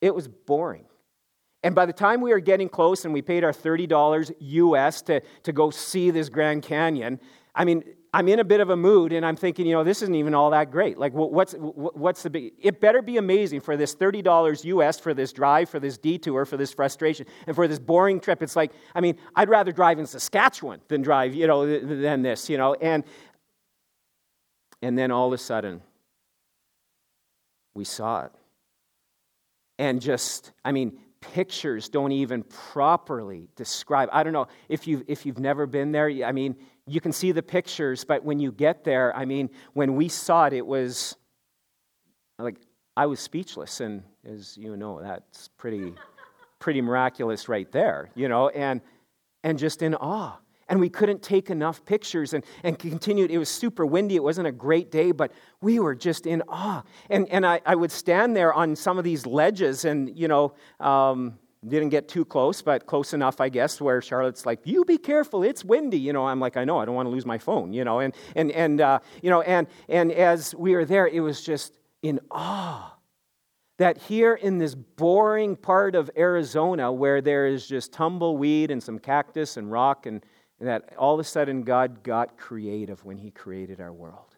it 0.00 0.14
was 0.14 0.28
boring. 0.28 0.86
And 1.66 1.74
by 1.74 1.84
the 1.84 1.92
time 1.92 2.20
we 2.20 2.30
were 2.30 2.38
getting 2.38 2.68
close 2.68 3.04
and 3.04 3.12
we 3.12 3.22
paid 3.22 3.42
our 3.42 3.50
$30 3.50 4.32
US 4.38 5.02
to, 5.02 5.20
to 5.42 5.52
go 5.52 5.70
see 5.70 6.12
this 6.12 6.28
Grand 6.28 6.62
Canyon, 6.62 7.18
I 7.56 7.64
mean, 7.64 7.82
I'm 8.14 8.28
in 8.28 8.38
a 8.38 8.44
bit 8.44 8.60
of 8.60 8.70
a 8.70 8.76
mood 8.76 9.12
and 9.12 9.26
I'm 9.26 9.34
thinking, 9.34 9.66
you 9.66 9.74
know, 9.74 9.82
this 9.82 10.00
isn't 10.00 10.14
even 10.14 10.32
all 10.32 10.50
that 10.50 10.70
great. 10.70 10.96
Like, 10.96 11.12
what's, 11.12 11.56
what's 11.58 12.22
the 12.22 12.30
big, 12.30 12.52
it 12.60 12.80
better 12.80 13.02
be 13.02 13.16
amazing 13.16 13.62
for 13.62 13.76
this 13.76 13.96
$30 13.96 14.64
US 14.64 15.00
for 15.00 15.12
this 15.12 15.32
drive, 15.32 15.68
for 15.68 15.80
this 15.80 15.98
detour, 15.98 16.44
for 16.44 16.56
this 16.56 16.72
frustration, 16.72 17.26
and 17.48 17.56
for 17.56 17.66
this 17.66 17.80
boring 17.80 18.20
trip. 18.20 18.44
It's 18.44 18.54
like, 18.54 18.70
I 18.94 19.00
mean, 19.00 19.16
I'd 19.34 19.48
rather 19.48 19.72
drive 19.72 19.98
in 19.98 20.06
Saskatchewan 20.06 20.82
than 20.86 21.02
drive, 21.02 21.34
you 21.34 21.48
know, 21.48 21.66
than 21.66 22.22
this, 22.22 22.48
you 22.48 22.58
know. 22.58 22.74
And, 22.74 23.02
and 24.82 24.96
then 24.96 25.10
all 25.10 25.26
of 25.26 25.32
a 25.32 25.38
sudden, 25.38 25.82
we 27.74 27.82
saw 27.82 28.26
it. 28.26 28.32
And 29.80 30.00
just, 30.00 30.52
I 30.64 30.70
mean, 30.70 30.98
pictures 31.32 31.88
don't 31.88 32.12
even 32.12 32.42
properly 32.44 33.48
describe. 33.56 34.08
I 34.12 34.22
don't 34.22 34.32
know 34.32 34.48
if 34.68 34.86
you've, 34.86 35.02
if 35.06 35.26
you've 35.26 35.38
never 35.38 35.66
been 35.66 35.92
there. 35.92 36.08
I 36.24 36.32
mean, 36.32 36.56
you 36.86 37.00
can 37.00 37.12
see 37.12 37.32
the 37.32 37.42
pictures, 37.42 38.04
but 38.04 38.24
when 38.24 38.38
you 38.38 38.52
get 38.52 38.84
there, 38.84 39.14
I 39.16 39.24
mean, 39.24 39.50
when 39.74 39.96
we 39.96 40.08
saw 40.08 40.46
it, 40.46 40.52
it 40.52 40.66
was 40.66 41.16
like 42.38 42.56
I 42.96 43.06
was 43.06 43.20
speechless. 43.20 43.80
And 43.80 44.02
as 44.24 44.56
you 44.56 44.76
know, 44.76 45.00
that's 45.02 45.48
pretty, 45.58 45.94
pretty 46.58 46.80
miraculous 46.80 47.48
right 47.48 47.70
there, 47.72 48.10
you 48.14 48.28
know, 48.28 48.48
and, 48.48 48.80
and 49.44 49.58
just 49.58 49.82
in 49.82 49.94
awe 49.94 50.38
and 50.68 50.80
we 50.80 50.88
couldn't 50.88 51.22
take 51.22 51.50
enough 51.50 51.84
pictures 51.84 52.32
and, 52.32 52.44
and 52.62 52.78
continued. 52.78 53.30
It 53.30 53.38
was 53.38 53.48
super 53.48 53.86
windy. 53.86 54.16
It 54.16 54.22
wasn't 54.22 54.48
a 54.48 54.52
great 54.52 54.90
day, 54.90 55.12
but 55.12 55.32
we 55.60 55.78
were 55.78 55.94
just 55.94 56.26
in 56.26 56.42
awe. 56.48 56.82
And, 57.08 57.28
and 57.28 57.46
I, 57.46 57.60
I 57.64 57.74
would 57.74 57.92
stand 57.92 58.36
there 58.36 58.52
on 58.52 58.76
some 58.76 58.98
of 58.98 59.04
these 59.04 59.26
ledges 59.26 59.84
and, 59.84 60.16
you 60.18 60.28
know, 60.28 60.54
um, 60.80 61.38
didn't 61.66 61.88
get 61.88 62.08
too 62.08 62.24
close, 62.24 62.62
but 62.62 62.86
close 62.86 63.12
enough, 63.12 63.40
I 63.40 63.48
guess, 63.48 63.80
where 63.80 64.00
Charlotte's 64.00 64.46
like, 64.46 64.60
"You 64.64 64.84
be 64.84 64.98
careful, 64.98 65.42
it's 65.42 65.64
windy." 65.64 65.98
You 65.98 66.12
know, 66.12 66.26
I'm 66.26 66.38
like, 66.38 66.56
"I 66.56 66.64
know, 66.64 66.78
I 66.78 66.84
don't 66.84 66.94
want 66.94 67.06
to 67.06 67.10
lose 67.10 67.26
my 67.26 67.38
phone." 67.38 67.72
You 67.72 67.84
know, 67.84 67.98
and 67.98 68.14
and 68.36 68.52
and 68.52 68.80
uh, 68.80 69.00
you 69.20 69.30
know, 69.30 69.40
and 69.40 69.66
and 69.88 70.12
as 70.12 70.54
we 70.54 70.74
were 70.74 70.84
there, 70.84 71.08
it 71.08 71.20
was 71.20 71.42
just 71.42 71.76
in 72.02 72.20
awe 72.30 72.96
that 73.78 73.98
here 73.98 74.34
in 74.34 74.58
this 74.58 74.74
boring 74.74 75.56
part 75.56 75.94
of 75.94 76.10
Arizona, 76.16 76.92
where 76.92 77.20
there 77.20 77.46
is 77.46 77.66
just 77.66 77.92
tumbleweed 77.92 78.70
and 78.70 78.82
some 78.82 78.98
cactus 78.98 79.56
and 79.56 79.70
rock 79.70 80.06
and 80.06 80.24
that 80.60 80.94
all 80.96 81.14
of 81.14 81.20
a 81.20 81.24
sudden 81.24 81.62
God 81.62 82.02
got 82.02 82.38
creative 82.38 83.04
when 83.04 83.18
He 83.18 83.30
created 83.30 83.80
our 83.80 83.92
world. 83.92 84.36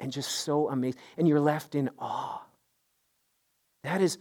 And 0.00 0.12
just 0.12 0.30
so 0.30 0.68
amazing. 0.68 1.00
And 1.16 1.26
you're 1.26 1.40
left 1.40 1.74
in 1.74 1.90
awe. 1.98 2.40
That 3.82 4.00
is 4.00 4.18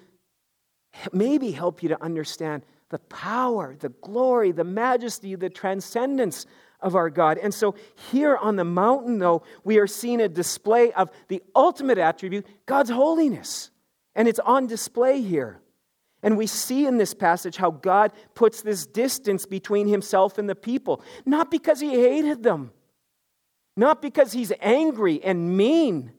maybe 1.12 1.52
help 1.52 1.84
you 1.84 1.90
to 1.90 2.02
understand 2.02 2.64
the 2.90 3.00
power, 3.00 3.76
the 3.78 3.90
glory, 3.90 4.52
the 4.52 4.64
majesty, 4.64 5.36
the 5.36 5.50
transcendence 5.50 6.46
of 6.80 6.96
our 6.96 7.10
God. 7.10 7.38
And 7.38 7.54
so 7.54 7.76
here 8.12 8.38
on 8.38 8.56
the 8.56 8.64
mountain, 8.64 9.20
though, 9.20 9.44
we 9.64 9.78
are 9.80 9.88
seeing 9.88 10.22
a 10.22 10.30
display 10.30 10.92
of 10.94 11.12
the 11.28 11.44
ultimate 11.56 11.98
attribute, 11.98 12.46
God's 12.66 12.90
holiness. 12.90 13.72
And 14.16 14.28
it's 14.28 14.40
on 14.40 14.68
display 14.68 15.22
here. 15.22 15.60
And 16.24 16.38
we 16.38 16.48
see 16.48 16.86
in 16.86 16.98
this 16.98 17.14
passage 17.14 17.58
how 17.58 17.72
God 17.72 18.12
puts 18.34 18.62
this 18.62 18.86
distance 18.86 19.46
between 19.46 19.88
himself 19.88 20.38
and 20.38 20.50
the 20.50 20.56
people, 20.56 21.02
not 21.26 21.52
because 21.52 21.80
he 21.80 21.92
hated 21.92 22.44
them, 22.44 22.72
not 23.76 24.02
because 24.02 24.32
he's 24.32 24.52
angry 24.60 25.24
and 25.24 25.56
mean. 25.56 26.12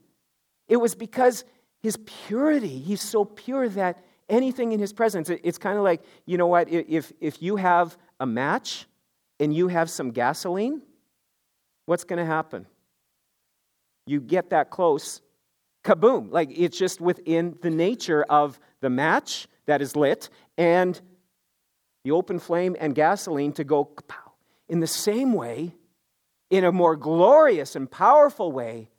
It 0.67 0.77
was 0.77 0.95
because 0.95 1.43
his 1.81 1.97
purity, 2.27 2.79
he's 2.79 3.01
so 3.01 3.25
pure 3.25 3.67
that 3.69 4.03
anything 4.29 4.71
in 4.71 4.79
his 4.79 4.93
presence, 4.93 5.29
it's 5.29 5.57
kind 5.57 5.77
of 5.77 5.83
like, 5.83 6.01
you 6.25 6.37
know 6.37 6.47
what, 6.47 6.69
if, 6.69 7.11
if 7.19 7.41
you 7.41 7.57
have 7.57 7.97
a 8.19 8.25
match 8.25 8.85
and 9.39 9.53
you 9.53 9.67
have 9.67 9.89
some 9.89 10.11
gasoline, 10.11 10.81
what's 11.85 12.03
going 12.03 12.19
to 12.19 12.25
happen? 12.25 12.65
You 14.05 14.21
get 14.21 14.51
that 14.51 14.69
close, 14.69 15.21
kaboom. 15.83 16.31
Like 16.31 16.49
it's 16.51 16.77
just 16.77 17.01
within 17.01 17.57
the 17.61 17.69
nature 17.69 18.23
of 18.23 18.59
the 18.81 18.89
match 18.89 19.47
that 19.69 19.81
is 19.83 19.95
lit 19.95 20.29
and 20.57 20.99
the 22.03 22.11
open 22.11 22.39
flame 22.39 22.75
and 22.79 22.95
gasoline 22.95 23.53
to 23.53 23.63
go 23.63 23.85
pow. 23.85 24.33
In 24.67 24.79
the 24.79 24.87
same 24.87 25.33
way, 25.33 25.75
in 26.49 26.63
a 26.63 26.71
more 26.71 26.95
glorious 26.95 27.75
and 27.75 27.89
powerful 27.89 28.51
way, 28.51 28.89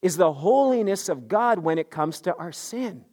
is 0.00 0.16
the 0.16 0.32
holiness 0.32 1.08
of 1.08 1.26
God 1.26 1.58
when 1.58 1.76
it 1.76 1.90
comes 1.90 2.20
to 2.20 2.36
our 2.36 2.52
sin. 2.52 3.04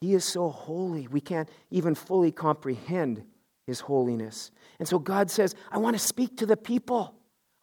He 0.00 0.14
is 0.14 0.24
so 0.24 0.48
holy, 0.48 1.08
we 1.08 1.20
can't 1.20 1.48
even 1.70 1.96
fully 1.96 2.30
comprehend 2.30 3.24
his 3.66 3.80
holiness. 3.80 4.52
And 4.78 4.86
so 4.86 5.00
God 5.00 5.28
says, 5.28 5.56
I 5.72 5.78
want 5.78 5.96
to 5.96 6.04
speak 6.04 6.36
to 6.36 6.46
the 6.46 6.56
people. 6.56 7.15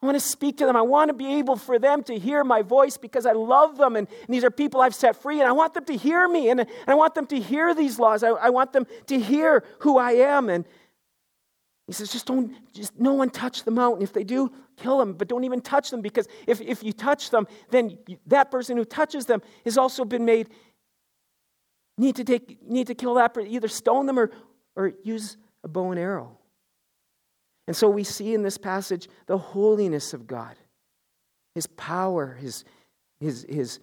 I 0.04 0.06
want 0.06 0.16
to 0.16 0.20
speak 0.20 0.58
to 0.58 0.66
them. 0.66 0.76
I 0.76 0.82
want 0.82 1.08
to 1.08 1.14
be 1.14 1.38
able 1.38 1.56
for 1.56 1.78
them 1.78 2.02
to 2.02 2.18
hear 2.18 2.44
my 2.44 2.60
voice 2.60 2.98
because 2.98 3.24
I 3.24 3.32
love 3.32 3.78
them. 3.78 3.96
And, 3.96 4.06
and 4.26 4.34
these 4.34 4.44
are 4.44 4.50
people 4.50 4.82
I've 4.82 4.94
set 4.94 5.16
free, 5.16 5.40
and 5.40 5.48
I 5.48 5.52
want 5.52 5.72
them 5.72 5.86
to 5.86 5.96
hear 5.96 6.28
me. 6.28 6.50
And, 6.50 6.60
and 6.60 6.68
I 6.86 6.94
want 6.94 7.14
them 7.14 7.26
to 7.28 7.40
hear 7.40 7.74
these 7.74 7.98
laws. 7.98 8.22
I, 8.22 8.28
I 8.28 8.50
want 8.50 8.74
them 8.74 8.86
to 9.06 9.18
hear 9.18 9.64
who 9.78 9.96
I 9.96 10.12
am. 10.12 10.50
And 10.50 10.66
he 11.86 11.94
says, 11.94 12.12
just 12.12 12.26
don't, 12.26 12.52
just 12.74 13.00
no 13.00 13.14
one 13.14 13.30
touch 13.30 13.64
the 13.64 13.70
mountain. 13.70 14.02
If 14.02 14.12
they 14.12 14.24
do, 14.24 14.52
kill 14.76 14.98
them, 14.98 15.14
but 15.14 15.26
don't 15.26 15.44
even 15.44 15.62
touch 15.62 15.90
them 15.90 16.02
because 16.02 16.28
if, 16.46 16.60
if 16.60 16.82
you 16.82 16.92
touch 16.92 17.30
them, 17.30 17.46
then 17.70 17.96
you, 18.06 18.18
that 18.26 18.50
person 18.50 18.76
who 18.76 18.84
touches 18.84 19.24
them 19.24 19.40
has 19.64 19.78
also 19.78 20.04
been 20.04 20.26
made, 20.26 20.50
need 21.96 22.16
to 22.16 22.24
take, 22.24 22.62
need 22.62 22.88
to 22.88 22.94
kill 22.94 23.14
that 23.14 23.32
person, 23.32 23.50
either 23.50 23.68
stone 23.68 24.04
them 24.04 24.18
or, 24.18 24.30
or 24.76 24.92
use 25.02 25.38
a 25.62 25.68
bow 25.68 25.92
and 25.92 25.98
arrow. 25.98 26.36
And 27.66 27.76
so 27.76 27.88
we 27.88 28.04
see 28.04 28.34
in 28.34 28.42
this 28.42 28.58
passage 28.58 29.08
the 29.26 29.38
holiness 29.38 30.12
of 30.12 30.26
God, 30.26 30.56
his 31.54 31.66
power, 31.66 32.34
his, 32.40 32.64
his, 33.20 33.46
his, 33.48 33.80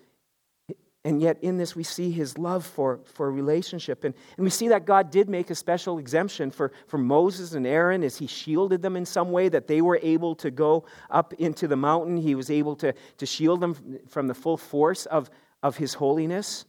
and 1.04 1.20
yet 1.20 1.39
in 1.41 1.58
this 1.58 1.76
we 1.76 1.84
see 1.84 2.12
his 2.12 2.38
love 2.38 2.63
for, 2.63 3.00
for 3.06 3.32
relationship. 3.32 4.04
And, 4.04 4.13
and 4.38 4.44
we 4.44 4.52
see 4.52 4.67
that 4.67 4.86
God 4.86 5.10
did 5.10 5.30
make 5.30 5.50
a 5.50 5.56
special 5.56 5.98
exemption 5.98 6.52
for, 6.52 6.72
for 6.88 7.00
Moses 7.00 7.54
and 7.54 7.65
Aaron 7.65 8.04
as 8.04 8.17
he 8.17 8.28
shielded 8.28 8.84
them 8.84 8.96
in 8.96 9.06
some 9.06 9.32
way, 9.32 9.50
that 9.50 9.67
they 9.67 9.82
were 9.82 10.00
able 10.04 10.36
to 10.36 10.52
go 10.52 10.86
up 11.10 11.34
into 11.34 11.67
the 11.67 11.76
mountain. 11.76 12.17
He 12.17 12.36
was 12.36 12.52
able 12.52 12.76
to, 12.78 12.94
to 13.17 13.26
shield 13.26 13.62
them 13.62 14.00
from 14.08 14.28
the 14.28 14.36
full 14.36 14.58
force 14.58 15.08
of, 15.08 15.32
of 15.63 15.78
his 15.78 15.96
holiness. 15.96 16.65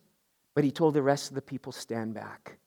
But 0.55 0.64
he 0.64 0.70
told 0.70 0.94
the 0.94 1.03
rest 1.03 1.31
of 1.31 1.35
the 1.35 1.42
people, 1.42 1.72
stand 1.72 2.14
back. 2.14 2.59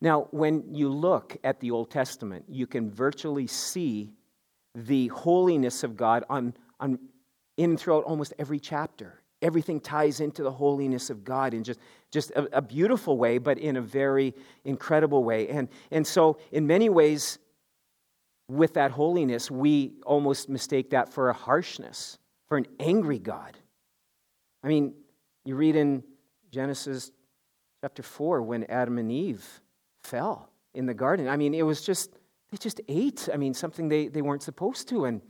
Now, 0.00 0.28
when 0.30 0.74
you 0.74 0.88
look 0.88 1.36
at 1.42 1.60
the 1.60 1.70
Old 1.70 1.90
Testament, 1.90 2.44
you 2.48 2.66
can 2.66 2.90
virtually 2.90 3.46
see 3.46 4.12
the 4.74 5.08
holiness 5.08 5.82
of 5.82 5.96
God 5.96 6.24
on, 6.30 6.54
on, 6.78 6.98
in 7.56 7.76
throughout 7.76 8.04
almost 8.04 8.32
every 8.38 8.60
chapter. 8.60 9.22
Everything 9.42 9.80
ties 9.80 10.20
into 10.20 10.42
the 10.42 10.50
holiness 10.50 11.10
of 11.10 11.24
God 11.24 11.54
in 11.54 11.64
just, 11.64 11.80
just 12.10 12.30
a, 12.32 12.58
a 12.58 12.62
beautiful 12.62 13.18
way, 13.18 13.38
but 13.38 13.58
in 13.58 13.76
a 13.76 13.80
very 13.80 14.34
incredible 14.64 15.24
way. 15.24 15.48
And, 15.48 15.68
and 15.90 16.06
so, 16.06 16.38
in 16.52 16.66
many 16.66 16.88
ways, 16.88 17.38
with 18.48 18.74
that 18.74 18.92
holiness, 18.92 19.50
we 19.50 19.92
almost 20.06 20.48
mistake 20.48 20.90
that 20.90 21.12
for 21.12 21.28
a 21.28 21.34
harshness, 21.34 22.18
for 22.46 22.56
an 22.56 22.66
angry 22.80 23.18
God. 23.18 23.56
I 24.62 24.68
mean, 24.68 24.94
you 25.44 25.54
read 25.54 25.76
in 25.76 26.02
Genesis 26.50 27.12
chapter 27.80 28.02
4 28.02 28.42
when 28.42 28.64
Adam 28.64 28.98
and 28.98 29.12
Eve 29.12 29.60
fell 30.08 30.50
in 30.74 30.86
the 30.86 30.94
garden. 30.94 31.28
I 31.28 31.36
mean, 31.36 31.54
it 31.54 31.62
was 31.62 31.82
just, 31.82 32.12
they 32.50 32.56
just 32.58 32.80
ate. 32.88 33.28
I 33.32 33.36
mean, 33.36 33.54
something 33.54 33.88
they, 33.88 34.08
they 34.08 34.22
weren't 34.22 34.42
supposed 34.42 34.88
to. 34.88 35.04
And 35.04 35.20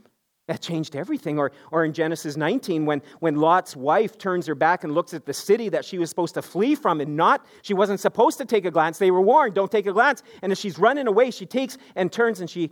That 0.47 0.61
changed 0.61 0.95
everything. 0.95 1.37
Or, 1.37 1.51
or 1.71 1.85
in 1.85 1.93
Genesis 1.93 2.35
19, 2.35 2.85
when, 2.85 3.01
when 3.19 3.35
Lot's 3.35 3.75
wife 3.75 4.17
turns 4.17 4.47
her 4.47 4.55
back 4.55 4.83
and 4.83 4.93
looks 4.95 5.13
at 5.13 5.25
the 5.25 5.33
city 5.33 5.69
that 5.69 5.85
she 5.85 5.99
was 5.99 6.09
supposed 6.09 6.33
to 6.33 6.41
flee 6.41 6.73
from 6.75 7.01
and 7.01 7.15
not, 7.15 7.45
she 7.61 7.75
wasn't 7.75 7.99
supposed 7.99 8.39
to 8.39 8.45
take 8.45 8.65
a 8.65 8.71
glance. 8.71 8.97
They 8.97 9.11
were 9.11 9.21
warned, 9.21 9.53
don't 9.53 9.71
take 9.71 9.85
a 9.85 9.93
glance. 9.93 10.23
And 10.41 10.51
as 10.51 10.59
she's 10.59 10.79
running 10.79 11.07
away, 11.07 11.29
she 11.31 11.45
takes 11.45 11.77
and 11.95 12.11
turns 12.11 12.39
and 12.41 12.49
she 12.49 12.71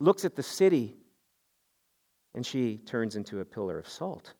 looks 0.00 0.24
at 0.24 0.34
the 0.34 0.42
city 0.42 0.96
and 2.34 2.44
she 2.44 2.78
turns 2.78 3.14
into 3.14 3.40
a 3.40 3.44
pillar 3.44 3.78
of 3.78 3.88
salt. 3.88 4.34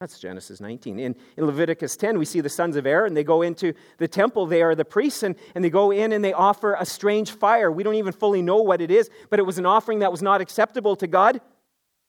That's 0.00 0.20
Genesis 0.20 0.60
19. 0.60 1.00
In, 1.00 1.16
in 1.36 1.44
Leviticus 1.44 1.96
10, 1.96 2.18
we 2.18 2.24
see 2.24 2.40
the 2.40 2.48
sons 2.48 2.76
of 2.76 2.86
Aaron. 2.86 3.14
They 3.14 3.24
go 3.24 3.42
into 3.42 3.74
the 3.98 4.06
temple. 4.06 4.46
They 4.46 4.62
are 4.62 4.76
the 4.76 4.84
priests, 4.84 5.24
and, 5.24 5.34
and 5.56 5.64
they 5.64 5.70
go 5.70 5.90
in 5.90 6.12
and 6.12 6.24
they 6.24 6.32
offer 6.32 6.76
a 6.78 6.86
strange 6.86 7.32
fire. 7.32 7.72
We 7.72 7.82
don't 7.82 7.96
even 7.96 8.12
fully 8.12 8.40
know 8.40 8.58
what 8.58 8.80
it 8.80 8.92
is, 8.92 9.10
but 9.28 9.40
it 9.40 9.42
was 9.42 9.58
an 9.58 9.66
offering 9.66 9.98
that 9.98 10.12
was 10.12 10.22
not 10.22 10.40
acceptable 10.40 10.94
to 10.96 11.08
God 11.08 11.40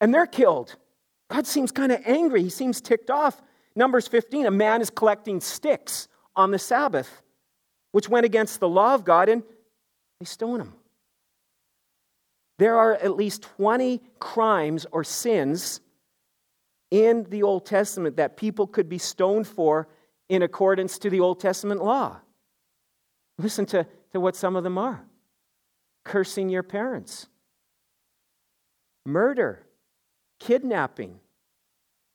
and 0.01 0.13
they're 0.13 0.25
killed. 0.25 0.75
God 1.29 1.45
seems 1.45 1.71
kind 1.71 1.91
of 1.91 2.01
angry. 2.05 2.43
He 2.43 2.49
seems 2.49 2.81
ticked 2.81 3.09
off. 3.09 3.41
Numbers 3.75 4.07
15, 4.07 4.45
a 4.45 4.51
man 4.51 4.81
is 4.81 4.89
collecting 4.89 5.41
sticks 5.41 6.07
on 6.35 6.51
the 6.51 6.59
Sabbath, 6.59 7.21
which 7.91 8.09
went 8.09 8.25
against 8.25 8.59
the 8.59 8.67
law 8.67 8.93
of 8.93 9.03
God, 9.03 9.29
and 9.29 9.43
they 10.19 10.25
stone 10.25 10.61
him. 10.61 10.73
There 12.57 12.77
are 12.77 12.93
at 12.93 13.15
least 13.15 13.43
20 13.43 14.01
crimes 14.19 14.85
or 14.91 15.03
sins 15.03 15.81
in 16.91 17.25
the 17.29 17.43
Old 17.43 17.65
Testament 17.65 18.17
that 18.17 18.37
people 18.37 18.67
could 18.67 18.89
be 18.89 18.97
stoned 18.97 19.47
for 19.47 19.87
in 20.27 20.41
accordance 20.41 20.97
to 20.99 21.09
the 21.09 21.19
Old 21.19 21.39
Testament 21.39 21.83
law. 21.83 22.17
Listen 23.37 23.65
to, 23.67 23.85
to 24.11 24.19
what 24.19 24.35
some 24.35 24.55
of 24.55 24.63
them 24.63 24.77
are 24.77 25.05
cursing 26.05 26.49
your 26.49 26.63
parents, 26.63 27.27
murder, 29.05 29.65
kidnapping, 30.39 31.19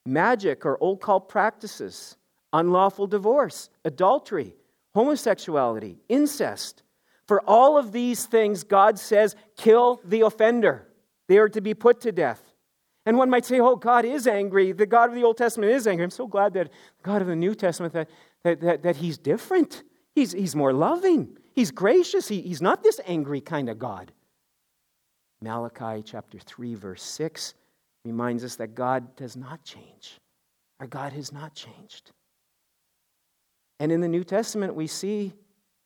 magic 0.04 0.66
or 0.66 0.78
occult 0.82 1.28
practices, 1.28 2.16
unlawful 2.52 3.06
divorce, 3.06 3.70
adultery, 3.84 4.54
homosexuality, 4.94 5.98
incest. 6.08 6.82
For 7.26 7.40
all 7.46 7.78
of 7.78 7.92
these 7.92 8.26
things, 8.26 8.64
God 8.64 8.98
says, 8.98 9.36
kill 9.56 10.00
the 10.04 10.22
offender. 10.22 10.88
They 11.28 11.38
are 11.38 11.48
to 11.50 11.60
be 11.60 11.74
put 11.74 12.00
to 12.02 12.12
death. 12.12 12.43
And 13.06 13.18
one 13.18 13.28
might 13.28 13.44
say, 13.44 13.60
oh, 13.60 13.76
God 13.76 14.04
is 14.04 14.26
angry. 14.26 14.72
The 14.72 14.86
God 14.86 15.10
of 15.10 15.14
the 15.14 15.24
Old 15.24 15.36
Testament 15.36 15.72
is 15.72 15.86
angry. 15.86 16.04
I'm 16.04 16.10
so 16.10 16.26
glad 16.26 16.54
that 16.54 16.70
God 17.02 17.20
of 17.20 17.28
the 17.28 17.36
New 17.36 17.54
Testament, 17.54 17.92
that, 17.92 18.08
that, 18.44 18.60
that, 18.60 18.82
that 18.82 18.96
He's 18.96 19.18
different. 19.18 19.82
He's, 20.14 20.32
he's 20.32 20.54
more 20.56 20.72
loving. 20.72 21.36
He's 21.54 21.70
gracious. 21.70 22.28
He, 22.28 22.40
he's 22.40 22.62
not 22.62 22.82
this 22.82 23.00
angry 23.06 23.40
kind 23.40 23.68
of 23.68 23.78
God. 23.78 24.12
Malachi 25.42 26.02
chapter 26.02 26.38
3, 26.38 26.74
verse 26.74 27.02
6 27.02 27.54
reminds 28.04 28.44
us 28.44 28.56
that 28.56 28.74
God 28.74 29.16
does 29.16 29.36
not 29.36 29.62
change. 29.64 30.18
Our 30.80 30.86
God 30.86 31.12
has 31.12 31.32
not 31.32 31.54
changed. 31.54 32.12
And 33.80 33.92
in 33.92 34.00
the 34.00 34.08
New 34.08 34.24
Testament, 34.24 34.74
we 34.74 34.86
see 34.86 35.34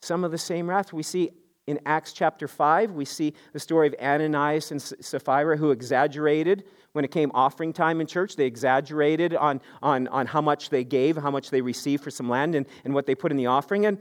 some 0.03 0.25
of 0.25 0.31
the 0.31 0.39
same 0.39 0.69
wrath. 0.69 0.93
We 0.93 1.03
see 1.03 1.31
in 1.69 1.79
Acts 1.85 2.15
chapter 2.15 2.49
5, 2.49 2.93
we 2.93 3.05
see 3.05 3.35
the 3.53 3.61
story 3.61 3.89
of 3.89 3.95
Ananias 4.01 4.71
and 4.71 4.81
Sapphira 4.81 5.55
who 5.55 5.71
exaggerated 5.71 6.65
when 6.93 7.05
it 7.05 7.11
came 7.11 7.31
offering 7.35 7.75
time 7.75 8.01
in 8.01 8.07
church. 8.07 8.37
They 8.37 8.47
exaggerated 8.47 9.35
on, 9.35 9.61
on, 9.83 10.09
on 10.09 10.27
how 10.27 10.41
much 10.41 10.71
they 10.71 10.83
gave, 10.83 11.19
how 11.19 11.31
much 11.31 11.51
they 11.51 11.61
received 11.61 12.03
for 12.03 12.11
some 12.11 12.27
land, 12.27 12.55
and, 12.55 12.65
and 12.87 12.95
what 12.95 13.05
they 13.05 13.15
put 13.15 13.33
in 13.33 13.37
the 13.37 13.47
offering, 13.47 13.85
and 13.85 13.99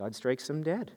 God 0.00 0.14
strikes 0.14 0.46
them 0.46 0.62
dead. 0.62 0.92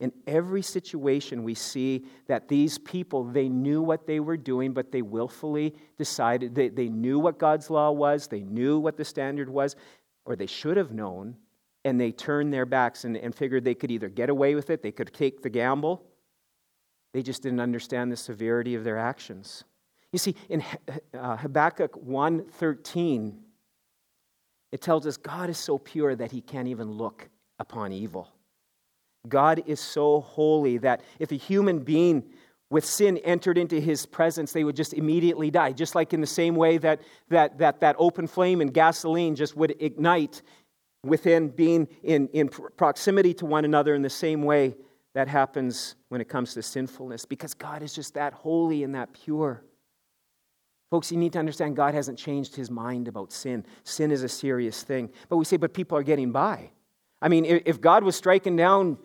In 0.00 0.12
every 0.26 0.62
situation, 0.62 1.44
we 1.44 1.54
see 1.54 2.06
that 2.26 2.48
these 2.48 2.78
people, 2.78 3.22
they 3.22 3.48
knew 3.48 3.80
what 3.80 4.08
they 4.08 4.18
were 4.18 4.36
doing, 4.36 4.72
but 4.72 4.90
they 4.90 5.02
willfully 5.02 5.76
decided, 5.96 6.56
they, 6.56 6.68
they 6.68 6.88
knew 6.88 7.20
what 7.20 7.38
God's 7.38 7.70
law 7.70 7.92
was, 7.92 8.26
they 8.26 8.42
knew 8.42 8.80
what 8.80 8.96
the 8.96 9.04
standard 9.04 9.48
was, 9.48 9.76
or 10.24 10.34
they 10.34 10.46
should 10.46 10.76
have 10.76 10.92
known, 10.92 11.36
and 11.88 12.00
they 12.00 12.12
turned 12.12 12.52
their 12.52 12.66
backs 12.66 13.04
and, 13.04 13.16
and 13.16 13.34
figured 13.34 13.64
they 13.64 13.74
could 13.74 13.90
either 13.90 14.08
get 14.08 14.28
away 14.28 14.54
with 14.54 14.70
it, 14.70 14.82
they 14.82 14.92
could 14.92 15.12
take 15.12 15.42
the 15.42 15.48
gamble. 15.48 16.04
They 17.14 17.22
just 17.22 17.42
didn't 17.42 17.60
understand 17.60 18.12
the 18.12 18.16
severity 18.16 18.74
of 18.74 18.84
their 18.84 18.98
actions. 18.98 19.64
You 20.12 20.18
see, 20.18 20.36
in 20.48 20.62
uh, 21.14 21.36
Habakkuk 21.36 21.92
1.13, 22.06 23.34
it 24.70 24.82
tells 24.82 25.06
us 25.06 25.16
God 25.16 25.48
is 25.48 25.58
so 25.58 25.78
pure 25.78 26.14
that 26.14 26.30
he 26.30 26.42
can't 26.42 26.68
even 26.68 26.90
look 26.92 27.28
upon 27.58 27.92
evil. 27.92 28.28
God 29.26 29.62
is 29.66 29.80
so 29.80 30.20
holy 30.20 30.78
that 30.78 31.00
if 31.18 31.32
a 31.32 31.36
human 31.36 31.80
being 31.80 32.24
with 32.70 32.84
sin 32.84 33.16
entered 33.18 33.56
into 33.56 33.80
his 33.80 34.04
presence, 34.04 34.52
they 34.52 34.62
would 34.62 34.76
just 34.76 34.92
immediately 34.92 35.50
die. 35.50 35.72
Just 35.72 35.94
like 35.94 36.12
in 36.12 36.20
the 36.20 36.26
same 36.26 36.54
way 36.54 36.76
that 36.78 37.00
that, 37.30 37.58
that, 37.58 37.80
that 37.80 37.96
open 37.98 38.26
flame 38.26 38.60
and 38.60 38.72
gasoline 38.72 39.34
just 39.34 39.56
would 39.56 39.74
ignite 39.80 40.42
within 41.04 41.48
being 41.48 41.88
in, 42.02 42.28
in 42.28 42.48
proximity 42.48 43.34
to 43.34 43.46
one 43.46 43.64
another 43.64 43.94
in 43.94 44.02
the 44.02 44.10
same 44.10 44.42
way 44.42 44.76
that 45.14 45.28
happens 45.28 45.94
when 46.08 46.20
it 46.20 46.28
comes 46.28 46.54
to 46.54 46.62
sinfulness, 46.62 47.24
because 47.24 47.54
God 47.54 47.82
is 47.82 47.94
just 47.94 48.14
that 48.14 48.32
holy 48.32 48.82
and 48.82 48.94
that 48.94 49.12
pure. 49.12 49.62
Folks, 50.90 51.12
you 51.12 51.18
need 51.18 51.32
to 51.34 51.38
understand 51.38 51.76
God 51.76 51.94
hasn't 51.94 52.18
changed 52.18 52.56
his 52.56 52.70
mind 52.70 53.08
about 53.08 53.32
sin. 53.32 53.64
Sin 53.84 54.10
is 54.10 54.22
a 54.22 54.28
serious 54.28 54.82
thing. 54.82 55.10
But 55.28 55.36
we 55.36 55.44
say, 55.44 55.56
but 55.56 55.74
people 55.74 55.98
are 55.98 56.02
getting 56.02 56.32
by. 56.32 56.70
I 57.20 57.28
mean, 57.28 57.44
if 57.44 57.80
God 57.80 58.04
was 58.04 58.16
striking 58.16 58.56
down 58.56 58.96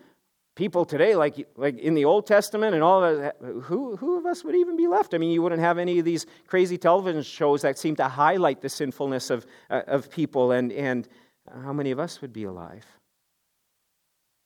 people 0.56 0.86
today, 0.86 1.16
like, 1.16 1.48
like 1.58 1.80
in 1.80 1.96
the 1.96 2.06
Old 2.06 2.28
Testament 2.28 2.76
and 2.76 2.84
all 2.84 3.02
that, 3.02 3.36
who, 3.64 3.96
who 3.96 4.18
of 4.18 4.26
us 4.26 4.44
would 4.44 4.56
even 4.56 4.78
be 4.78 4.88
left? 4.88 5.14
I 5.14 5.18
mean, 5.18 5.32
you 5.32 5.42
wouldn't 5.42 5.62
have 5.62 5.78
any 5.78 6.00
of 6.00 6.06
these 6.06 6.26
crazy 6.48 6.78
television 6.78 7.24
shows 7.24 7.64
that 7.64 7.78
seem 7.78 7.96
to 7.98 8.08
highlight 8.08 8.62
the 8.62 8.70
sinfulness 8.70 9.30
of, 9.30 9.46
uh, 9.70 9.82
of 9.88 10.10
people, 10.12 10.52
and, 10.52 10.72
and 10.72 11.10
Uh, 11.50 11.62
how 11.62 11.74
many 11.74 11.92
of 11.92 12.00
us 12.00 12.22
would 12.22 12.34
be 12.34 12.44
alive? 12.44 12.86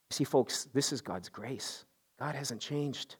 See, 0.09 0.23
folks, 0.23 0.67
this 0.73 0.93
is 0.93 1.01
God's 1.01 1.29
grace. 1.29 1.85
God 2.19 2.35
hasn't 2.35 2.61
changed. 2.61 3.17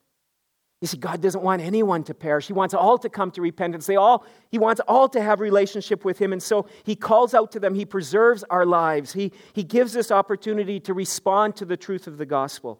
You 0.82 0.88
see, 0.88 0.98
God 0.98 1.22
doesn't 1.22 1.44
want 1.44 1.62
anyone 1.62 2.04
to 2.04 2.14
perish. 2.14 2.48
He 2.48 2.54
wants 2.54 2.76
all 2.76 3.00
to 3.00 3.10
come 3.10 3.32
to 3.32 3.42
repentance. 3.42 3.88
They 3.88 3.96
all, 3.96 4.26
he 4.50 4.60
wants 4.60 4.80
all 4.88 5.10
to 5.10 5.22
have 5.22 5.40
relationship 5.40 6.06
with 6.06 6.20
Him. 6.20 6.34
And 6.34 6.42
so 6.42 6.68
He 6.84 6.96
calls 6.96 7.34
out 7.34 7.52
to 7.54 7.60
them. 7.60 7.74
He 7.74 7.86
preserves 7.86 8.44
our 8.50 8.66
lives. 8.66 9.14
He, 9.14 9.32
he 9.54 9.64
gives 9.64 9.98
us 9.98 10.12
opportunity 10.12 10.80
to 10.82 10.94
respond 10.94 11.56
to 11.58 11.66
the 11.66 11.78
truth 11.78 12.06
of 12.06 12.20
the 12.20 12.28
gospel. 12.28 12.80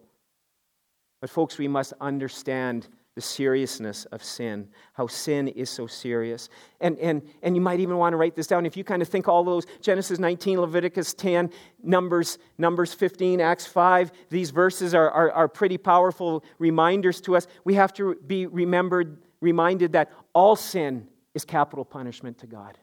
But, 1.22 1.32
folks, 1.32 1.58
we 1.58 1.68
must 1.68 1.94
understand 2.00 2.88
the 3.18 3.22
seriousness 3.22 4.06
of 4.12 4.24
sin, 4.24 4.68
how 4.94 5.08
sin 5.08 5.48
is 5.48 5.72
so 5.72 5.88
serious. 5.88 6.50
And, 6.80 7.00
and, 7.00 7.24
and 7.42 7.56
you 7.56 7.62
might 7.64 7.80
even 7.80 7.98
want 7.98 8.14
to 8.14 8.18
write 8.18 8.36
this 8.36 8.46
down. 8.46 8.68
If 8.68 8.78
you 8.78 8.84
kind 8.84 9.02
of 9.02 9.08
think 9.08 9.28
all 9.28 9.44
those 9.44 9.66
Genesis 9.82 10.20
19, 10.20 10.62
Leviticus 10.62 11.16
10, 11.16 11.50
Numbers, 11.82 12.38
Numbers 12.60 12.94
15, 12.94 13.42
Acts 13.42 13.66
5, 13.66 14.12
these 14.30 14.52
verses 14.52 14.94
are, 14.94 15.10
are, 15.10 15.32
are 15.32 15.48
pretty 15.48 15.80
powerful 15.80 16.44
reminders 16.60 17.20
to 17.22 17.36
us. 17.36 17.48
We 17.64 17.74
have 17.74 17.92
to 17.94 18.14
be 18.28 18.46
remembered, 18.46 19.18
reminded 19.42 19.94
that 19.94 20.12
all 20.34 20.56
sin 20.56 21.08
is 21.34 21.44
capital 21.44 21.86
punishment 21.86 22.38
to 22.38 22.46
God. 22.46 22.78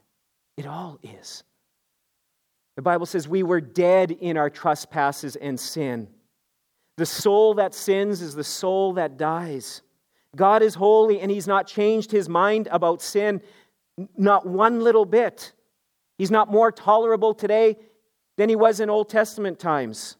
It 0.57 0.67
all 0.67 0.99
is. 1.01 1.45
The 2.75 2.83
Bible 2.83 3.07
says 3.07 3.29
we 3.29 3.45
were 3.45 3.61
dead 3.61 4.11
in 4.11 4.37
our 4.37 4.51
trespasses 4.51 5.37
and 5.37 5.61
sin. 5.61 6.09
The 6.97 7.07
soul 7.07 7.55
that 7.55 7.73
sins 7.73 8.21
is 8.21 8.35
the 8.35 8.43
soul 8.43 8.95
that 8.95 9.17
dies. 9.17 9.83
God 10.37 10.63
is 10.63 10.75
holy 10.75 11.21
and 11.21 11.31
He's 11.31 11.47
not 11.47 11.67
changed 11.67 12.11
His 12.11 12.29
mind 12.29 12.69
about 12.71 13.03
sin, 13.03 13.41
not 14.17 14.47
one 14.47 14.81
little 14.81 15.05
bit. 15.05 15.53
He's 16.19 16.31
not 16.31 16.51
more 16.51 16.71
tolerable 16.71 17.35
today 17.35 17.77
than 18.37 18.49
He 18.49 18.57
was 18.57 18.81
in 18.81 18.91
Old 18.91 19.09
Testament 19.09 19.59
times. 19.59 20.17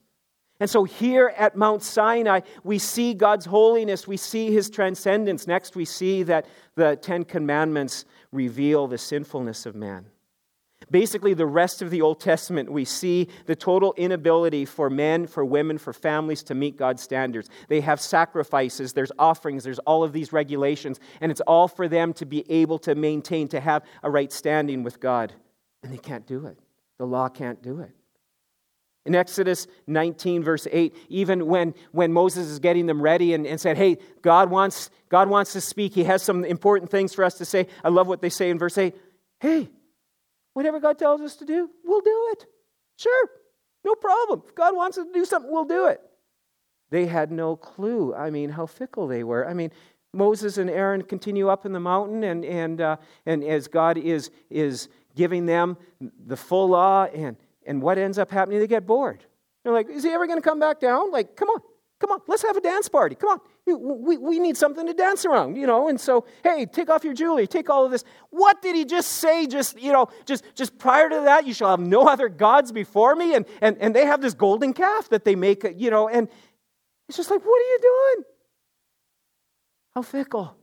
And 0.61 0.71
so 0.71 0.85
here 0.85 1.35
at 1.37 1.57
Mount 1.57 1.83
Sinai, 1.83 2.41
we 2.63 2.79
see 2.79 3.13
God's 3.13 3.45
holiness, 3.45 4.07
we 4.07 4.17
see 4.17 4.53
His 4.53 4.71
transcendence. 4.71 5.47
Next, 5.47 5.75
we 5.75 5.85
see 5.85 6.23
that 6.25 6.47
the 6.77 6.97
Ten 6.97 7.25
Commandments 7.25 8.05
reveal 8.33 8.87
the 8.87 8.99
sinfulness 8.99 9.67
of 9.67 9.75
man. 9.75 10.07
Basically, 10.91 11.35
the 11.35 11.47
rest 11.47 11.83
of 11.83 11.91
the 11.91 12.03
Old 12.03 12.21
Testament, 12.21 12.71
we 12.71 12.85
see 12.85 13.29
the 13.47 13.57
total 13.57 13.95
inability 13.97 14.65
for 14.65 14.91
men, 14.91 15.27
for 15.27 15.45
women, 15.45 15.79
for 15.79 15.93
families 15.93 16.43
to 16.45 16.55
meet 16.55 16.77
God's 16.77 17.03
standards. 17.03 17.49
They 17.69 17.81
have 17.81 18.01
sacrifices, 18.01 18.93
there's 18.93 19.13
offerings, 19.19 19.65
there's 19.65 19.79
all 19.81 20.05
of 20.05 20.13
these 20.13 20.33
regulations, 20.33 21.01
and 21.21 21.31
it's 21.31 21.41
all 21.43 21.69
for 21.69 21.89
them 21.89 22.13
to 22.15 22.27
be 22.27 22.45
able 22.51 22.79
to 22.81 22.95
maintain, 22.95 23.49
to 23.49 23.61
have 23.61 23.83
a 24.03 24.11
right 24.11 24.33
standing 24.33 24.83
with 24.83 25.01
God. 25.01 25.33
And 25.83 25.93
they 25.93 25.99
can't 25.99 26.27
do 26.27 26.47
it. 26.47 26.59
The 26.99 27.07
law 27.07 27.29
can't 27.29 27.63
do 27.63 27.81
it. 27.81 27.91
In 29.07 29.15
Exodus 29.15 29.67
19, 29.87 30.43
verse 30.43 30.67
8, 30.71 30.97
even 31.11 31.47
when, 31.47 31.75
when 31.93 32.13
Moses 32.13 32.47
is 32.47 32.59
getting 32.59 32.87
them 32.87 33.03
ready 33.03 33.35
and, 33.35 33.47
and 33.47 33.61
said, 33.61 33.77
Hey, 33.77 33.99
God 34.23 34.51
wants, 34.51 34.89
God 35.11 35.29
wants 35.29 35.53
to 35.53 35.61
speak, 35.61 35.95
He 35.95 36.05
has 36.05 36.23
some 36.23 36.43
important 36.45 36.91
things 36.91 37.13
for 37.13 37.23
us 37.23 37.35
to 37.35 37.45
say. 37.45 37.67
I 37.83 37.91
love 37.91 38.09
what 38.09 38.23
they 38.23 38.31
say 38.31 38.49
in 38.49 38.59
verse 38.59 38.79
8. 38.79 38.95
Hey, 39.41 39.69
Whatever 40.55 40.81
God 40.81 40.99
tells 40.99 41.21
us 41.21 41.37
to 41.37 41.45
do, 41.45 41.69
we'll 41.85 42.01
do 42.01 42.29
it. 42.33 42.47
Sure, 42.97 43.29
no 43.85 43.95
problem. 43.95 44.43
If 44.49 44.55
God 44.55 44.75
wants 44.75 44.97
us 44.99 45.07
to 45.07 45.13
do 45.13 45.25
something, 45.25 45.53
we'll 45.53 45.65
do 45.65 45.87
it. 45.87 46.01
They 46.91 47.07
had 47.07 47.31
no 47.31 47.57
clue. 47.57 48.15
I 48.15 48.31
mean, 48.31 48.51
how 48.51 48.67
fickle 48.67 49.09
they 49.09 49.25
were. 49.25 49.47
I 49.49 49.53
mean, 49.53 49.71
Moses 50.13 50.59
and 50.59 50.71
Aaron 50.71 51.03
continue 51.03 51.49
up 51.49 51.67
in 51.67 51.73
the 51.73 51.81
mountain, 51.81 52.23
and, 52.23 52.45
and, 52.45 52.81
uh, 52.81 52.97
and 53.27 53.43
as 53.43 53.67
God 53.67 53.99
is, 53.99 54.31
is 54.49 54.89
giving 55.17 55.47
them 55.47 55.77
the 56.01 56.37
full 56.37 56.69
law, 56.69 57.05
and, 57.07 57.37
and 57.67 57.83
what 57.83 57.99
ends 57.99 58.19
up 58.19 58.31
happening? 58.31 58.61
They 58.61 58.67
get 58.67 58.87
bored. 58.87 59.25
They're 59.65 59.73
like, 59.73 59.89
is 59.89 60.05
he 60.05 60.11
ever 60.11 60.27
going 60.27 60.39
to 60.39 60.49
come 60.49 60.61
back 60.61 60.79
down? 60.79 61.11
Like, 61.11 61.37
come 61.37 61.49
on, 61.49 61.61
come 61.99 62.13
on, 62.13 62.21
let's 62.29 62.43
have 62.43 62.57
a 62.57 62.61
dance 62.61 62.89
party. 62.89 63.17
Come 63.17 63.31
on, 63.31 63.41
we, 63.67 64.19
we 64.19 64.39
need 64.39 64.57
something 64.57 64.87
to 64.87 64.93
dance 64.93 65.25
around, 65.25 65.57
you 65.57 65.67
know. 65.67 65.89
And 65.89 65.99
so, 65.99 66.27
hey, 66.43 66.67
take 66.67 66.91
off 66.91 67.03
your 67.03 67.15
jewelry, 67.15 67.47
take 67.47 67.71
all 67.71 67.85
of 67.85 67.91
this. 67.91 68.05
What 68.31 68.61
did 68.61 68.77
he 68.77 68.85
just 68.85 69.09
say? 69.09 69.47
Just, 69.47 69.81
you 69.81 69.91
know, 69.91 70.09
just, 70.27 70.45
just 70.55 70.77
prior 70.79 71.09
to 71.09 71.21
that, 71.25 71.47
you 71.47 71.55
shall 71.55 71.71
have 71.71 71.81
no 71.81 72.07
other 72.07 72.29
gods 72.29 72.73
before 72.73 73.17
me. 73.17 73.35
And, 73.35 73.47
and, 73.63 73.79
and 73.81 73.95
they 73.95 74.05
have 74.05 74.21
this 74.21 74.35
golden 74.35 74.75
calf 74.75 75.09
that 75.09 75.25
they 75.25 75.35
make, 75.35 75.65
you 75.77 75.91
know, 75.91 76.09
and 76.09 76.29
it's 77.09 77.17
just 77.17 77.31
like, 77.31 77.41
what 77.41 77.57
are 77.57 77.65
you 77.65 77.79
doing? 77.81 78.25
How 79.95 80.03
fickle. 80.03 80.57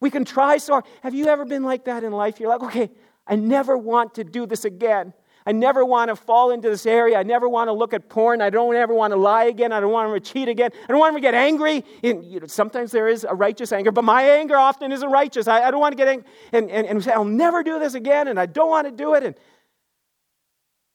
We 0.00 0.10
can 0.10 0.24
try 0.24 0.58
so 0.58 0.74
hard. 0.74 0.84
Have 1.02 1.14
you 1.14 1.26
ever 1.26 1.44
been 1.44 1.62
like 1.62 1.84
that 1.84 2.02
in 2.02 2.12
life? 2.12 2.40
You're 2.40 2.48
like, 2.48 2.62
okay, 2.62 2.90
I 3.26 3.36
never 3.36 3.76
want 3.76 4.14
to 4.14 4.24
do 4.24 4.46
this 4.46 4.64
again. 4.64 5.12
I 5.48 5.52
never 5.52 5.82
want 5.82 6.10
to 6.10 6.14
fall 6.14 6.50
into 6.50 6.68
this 6.68 6.84
area. 6.84 7.18
I 7.18 7.22
never 7.22 7.48
want 7.48 7.68
to 7.68 7.72
look 7.72 7.94
at 7.94 8.10
porn. 8.10 8.42
I 8.42 8.50
don't 8.50 8.76
ever 8.76 8.92
want 8.92 9.12
to 9.12 9.16
lie 9.16 9.44
again. 9.44 9.72
I 9.72 9.80
don't 9.80 9.90
want 9.90 10.12
to 10.12 10.32
cheat 10.32 10.46
again. 10.46 10.72
I 10.84 10.88
don't 10.88 10.98
want 10.98 11.16
to 11.16 11.22
get 11.22 11.32
angry. 11.32 11.86
And, 12.02 12.22
you 12.22 12.40
know, 12.40 12.46
sometimes 12.46 12.92
there 12.92 13.08
is 13.08 13.24
a 13.24 13.34
righteous 13.34 13.72
anger, 13.72 13.90
but 13.90 14.04
my 14.04 14.24
anger 14.24 14.58
often 14.58 14.92
isn't 14.92 15.10
righteous. 15.10 15.48
I, 15.48 15.62
I 15.62 15.70
don't 15.70 15.80
want 15.80 15.92
to 15.92 15.96
get 15.96 16.06
angry 16.06 16.28
and, 16.52 16.70
and, 16.70 16.86
and 16.86 17.02
say, 17.02 17.12
I'll 17.12 17.24
never 17.24 17.62
do 17.62 17.78
this 17.78 17.94
again, 17.94 18.28
and 18.28 18.38
I 18.38 18.44
don't 18.44 18.68
want 18.68 18.88
to 18.88 18.92
do 18.92 19.14
it. 19.14 19.24
And, 19.24 19.34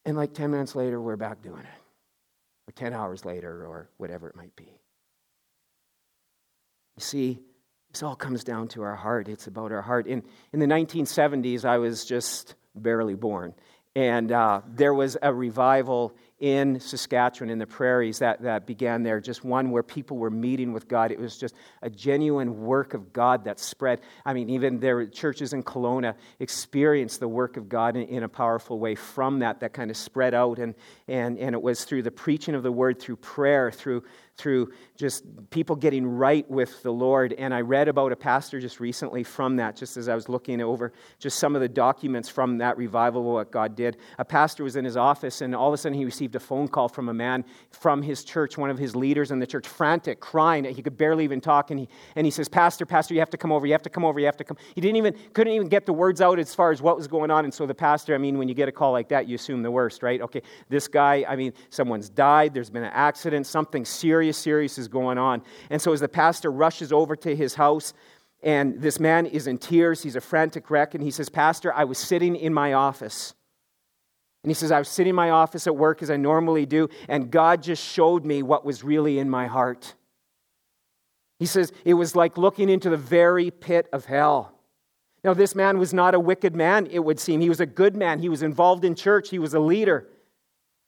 and 0.06 0.16
like 0.16 0.36
10 0.36 0.52
minutes 0.52 0.76
later, 0.76 1.02
we're 1.02 1.16
back 1.16 1.42
doing 1.42 1.62
it. 1.62 2.70
Or 2.70 2.74
10 2.76 2.94
hours 2.94 3.26
later, 3.26 3.66
or 3.66 3.90
whatever 3.98 4.30
it 4.30 4.36
might 4.36 4.56
be. 4.56 4.66
You 6.96 7.02
see, 7.02 7.40
this 7.92 8.04
all 8.04 8.16
comes 8.16 8.44
down 8.44 8.68
to 8.68 8.84
our 8.84 8.96
heart. 8.96 9.28
It's 9.28 9.48
about 9.48 9.72
our 9.72 9.82
heart. 9.82 10.06
In, 10.06 10.22
in 10.52 10.60
the 10.60 10.68
1970s, 10.68 11.66
I 11.66 11.80
was 11.80 12.06
just 12.06 12.54
barely 12.76 13.16
born. 13.16 13.56
And 13.96 14.32
uh, 14.32 14.62
there 14.68 14.94
was 14.94 15.18
a 15.22 15.32
revival 15.32 16.16
in 16.40 16.80
Saskatchewan, 16.80 17.50
in 17.50 17.60
the 17.60 17.68
prairies, 17.68 18.20
that, 18.20 18.42
that 18.42 18.66
began 18.66 19.04
there. 19.04 19.22
Just 19.22 19.46
one 19.46 19.70
where 19.70 19.84
people 19.84 20.18
were 20.18 20.32
meeting 20.32 20.74
with 20.74 20.88
God. 20.88 21.12
It 21.12 21.20
was 21.20 21.38
just 21.38 21.56
a 21.82 21.90
genuine 21.90 22.66
work 22.66 22.96
of 22.96 23.14
God 23.14 23.46
that 23.46 23.60
spread. 23.60 24.02
I 24.26 24.34
mean, 24.34 24.50
even 24.50 24.80
there 24.80 25.06
churches 25.06 25.54
in 25.54 25.64
Kelowna 25.64 26.16
experienced 26.40 27.20
the 27.20 27.28
work 27.28 27.56
of 27.56 27.70
God 27.70 27.96
in, 27.96 28.08
in, 28.08 28.24
a 28.24 28.30
powerful 28.30 28.80
way 28.80 28.96
from 28.96 29.40
that, 29.40 29.60
that 29.62 29.74
kind 29.74 29.92
of 29.92 29.96
spread 29.96 30.34
out. 30.34 30.58
And, 30.58 30.74
and, 31.08 31.38
and 31.38 31.54
it 31.54 31.62
was 31.62 31.86
through 31.86 32.02
the 32.02 32.12
preaching 32.12 32.56
of 32.56 32.64
the 32.64 32.72
word, 32.72 33.00
through 33.00 33.18
prayer, 33.18 33.72
through 33.72 34.04
through 34.38 34.72
just 34.96 35.24
people 35.50 35.76
getting 35.76 36.06
right 36.06 36.50
with 36.50 36.82
the 36.84 36.92
Lord. 36.92 37.34
And 37.34 37.54
I 37.54 37.62
read 37.62 37.88
about 37.88 38.12
a 38.12 38.16
pastor 38.16 38.60
just 38.60 38.80
recently 38.80 39.24
from 39.24 39.58
that, 39.58 39.76
just 39.76 39.96
as 39.98 40.10
I 40.10 40.16
was 40.16 40.28
looking 40.30 40.62
over 40.62 40.92
just 41.20 41.40
some 41.40 41.56
of 41.56 41.62
the 41.62 41.70
documents 41.70 42.30
from 42.30 42.58
that 42.58 42.78
revival, 42.78 43.24
what 43.24 43.52
God 43.52 43.76
did. 43.76 43.98
A 44.18 44.26
pastor 44.26 44.64
was 44.64 44.76
in 44.76 44.86
his 44.86 44.98
office, 44.98 45.42
and 45.42 45.56
all 45.56 45.68
of 45.68 45.74
a 45.74 45.78
sudden 45.78 45.98
he 45.98 46.06
received 46.06 46.36
a 46.36 46.40
phone 46.40 46.68
call 46.68 46.90
from 46.90 47.10
a 47.10 47.14
man 47.14 47.46
from 47.72 48.02
his 48.02 48.24
church, 48.24 48.58
one 48.58 48.70
of 48.70 48.78
his 48.78 48.96
leaders 48.96 49.32
in 49.32 49.40
the 49.40 49.48
church, 49.48 49.68
frantic, 49.68 50.20
crying. 50.20 50.66
He 50.66 50.82
could 50.82 50.98
barely 50.98 51.24
even 51.24 51.42
talk. 51.42 51.72
And 51.72 51.80
he, 51.80 51.90
and 52.16 52.26
he 52.26 52.32
says, 52.32 52.50
Pastor, 52.50 52.86
Pastor, 52.86 53.14
you 53.14 53.20
have 53.20 53.30
to 53.30 53.38
come 53.38 53.52
over. 53.52 53.68
You 53.68 53.74
have 53.74 53.84
to 53.84 53.90
come 53.90 54.06
over. 54.06 54.20
You 54.20 54.26
have 54.26 54.38
to 54.38 54.44
come. 54.44 54.58
He 54.76 54.82
didn't 54.82 54.98
even, 54.98 55.16
couldn't 55.34 55.54
even 55.54 55.68
get 55.68 55.86
the 55.86 55.94
words 55.94 56.22
out 56.22 56.40
as 56.40 56.56
far 56.56 56.72
as 56.72 56.82
what 56.82 56.96
was 56.96 57.08
going 57.08 57.32
on. 57.32 57.46
And 57.46 57.54
so 57.54 57.66
the 57.66 57.76
pastor, 57.76 58.16
I 58.16 58.18
mean, 58.18 58.38
when 58.38 58.48
you 58.48 58.56
get 58.56 58.68
a 58.68 58.72
call 58.72 58.92
like 58.92 59.10
that, 59.10 59.28
you 59.28 59.36
assume 59.36 59.62
the 59.62 59.72
worst, 59.72 60.04
right? 60.04 60.22
Okay, 60.22 60.42
this 60.70 60.88
guy, 60.88 61.26
I 61.28 61.36
mean, 61.36 61.54
someone's 61.70 62.10
died. 62.10 62.54
There's 62.54 62.70
been 62.70 62.84
an 62.84 62.92
accident. 62.94 63.46
Something 63.46 63.86
serious 63.86 64.23
serious, 64.32 64.38
serious 64.38 64.78
is 64.78 64.88
going 64.88 65.18
on. 65.18 65.42
And 65.70 65.82
so 65.82 65.92
as 65.92 66.00
the 66.00 66.08
pastor 66.08 66.52
rushes 66.52 66.94
over 66.94 67.16
to 67.18 67.36
his 67.36 67.56
house, 67.56 67.94
and 68.42 68.82
this 68.82 69.00
man 69.00 69.26
is 69.26 69.48
in 69.48 69.58
tears, 69.58 70.04
he's 70.04 70.16
a 70.16 70.22
frantic 70.22 70.70
wreck, 70.70 70.94
and 70.96 71.04
he 71.04 71.12
says, 71.12 71.30
Pastor, 71.30 71.74
I 71.74 71.84
was 71.84 71.98
sitting 71.98 72.36
in 72.36 72.54
my 72.54 72.74
office. 72.74 73.34
And 74.44 74.50
he 74.50 74.54
says, 74.54 74.72
I 74.72 74.80
was 74.80 74.90
sitting 74.90 75.12
in 75.12 75.16
my 75.16 75.30
office 75.30 75.68
at 75.68 75.76
work 75.76 76.02
as 76.04 76.10
I 76.10 76.18
normally 76.18 76.66
do, 76.66 76.90
and 77.08 77.32
God 77.32 77.64
just 77.64 77.84
showed 77.84 78.26
me 78.26 78.44
what 78.44 78.66
was 78.66 78.84
really 78.84 79.20
in 79.20 79.30
my 79.30 79.48
heart. 79.48 79.96
He 81.40 81.46
says, 81.46 81.72
it 81.84 81.96
was 81.96 82.16
like 82.16 82.38
looking 82.38 82.70
into 82.70 82.90
the 82.90 82.98
very 82.98 83.52
pit 83.52 83.88
of 83.92 84.06
hell. 84.06 84.54
Now, 85.24 85.34
this 85.34 85.56
man 85.56 85.78
was 85.78 85.94
not 85.94 86.14
a 86.14 86.20
wicked 86.20 86.54
man, 86.54 86.88
it 86.88 87.00
would 87.00 87.20
seem. 87.20 87.40
He 87.40 87.50
was 87.50 87.62
a 87.62 87.66
good 87.66 87.96
man. 87.96 88.20
He 88.20 88.28
was 88.28 88.44
involved 88.44 88.84
in 88.84 88.96
church, 88.96 89.30
he 89.30 89.40
was 89.40 89.54
a 89.54 89.60
leader. 89.60 90.08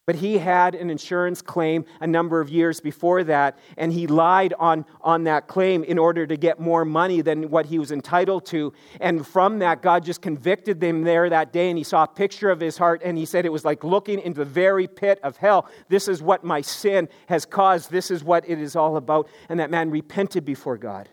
But 0.05 0.17
he 0.17 0.37
had 0.37 0.75
an 0.75 0.91
insurance 0.91 1.41
claim 1.41 1.83
a 1.99 2.05
number 2.05 2.39
of 2.39 2.49
years 2.49 2.79
before 2.79 3.23
that, 3.23 3.57
and 3.75 3.91
he 3.91 4.05
lied 4.05 4.53
on, 4.59 4.85
on 5.01 5.23
that 5.23 5.47
claim 5.47 5.83
in 5.83 5.97
order 5.97 6.27
to 6.27 6.37
get 6.37 6.59
more 6.59 6.85
money 6.85 7.21
than 7.21 7.49
what 7.49 7.65
he 7.65 7.79
was 7.79 7.91
entitled 7.91 8.45
to. 8.47 8.71
And 9.01 9.25
from 9.25 9.59
that, 9.59 9.81
God 9.81 10.05
just 10.05 10.21
convicted 10.21 10.79
them 10.79 11.03
there 11.03 11.27
that 11.29 11.51
day, 11.51 11.69
and 11.69 11.77
he 11.77 11.83
saw 11.83 12.03
a 12.03 12.07
picture 12.07 12.51
of 12.51 12.59
his 12.59 12.77
heart, 12.77 13.01
and 13.03 13.17
he 13.17 13.25
said 13.25 13.45
it 13.47 13.51
was 13.51 13.65
like 13.65 13.83
looking 13.83 14.19
into 14.19 14.39
the 14.39 14.45
very 14.45 14.87
pit 14.87 15.19
of 15.23 15.37
hell. 15.37 15.67
This 15.89 16.07
is 16.07 16.21
what 16.21 16.43
my 16.43 16.61
sin 16.61 17.09
has 17.27 17.45
caused, 17.45 17.89
this 17.89 18.11
is 18.11 18.23
what 18.23 18.47
it 18.47 18.59
is 18.59 18.75
all 18.75 18.97
about. 18.97 19.27
And 19.49 19.59
that 19.59 19.71
man 19.71 19.89
repented 19.89 20.45
before 20.45 20.77
God. 20.77 21.09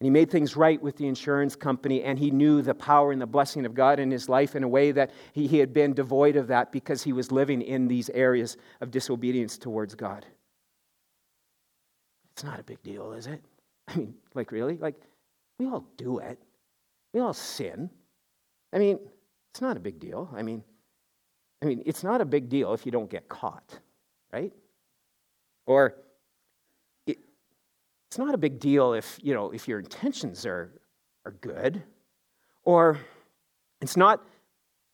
And 0.00 0.06
he 0.06 0.10
made 0.10 0.30
things 0.30 0.56
right 0.56 0.80
with 0.80 0.96
the 0.96 1.08
insurance 1.08 1.56
company, 1.56 2.04
and 2.04 2.18
he 2.18 2.30
knew 2.30 2.62
the 2.62 2.74
power 2.74 3.10
and 3.10 3.20
the 3.20 3.26
blessing 3.26 3.66
of 3.66 3.74
God 3.74 3.98
in 3.98 4.12
his 4.12 4.28
life 4.28 4.54
in 4.54 4.62
a 4.62 4.68
way 4.68 4.92
that 4.92 5.10
he, 5.32 5.48
he 5.48 5.58
had 5.58 5.72
been 5.72 5.92
devoid 5.92 6.36
of 6.36 6.46
that 6.48 6.70
because 6.70 7.02
he 7.02 7.12
was 7.12 7.32
living 7.32 7.62
in 7.62 7.88
these 7.88 8.08
areas 8.10 8.56
of 8.80 8.92
disobedience 8.92 9.58
towards 9.58 9.96
God. 9.96 10.24
It's 12.32 12.44
not 12.44 12.60
a 12.60 12.62
big 12.62 12.80
deal, 12.84 13.12
is 13.12 13.26
it? 13.26 13.42
I 13.88 13.96
mean, 13.96 14.14
like, 14.34 14.52
really? 14.52 14.76
Like, 14.76 14.94
we 15.58 15.66
all 15.66 15.84
do 15.96 16.18
it, 16.18 16.38
we 17.12 17.18
all 17.20 17.32
sin. 17.32 17.90
I 18.72 18.78
mean, 18.78 19.00
it's 19.50 19.60
not 19.60 19.76
a 19.76 19.80
big 19.80 19.98
deal. 19.98 20.30
I 20.32 20.42
mean, 20.42 20.62
I 21.60 21.66
mean, 21.66 21.82
it's 21.86 22.04
not 22.04 22.20
a 22.20 22.24
big 22.24 22.48
deal 22.48 22.72
if 22.72 22.86
you 22.86 22.92
don't 22.92 23.10
get 23.10 23.28
caught, 23.28 23.80
right? 24.32 24.52
Or 25.66 25.96
it's 28.08 28.18
not 28.18 28.34
a 28.34 28.38
big 28.38 28.58
deal 28.58 28.94
if, 28.94 29.18
you 29.22 29.34
know, 29.34 29.50
if 29.50 29.68
your 29.68 29.80
intentions 29.80 30.46
are, 30.46 30.72
are 31.26 31.32
good. 31.32 31.82
Or 32.64 32.98
it's 33.82 33.96
not, 33.96 34.26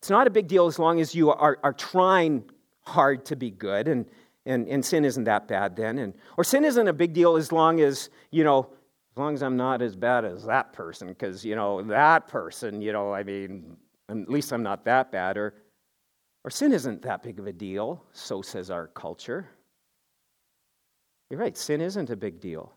it's 0.00 0.10
not 0.10 0.26
a 0.26 0.30
big 0.30 0.48
deal 0.48 0.66
as 0.66 0.78
long 0.78 1.00
as 1.00 1.14
you 1.14 1.30
are, 1.30 1.58
are 1.62 1.72
trying 1.72 2.44
hard 2.82 3.24
to 3.26 3.36
be 3.36 3.50
good. 3.50 3.86
And, 3.86 4.06
and, 4.46 4.68
and 4.68 4.84
sin 4.84 5.04
isn't 5.04 5.24
that 5.24 5.46
bad 5.46 5.76
then. 5.76 5.98
And, 5.98 6.14
or 6.36 6.44
sin 6.44 6.64
isn't 6.64 6.88
a 6.88 6.92
big 6.92 7.12
deal 7.12 7.36
as 7.36 7.52
long 7.52 7.80
as, 7.80 8.10
you 8.30 8.42
know, 8.42 8.68
as 9.12 9.18
long 9.18 9.34
as 9.34 9.44
I'm 9.44 9.56
not 9.56 9.80
as 9.80 9.94
bad 9.94 10.24
as 10.24 10.44
that 10.46 10.72
person, 10.72 11.06
because, 11.06 11.44
you 11.44 11.54
know, 11.54 11.82
that 11.82 12.26
person, 12.26 12.82
you 12.82 12.92
know, 12.92 13.14
I 13.14 13.22
mean, 13.22 13.76
at 14.08 14.28
least 14.28 14.52
I'm 14.52 14.64
not 14.64 14.84
that 14.86 15.12
bad. 15.12 15.36
Or, 15.36 15.54
or 16.42 16.50
sin 16.50 16.72
isn't 16.72 17.02
that 17.02 17.22
big 17.22 17.38
of 17.38 17.46
a 17.46 17.52
deal, 17.52 18.04
so 18.12 18.42
says 18.42 18.70
our 18.70 18.88
culture. 18.88 19.48
You're 21.30 21.38
right, 21.38 21.56
sin 21.56 21.80
isn't 21.80 22.10
a 22.10 22.16
big 22.16 22.40
deal. 22.40 22.72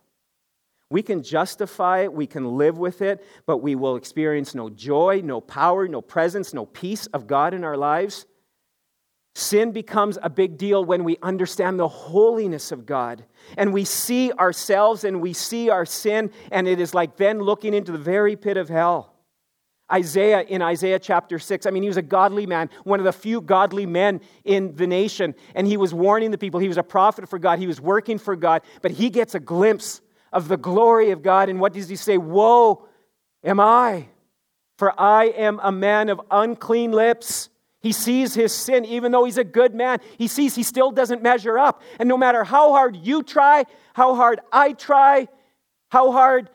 We 0.89 1.01
can 1.01 1.21
justify 1.21 1.99
it, 2.03 2.13
we 2.13 2.27
can 2.27 2.57
live 2.57 2.77
with 2.77 3.01
it, 3.01 3.25
but 3.45 3.57
we 3.57 3.75
will 3.75 3.97
experience 3.97 4.55
no 4.55 4.69
joy, 4.69 5.21
no 5.23 5.41
power, 5.41 5.87
no 5.87 6.01
presence, 6.01 6.53
no 6.53 6.65
peace 6.65 7.07
of 7.07 7.27
God 7.27 7.53
in 7.53 7.65
our 7.65 7.75
lives. 7.75 8.25
Sin 9.35 9.71
becomes 9.71 10.17
a 10.23 10.29
big 10.29 10.57
deal 10.57 10.83
when 10.83 11.03
we 11.03 11.17
understand 11.21 11.77
the 11.77 11.87
holiness 11.87 12.71
of 12.71 12.85
God 12.85 13.25
and 13.57 13.71
we 13.71 13.83
see 13.83 14.31
ourselves 14.31 15.03
and 15.03 15.21
we 15.21 15.33
see 15.33 15.69
our 15.69 15.85
sin, 15.85 16.31
and 16.51 16.67
it 16.67 16.79
is 16.79 16.93
like 16.93 17.17
then 17.17 17.39
looking 17.39 17.73
into 17.73 17.91
the 17.91 17.97
very 17.97 18.35
pit 18.35 18.57
of 18.57 18.69
hell. 18.69 19.13
Isaiah 19.91 20.41
in 20.41 20.61
Isaiah 20.61 20.99
chapter 20.99 21.37
6, 21.37 21.65
I 21.65 21.69
mean, 21.69 21.83
he 21.83 21.89
was 21.89 21.97
a 21.97 22.01
godly 22.01 22.45
man, 22.45 22.69
one 22.83 22.99
of 22.99 23.05
the 23.05 23.13
few 23.13 23.39
godly 23.39 23.85
men 23.85 24.21
in 24.43 24.75
the 24.75 24.87
nation, 24.87 25.35
and 25.53 25.67
he 25.67 25.77
was 25.77 25.93
warning 25.93 26.31
the 26.31 26.37
people. 26.37 26.59
He 26.59 26.67
was 26.67 26.77
a 26.77 26.83
prophet 26.83 27.29
for 27.29 27.39
God, 27.39 27.59
he 27.59 27.67
was 27.67 27.79
working 27.79 28.17
for 28.17 28.35
God, 28.35 28.63
but 28.81 28.91
he 28.91 29.09
gets 29.09 29.35
a 29.35 29.39
glimpse 29.39 30.01
of 30.31 30.47
the 30.47 30.57
glory 30.57 31.11
of 31.11 31.21
God. 31.21 31.49
And 31.49 31.59
what 31.59 31.73
does 31.73 31.89
he 31.89 31.95
say? 31.95 32.17
Woe 32.17 32.87
am 33.43 33.59
I, 33.59 34.07
for 34.77 34.99
I 34.99 35.25
am 35.25 35.59
a 35.61 35.71
man 35.71 36.09
of 36.09 36.21
unclean 36.31 36.91
lips. 36.91 37.49
He 37.81 37.91
sees 37.91 38.33
his 38.33 38.53
sin, 38.53 38.85
even 38.85 39.11
though 39.11 39.25
he's 39.25 39.37
a 39.37 39.43
good 39.43 39.73
man. 39.73 39.99
He 40.17 40.27
sees 40.27 40.55
he 40.55 40.63
still 40.63 40.91
doesn't 40.91 41.21
measure 41.21 41.57
up. 41.57 41.81
And 41.99 42.09
no 42.09 42.17
matter 42.17 42.43
how 42.43 42.73
hard 42.73 42.97
you 42.97 43.23
try, 43.23 43.65
how 43.93 44.15
hard 44.15 44.41
I 44.51 44.73
try, 44.73 45.27
how 45.89 46.11
hard 46.11 46.49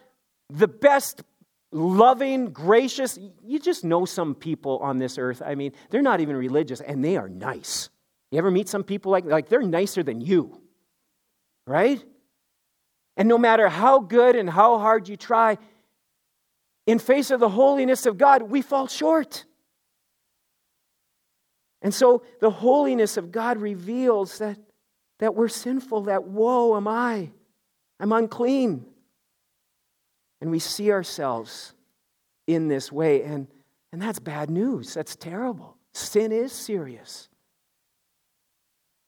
the 0.50 0.68
best 0.68 1.22
loving, 1.70 2.52
gracious, 2.52 3.18
you 3.42 3.58
just 3.58 3.84
know 3.84 4.04
some 4.04 4.34
people 4.34 4.78
on 4.78 4.98
this 4.98 5.16
earth. 5.16 5.42
I 5.44 5.54
mean, 5.54 5.72
they're 5.90 6.02
not 6.02 6.20
even 6.20 6.36
religious 6.36 6.80
and 6.80 7.04
they 7.04 7.16
are 7.16 7.28
nice. 7.28 7.88
You 8.30 8.38
ever 8.38 8.50
meet 8.50 8.68
some 8.68 8.84
people 8.84 9.12
like, 9.12 9.24
like 9.24 9.48
they're 9.48 9.62
nicer 9.62 10.02
than 10.02 10.20
you, 10.20 10.60
right? 11.66 12.02
And 13.22 13.28
no 13.28 13.38
matter 13.38 13.68
how 13.68 14.00
good 14.00 14.34
and 14.34 14.50
how 14.50 14.80
hard 14.80 15.08
you 15.08 15.16
try, 15.16 15.56
in 16.88 16.98
face 16.98 17.30
of 17.30 17.38
the 17.38 17.48
holiness 17.48 18.04
of 18.04 18.18
God, 18.18 18.42
we 18.42 18.62
fall 18.62 18.88
short. 18.88 19.44
And 21.82 21.94
so 21.94 22.24
the 22.40 22.50
holiness 22.50 23.16
of 23.16 23.30
God 23.30 23.58
reveals 23.58 24.38
that, 24.38 24.58
that 25.20 25.36
we're 25.36 25.46
sinful, 25.46 26.00
that 26.06 26.24
woe 26.24 26.76
am 26.76 26.88
I, 26.88 27.30
I'm 28.00 28.10
unclean. 28.10 28.86
And 30.40 30.50
we 30.50 30.58
see 30.58 30.90
ourselves 30.90 31.74
in 32.48 32.66
this 32.66 32.90
way, 32.90 33.22
and, 33.22 33.46
and 33.92 34.02
that's 34.02 34.18
bad 34.18 34.50
news. 34.50 34.94
That's 34.94 35.14
terrible. 35.14 35.76
Sin 35.94 36.32
is 36.32 36.50
serious, 36.50 37.28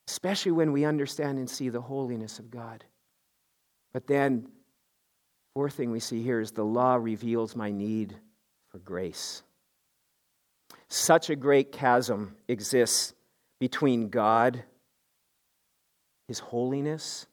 especially 0.07 0.53
when 0.53 0.71
we 0.71 0.85
understand 0.85 1.37
and 1.37 1.49
see 1.49 1.67
the 1.67 1.81
holiness 1.81 2.39
of 2.39 2.49
God. 2.49 2.85
But 3.95 4.07
then, 4.07 4.49
fourth 5.53 5.75
thing 5.75 5.89
we 5.89 6.01
see 6.01 6.21
here 6.21 6.41
is 6.41 6.51
the 6.51 6.65
law 6.65 6.95
reveals 6.95 7.55
my 7.55 7.71
need 7.71 8.13
for 8.67 8.77
grace. 8.79 9.41
Such 10.89 11.29
a 11.29 11.35
great 11.37 11.71
chasm 11.71 12.35
exists 12.49 13.13
between 13.57 14.09
God, 14.09 14.61
His 16.27 16.39
holiness, 16.39 17.25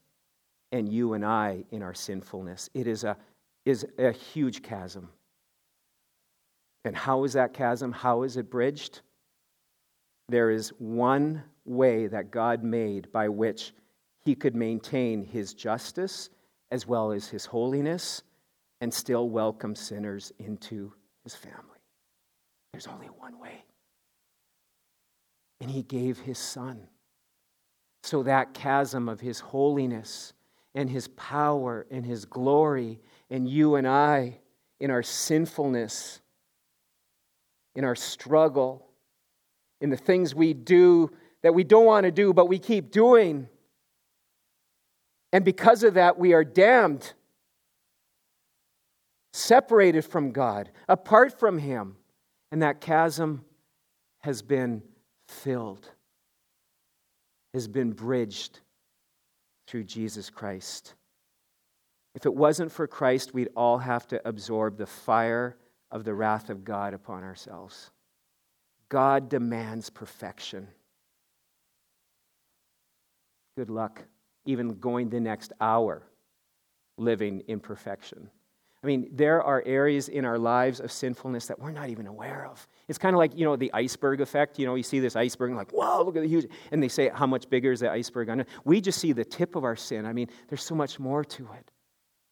and 0.71 0.87
you 0.87 1.15
and 1.15 1.25
I 1.25 1.65
in 1.71 1.83
our 1.83 1.93
sinfulness. 1.93 2.69
It 2.73 2.87
is 2.87 3.03
a, 3.03 3.17
is 3.65 3.85
a 3.97 4.13
huge 4.13 4.63
chasm. 4.63 5.09
And 6.85 6.95
how 6.95 7.25
is 7.25 7.33
that 7.33 7.53
chasm? 7.53 7.91
How 7.91 8.23
is 8.23 8.37
it 8.37 8.49
bridged? 8.49 9.01
There 10.29 10.49
is 10.49 10.69
one 10.77 11.43
way 11.65 12.07
that 12.07 12.31
God 12.31 12.63
made 12.63 13.11
by 13.11 13.27
which 13.27 13.73
he 14.23 14.33
could 14.33 14.55
maintain 14.55 15.25
his 15.25 15.53
justice 15.53 16.29
as 16.73 16.87
well 16.87 17.11
as 17.11 17.27
his 17.27 17.45
holiness 17.45 18.23
and 18.81 18.91
still 18.91 19.29
welcome 19.29 19.75
sinners 19.75 20.33
into 20.39 20.91
his 21.23 21.35
family. 21.35 21.59
There's 22.71 22.87
only 22.87 23.05
one 23.05 23.39
way. 23.39 23.63
And 25.61 25.69
he 25.69 25.83
gave 25.83 26.17
his 26.17 26.39
son. 26.39 26.87
So 28.01 28.23
that 28.23 28.55
chasm 28.55 29.07
of 29.07 29.19
his 29.21 29.39
holiness 29.39 30.33
and 30.73 30.89
his 30.89 31.09
power 31.09 31.85
and 31.91 32.03
his 32.03 32.25
glory, 32.25 32.99
and 33.29 33.47
you 33.47 33.75
and 33.75 33.87
I 33.87 34.39
in 34.79 34.89
our 34.89 35.03
sinfulness, 35.03 36.21
in 37.75 37.85
our 37.85 37.95
struggle, 37.95 38.89
in 39.79 39.91
the 39.91 39.95
things 39.95 40.33
we 40.33 40.55
do 40.55 41.11
that 41.43 41.53
we 41.53 41.63
don't 41.63 41.85
want 41.85 42.05
to 42.05 42.11
do, 42.11 42.33
but 42.33 42.47
we 42.47 42.57
keep 42.57 42.89
doing. 42.89 43.47
And 45.33 45.43
because 45.43 45.83
of 45.83 45.95
that, 45.95 46.19
we 46.19 46.33
are 46.33 46.43
damned, 46.43 47.13
separated 49.33 50.05
from 50.05 50.31
God, 50.31 50.69
apart 50.87 51.39
from 51.39 51.57
Him. 51.57 51.97
And 52.51 52.61
that 52.61 52.79
chasm 52.79 53.43
has 54.21 54.43
been 54.43 54.83
filled, 55.27 55.89
has 57.55 57.67
been 57.67 57.93
bridged 57.93 58.59
through 59.67 59.85
Jesus 59.85 60.29
Christ. 60.29 60.93
If 62.13 62.27
it 62.27 62.35
wasn't 62.35 62.71
for 62.71 62.85
Christ, 62.85 63.33
we'd 63.33 63.49
all 63.55 63.79
have 63.79 64.07
to 64.09 64.21
absorb 64.27 64.77
the 64.77 64.85
fire 64.85 65.57
of 65.89 66.03
the 66.03 66.13
wrath 66.13 66.51
of 66.51 66.63
God 66.63 66.93
upon 66.93 67.23
ourselves. 67.23 67.89
God 68.87 69.29
demands 69.29 69.89
perfection. 69.89 70.67
Good 73.57 73.71
luck 73.71 74.03
even 74.45 74.79
going 74.79 75.09
the 75.09 75.19
next 75.19 75.53
hour 75.61 76.03
living 76.97 77.41
in 77.47 77.59
perfection. 77.59 78.29
I 78.83 78.87
mean, 78.87 79.09
there 79.13 79.41
are 79.41 79.63
areas 79.65 80.09
in 80.09 80.25
our 80.25 80.37
lives 80.37 80.81
of 80.81 80.91
sinfulness 80.91 81.47
that 81.47 81.57
we're 81.57 81.71
not 81.71 81.89
even 81.89 82.05
aware 82.05 82.45
of. 82.45 82.67
It's 82.89 82.97
kind 82.97 83.15
of 83.15 83.17
like, 83.17 83.31
you 83.33 83.45
know, 83.45 83.55
the 83.55 83.71
iceberg 83.73 84.19
effect. 84.19 84.59
You 84.59 84.65
know, 84.65 84.75
you 84.75 84.83
see 84.83 84.99
this 84.99 85.15
iceberg 85.15 85.51
and 85.51 85.57
like, 85.57 85.71
whoa, 85.71 86.03
look 86.03 86.17
at 86.17 86.21
the 86.21 86.27
huge. 86.27 86.47
And 86.69 86.83
they 86.83 86.89
say, 86.89 87.09
how 87.13 87.25
much 87.25 87.49
bigger 87.49 87.71
is 87.71 87.79
the 87.79 87.89
iceberg? 87.89 88.45
We 88.65 88.81
just 88.81 88.99
see 88.99 89.13
the 89.13 89.23
tip 89.23 89.55
of 89.55 89.63
our 89.63 89.77
sin. 89.77 90.05
I 90.05 90.11
mean, 90.11 90.27
there's 90.49 90.63
so 90.63 90.75
much 90.75 90.99
more 90.99 91.23
to 91.23 91.49
it 91.57 91.71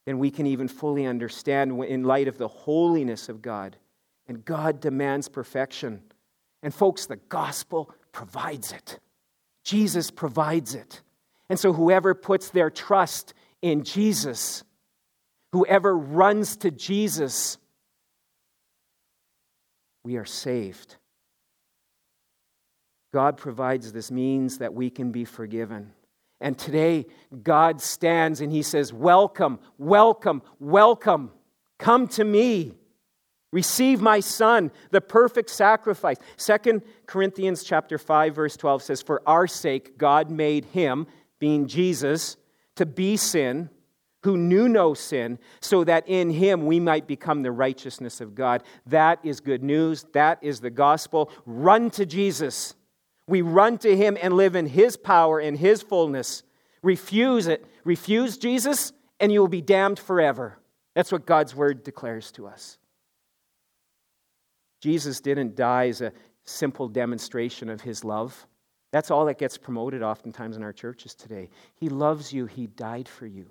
than 0.05 0.19
we 0.19 0.29
can 0.29 0.45
even 0.45 0.67
fully 0.67 1.05
understand 1.05 1.71
in 1.85 2.03
light 2.03 2.27
of 2.27 2.37
the 2.37 2.49
holiness 2.49 3.29
of 3.29 3.41
God. 3.41 3.77
And 4.27 4.43
God 4.43 4.81
demands 4.81 5.29
perfection. 5.29 6.01
And 6.61 6.73
folks, 6.73 7.05
the 7.05 7.15
gospel 7.15 7.91
provides 8.11 8.73
it. 8.73 8.99
Jesus 9.63 10.11
provides 10.11 10.75
it. 10.75 11.01
And 11.51 11.59
so 11.59 11.71
whoever 11.71 12.15
puts 12.15 12.49
their 12.49 12.71
trust 12.71 13.35
in 13.61 13.83
Jesus, 13.83 14.63
Whoever 15.51 15.97
runs 15.97 16.55
to 16.57 16.71
Jesus, 16.71 17.57
we 20.03 20.15
are 20.15 20.25
saved. 20.25 20.95
God 23.13 23.35
provides 23.35 23.91
this 23.91 24.09
means 24.09 24.59
that 24.59 24.73
we 24.73 24.89
can 24.89 25.11
be 25.11 25.25
forgiven. 25.25 25.91
And 26.39 26.57
today, 26.57 27.05
God 27.43 27.81
stands 27.81 28.39
and 28.39 28.51
He 28.51 28.63
says, 28.63 28.93
Welcome, 28.93 29.59
welcome, 29.77 30.41
welcome. 30.59 31.31
Come 31.77 32.07
to 32.09 32.23
me. 32.23 32.77
Receive 33.51 33.99
my 33.99 34.21
son, 34.21 34.71
the 34.91 35.01
perfect 35.01 35.49
sacrifice. 35.49 36.15
Second 36.37 36.83
Corinthians 37.05 37.65
chapter 37.65 37.97
5 37.97 38.33
verse 38.33 38.55
12 38.55 38.81
says 38.81 39.01
for 39.01 39.21
our 39.27 39.45
sake 39.45 39.97
God 39.97 40.31
made 40.31 40.63
him 40.63 41.05
being 41.41 41.67
Jesus 41.67 42.37
to 42.77 42.85
be 42.85 43.17
sin 43.17 43.69
who 44.23 44.37
knew 44.37 44.69
no 44.69 44.93
sin, 44.93 45.39
so 45.61 45.83
that 45.83 46.07
in 46.07 46.29
him 46.29 46.67
we 46.67 46.79
might 46.79 47.07
become 47.07 47.41
the 47.41 47.51
righteousness 47.51 48.21
of 48.21 48.35
God. 48.35 48.61
That 48.85 49.19
is 49.23 49.39
good 49.39 49.63
news. 49.63 50.05
That 50.13 50.37
is 50.43 50.59
the 50.59 50.69
gospel. 50.69 51.31
Run 51.45 51.89
to 51.91 52.05
Jesus. 52.05 52.75
We 53.27 53.41
run 53.41 53.79
to 53.79 53.97
him 53.97 54.17
and 54.21 54.35
live 54.35 54.55
in 54.55 54.67
his 54.67 54.95
power 54.95 55.39
and 55.39 55.57
his 55.57 55.81
fullness. 55.81 56.43
Refuse 56.83 57.47
it. 57.47 57.65
Refuse 57.83 58.37
Jesus, 58.37 58.93
and 59.19 59.31
you 59.31 59.39
will 59.39 59.47
be 59.47 59.61
damned 59.61 59.97
forever. 59.97 60.59
That's 60.93 61.11
what 61.11 61.25
God's 61.25 61.55
word 61.55 61.83
declares 61.83 62.31
to 62.33 62.45
us. 62.45 62.77
Jesus 64.81 65.19
didn't 65.19 65.55
die 65.55 65.87
as 65.87 66.01
a 66.01 66.13
simple 66.43 66.87
demonstration 66.87 67.69
of 67.69 67.81
his 67.81 68.03
love. 68.03 68.45
That's 68.91 69.09
all 69.09 69.25
that 69.25 69.37
gets 69.37 69.57
promoted 69.57 70.03
oftentimes 70.03 70.57
in 70.57 70.63
our 70.63 70.73
churches 70.73 71.15
today. 71.15 71.49
He 71.75 71.89
loves 71.89 72.33
you, 72.33 72.45
he 72.45 72.67
died 72.67 73.07
for 73.07 73.25
you. 73.25 73.47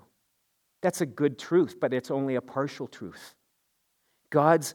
That's 0.83 1.01
a 1.01 1.07
good 1.07 1.39
truth, 1.39 1.77
but 1.81 1.93
it's 1.93 2.11
only 2.11 2.37
a 2.37 2.41
partial 2.41 2.87
truth. 2.87 3.35
God's 4.31 4.75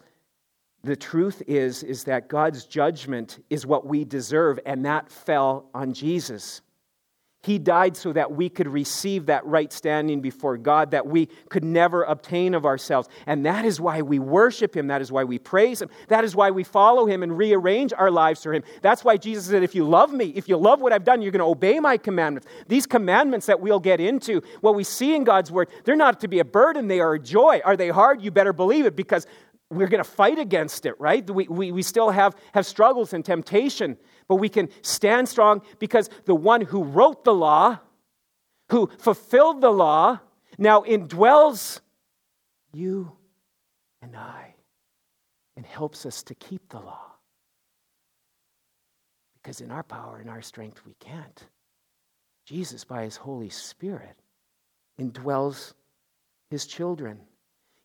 the 0.83 0.95
truth 0.95 1.41
is 1.47 1.81
is 1.81 2.03
that 2.03 2.27
God's 2.27 2.65
judgment 2.65 3.43
is 3.49 3.65
what 3.65 3.87
we 3.87 4.05
deserve 4.05 4.59
and 4.67 4.85
that 4.85 5.09
fell 5.09 5.69
on 5.73 5.93
Jesus. 5.93 6.61
He 7.45 7.59
died 7.59 7.95
so 7.95 8.11
that 8.13 8.31
we 8.31 8.49
could 8.49 8.67
receive 8.67 9.27
that 9.27 9.45
right 9.45 9.71
standing 9.71 10.19
before 10.19 10.57
God 10.57 10.89
that 10.91 11.05
we 11.05 11.27
could 11.49 11.63
never 11.63 12.01
obtain 12.01 12.55
of 12.55 12.65
ourselves. 12.65 13.07
And 13.27 13.45
that 13.45 13.65
is 13.65 13.79
why 13.79 14.01
we 14.01 14.17
worship 14.17 14.75
Him. 14.75 14.87
That 14.87 14.99
is 14.99 15.11
why 15.11 15.25
we 15.25 15.37
praise 15.37 15.79
Him. 15.79 15.91
That 16.07 16.23
is 16.23 16.35
why 16.35 16.49
we 16.49 16.63
follow 16.63 17.05
Him 17.05 17.21
and 17.21 17.37
rearrange 17.37 17.93
our 17.93 18.09
lives 18.09 18.41
for 18.41 18.51
Him. 18.51 18.63
That's 18.81 19.03
why 19.03 19.17
Jesus 19.17 19.45
said, 19.45 19.61
If 19.61 19.75
you 19.75 19.87
love 19.87 20.11
me, 20.11 20.33
if 20.35 20.49
you 20.49 20.57
love 20.57 20.81
what 20.81 20.91
I've 20.91 21.03
done, 21.03 21.21
you're 21.21 21.31
going 21.31 21.37
to 21.37 21.45
obey 21.45 21.79
my 21.79 21.97
commandments. 21.97 22.47
These 22.67 22.87
commandments 22.87 23.45
that 23.45 23.59
we'll 23.61 23.79
get 23.79 23.99
into, 23.99 24.41
what 24.61 24.73
we 24.73 24.83
see 24.83 25.13
in 25.13 25.23
God's 25.23 25.51
Word, 25.51 25.69
they're 25.83 25.95
not 25.95 26.19
to 26.21 26.27
be 26.27 26.39
a 26.39 26.45
burden, 26.45 26.87
they 26.87 26.99
are 26.99 27.13
a 27.13 27.19
joy. 27.19 27.61
Are 27.63 27.77
they 27.77 27.89
hard? 27.89 28.23
You 28.23 28.31
better 28.31 28.53
believe 28.53 28.87
it 28.87 28.95
because 28.95 29.27
we're 29.69 29.87
going 29.87 30.03
to 30.03 30.09
fight 30.09 30.39
against 30.39 30.85
it, 30.85 30.99
right? 30.99 31.27
We, 31.29 31.47
we, 31.47 31.71
we 31.71 31.83
still 31.83 32.09
have, 32.09 32.35
have 32.53 32.65
struggles 32.65 33.13
and 33.13 33.23
temptation, 33.23 33.97
but 34.27 34.35
we 34.35 34.49
can 34.49 34.69
stand 34.81 35.29
strong 35.29 35.61
because 35.79 36.09
the 36.25 36.35
one 36.35 36.61
who 36.61 36.83
wrote 36.83 37.23
the 37.23 37.33
law, 37.33 37.79
who 38.71 38.89
fulfilled 38.97 39.61
the 39.61 39.69
law, 39.69 40.19
now 40.57 40.81
indwells 40.81 41.81
you 42.73 43.11
and 44.01 44.15
I 44.15 44.55
and 45.55 45.65
helps 45.65 46.05
us 46.05 46.23
to 46.23 46.35
keep 46.35 46.69
the 46.69 46.79
law. 46.79 47.11
Because 49.41 49.61
in 49.61 49.71
our 49.71 49.83
power 49.83 50.17
and 50.17 50.29
our 50.29 50.41
strength, 50.41 50.81
we 50.85 50.95
can't. 50.99 51.43
Jesus, 52.45 52.83
by 52.83 53.03
his 53.03 53.15
Holy 53.15 53.49
Spirit, 53.49 54.15
indwells 54.99 55.73
his 56.49 56.65
children. 56.65 57.19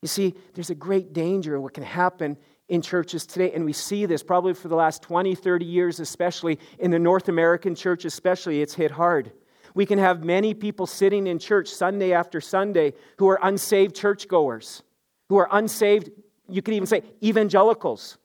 You 0.01 0.07
see, 0.07 0.35
there's 0.53 0.69
a 0.69 0.75
great 0.75 1.13
danger 1.13 1.55
of 1.55 1.61
what 1.61 1.73
can 1.73 1.83
happen 1.83 2.37
in 2.71 2.81
churches 2.81 3.25
today, 3.25 3.51
and 3.51 3.65
we 3.65 3.73
see 3.73 4.05
this 4.05 4.23
probably 4.23 4.53
for 4.53 4.69
the 4.69 4.75
last 4.75 5.01
20, 5.01 5.35
30 5.35 5.65
years, 5.65 5.99
especially 5.99 6.57
in 6.79 6.89
the 6.89 6.97
North 6.97 7.27
American 7.27 7.75
church, 7.75 8.05
especially, 8.05 8.61
it's 8.61 8.73
hit 8.73 8.91
hard. 8.91 9.33
We 9.75 9.85
can 9.85 9.99
have 9.99 10.23
many 10.23 10.53
people 10.53 10.87
sitting 10.87 11.27
in 11.27 11.37
church 11.37 11.67
Sunday 11.67 12.13
after 12.13 12.39
Sunday 12.39 12.93
who 13.17 13.27
are 13.27 13.37
unsaved 13.43 13.93
churchgoers, 13.93 14.83
who 15.27 15.35
are 15.35 15.49
unsaved, 15.51 16.11
you 16.47 16.61
could 16.61 16.73
even 16.73 16.87
say 16.87 17.03
evangelicals. 17.21 18.17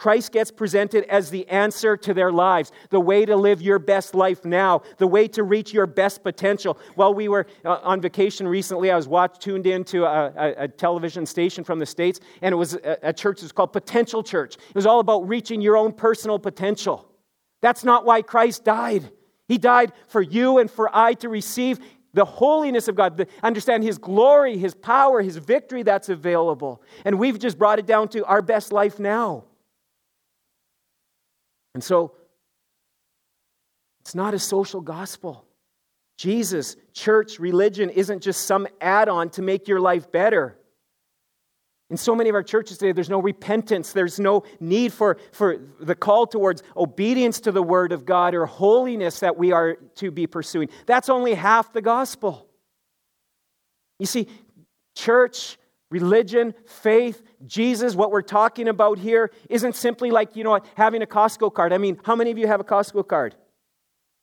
Christ 0.00 0.32
gets 0.32 0.50
presented 0.50 1.04
as 1.10 1.28
the 1.28 1.46
answer 1.50 1.94
to 1.94 2.14
their 2.14 2.32
lives, 2.32 2.72
the 2.88 2.98
way 2.98 3.26
to 3.26 3.36
live 3.36 3.60
your 3.60 3.78
best 3.78 4.14
life 4.14 4.46
now, 4.46 4.80
the 4.96 5.06
way 5.06 5.28
to 5.28 5.42
reach 5.42 5.74
your 5.74 5.84
best 5.86 6.22
potential. 6.22 6.78
While 6.94 7.12
we 7.12 7.28
were 7.28 7.46
uh, 7.66 7.80
on 7.82 8.00
vacation 8.00 8.48
recently, 8.48 8.90
I 8.90 8.96
was 8.96 9.06
watched, 9.06 9.42
tuned 9.42 9.66
into 9.66 10.06
a, 10.06 10.32
a, 10.34 10.54
a, 10.64 10.68
television 10.68 11.26
station 11.26 11.64
from 11.64 11.78
the 11.78 11.84
States, 11.84 12.18
and 12.40 12.50
it 12.50 12.56
was 12.56 12.76
a, 12.76 12.96
a 13.02 13.12
church 13.12 13.42
that's 13.42 13.52
called 13.52 13.74
Potential 13.74 14.22
Church. 14.22 14.54
It 14.54 14.74
was 14.74 14.86
all 14.86 15.00
about 15.00 15.28
reaching 15.28 15.60
your 15.60 15.76
own 15.76 15.92
personal 15.92 16.38
potential. 16.38 17.06
That's 17.60 17.84
not 17.84 18.06
why 18.06 18.22
Christ 18.22 18.64
died. 18.64 19.12
He 19.48 19.58
died 19.58 19.92
for 20.08 20.22
you 20.22 20.60
and 20.60 20.70
for 20.70 20.88
I 20.96 21.12
to 21.12 21.28
receive 21.28 21.78
the 22.14 22.24
holiness 22.24 22.88
of 22.88 22.94
God, 22.94 23.18
the, 23.18 23.26
understand 23.42 23.84
His 23.84 23.98
glory, 23.98 24.56
His 24.56 24.72
power, 24.72 25.20
His 25.20 25.36
victory 25.36 25.82
that's 25.82 26.08
available. 26.08 26.82
And 27.04 27.18
we've 27.18 27.38
just 27.38 27.58
brought 27.58 27.78
it 27.78 27.84
down 27.84 28.08
to 28.08 28.24
our 28.24 28.40
best 28.40 28.72
life 28.72 28.98
now. 28.98 29.44
And 31.74 31.82
so, 31.82 32.12
it's 34.00 34.14
not 34.14 34.34
a 34.34 34.38
social 34.38 34.80
gospel. 34.80 35.44
Jesus, 36.18 36.76
church, 36.92 37.38
religion 37.38 37.90
isn't 37.90 38.22
just 38.22 38.42
some 38.42 38.66
add 38.80 39.08
on 39.08 39.30
to 39.30 39.42
make 39.42 39.68
your 39.68 39.80
life 39.80 40.10
better. 40.10 40.56
In 41.90 41.96
so 41.96 42.14
many 42.14 42.28
of 42.28 42.36
our 42.36 42.42
churches 42.42 42.78
today, 42.78 42.92
there's 42.92 43.10
no 43.10 43.20
repentance. 43.20 43.92
There's 43.92 44.20
no 44.20 44.44
need 44.60 44.92
for, 44.92 45.18
for 45.32 45.58
the 45.80 45.94
call 45.94 46.26
towards 46.26 46.62
obedience 46.76 47.40
to 47.40 47.52
the 47.52 47.62
Word 47.62 47.92
of 47.92 48.06
God 48.06 48.34
or 48.34 48.46
holiness 48.46 49.20
that 49.20 49.36
we 49.36 49.50
are 49.50 49.74
to 49.96 50.10
be 50.10 50.26
pursuing. 50.26 50.68
That's 50.86 51.08
only 51.08 51.34
half 51.34 51.72
the 51.72 51.82
gospel. 51.82 52.46
You 53.98 54.06
see, 54.06 54.28
church, 54.94 55.58
religion, 55.90 56.54
faith, 56.66 57.22
Jesus, 57.46 57.94
what 57.94 58.10
we're 58.10 58.22
talking 58.22 58.68
about 58.68 58.98
here 58.98 59.30
isn't 59.48 59.74
simply 59.74 60.10
like, 60.10 60.36
you 60.36 60.44
know, 60.44 60.60
having 60.76 61.02
a 61.02 61.06
Costco 61.06 61.52
card. 61.52 61.72
I 61.72 61.78
mean, 61.78 62.00
how 62.04 62.16
many 62.16 62.30
of 62.30 62.38
you 62.38 62.46
have 62.46 62.60
a 62.60 62.64
Costco 62.64 63.06
card? 63.06 63.34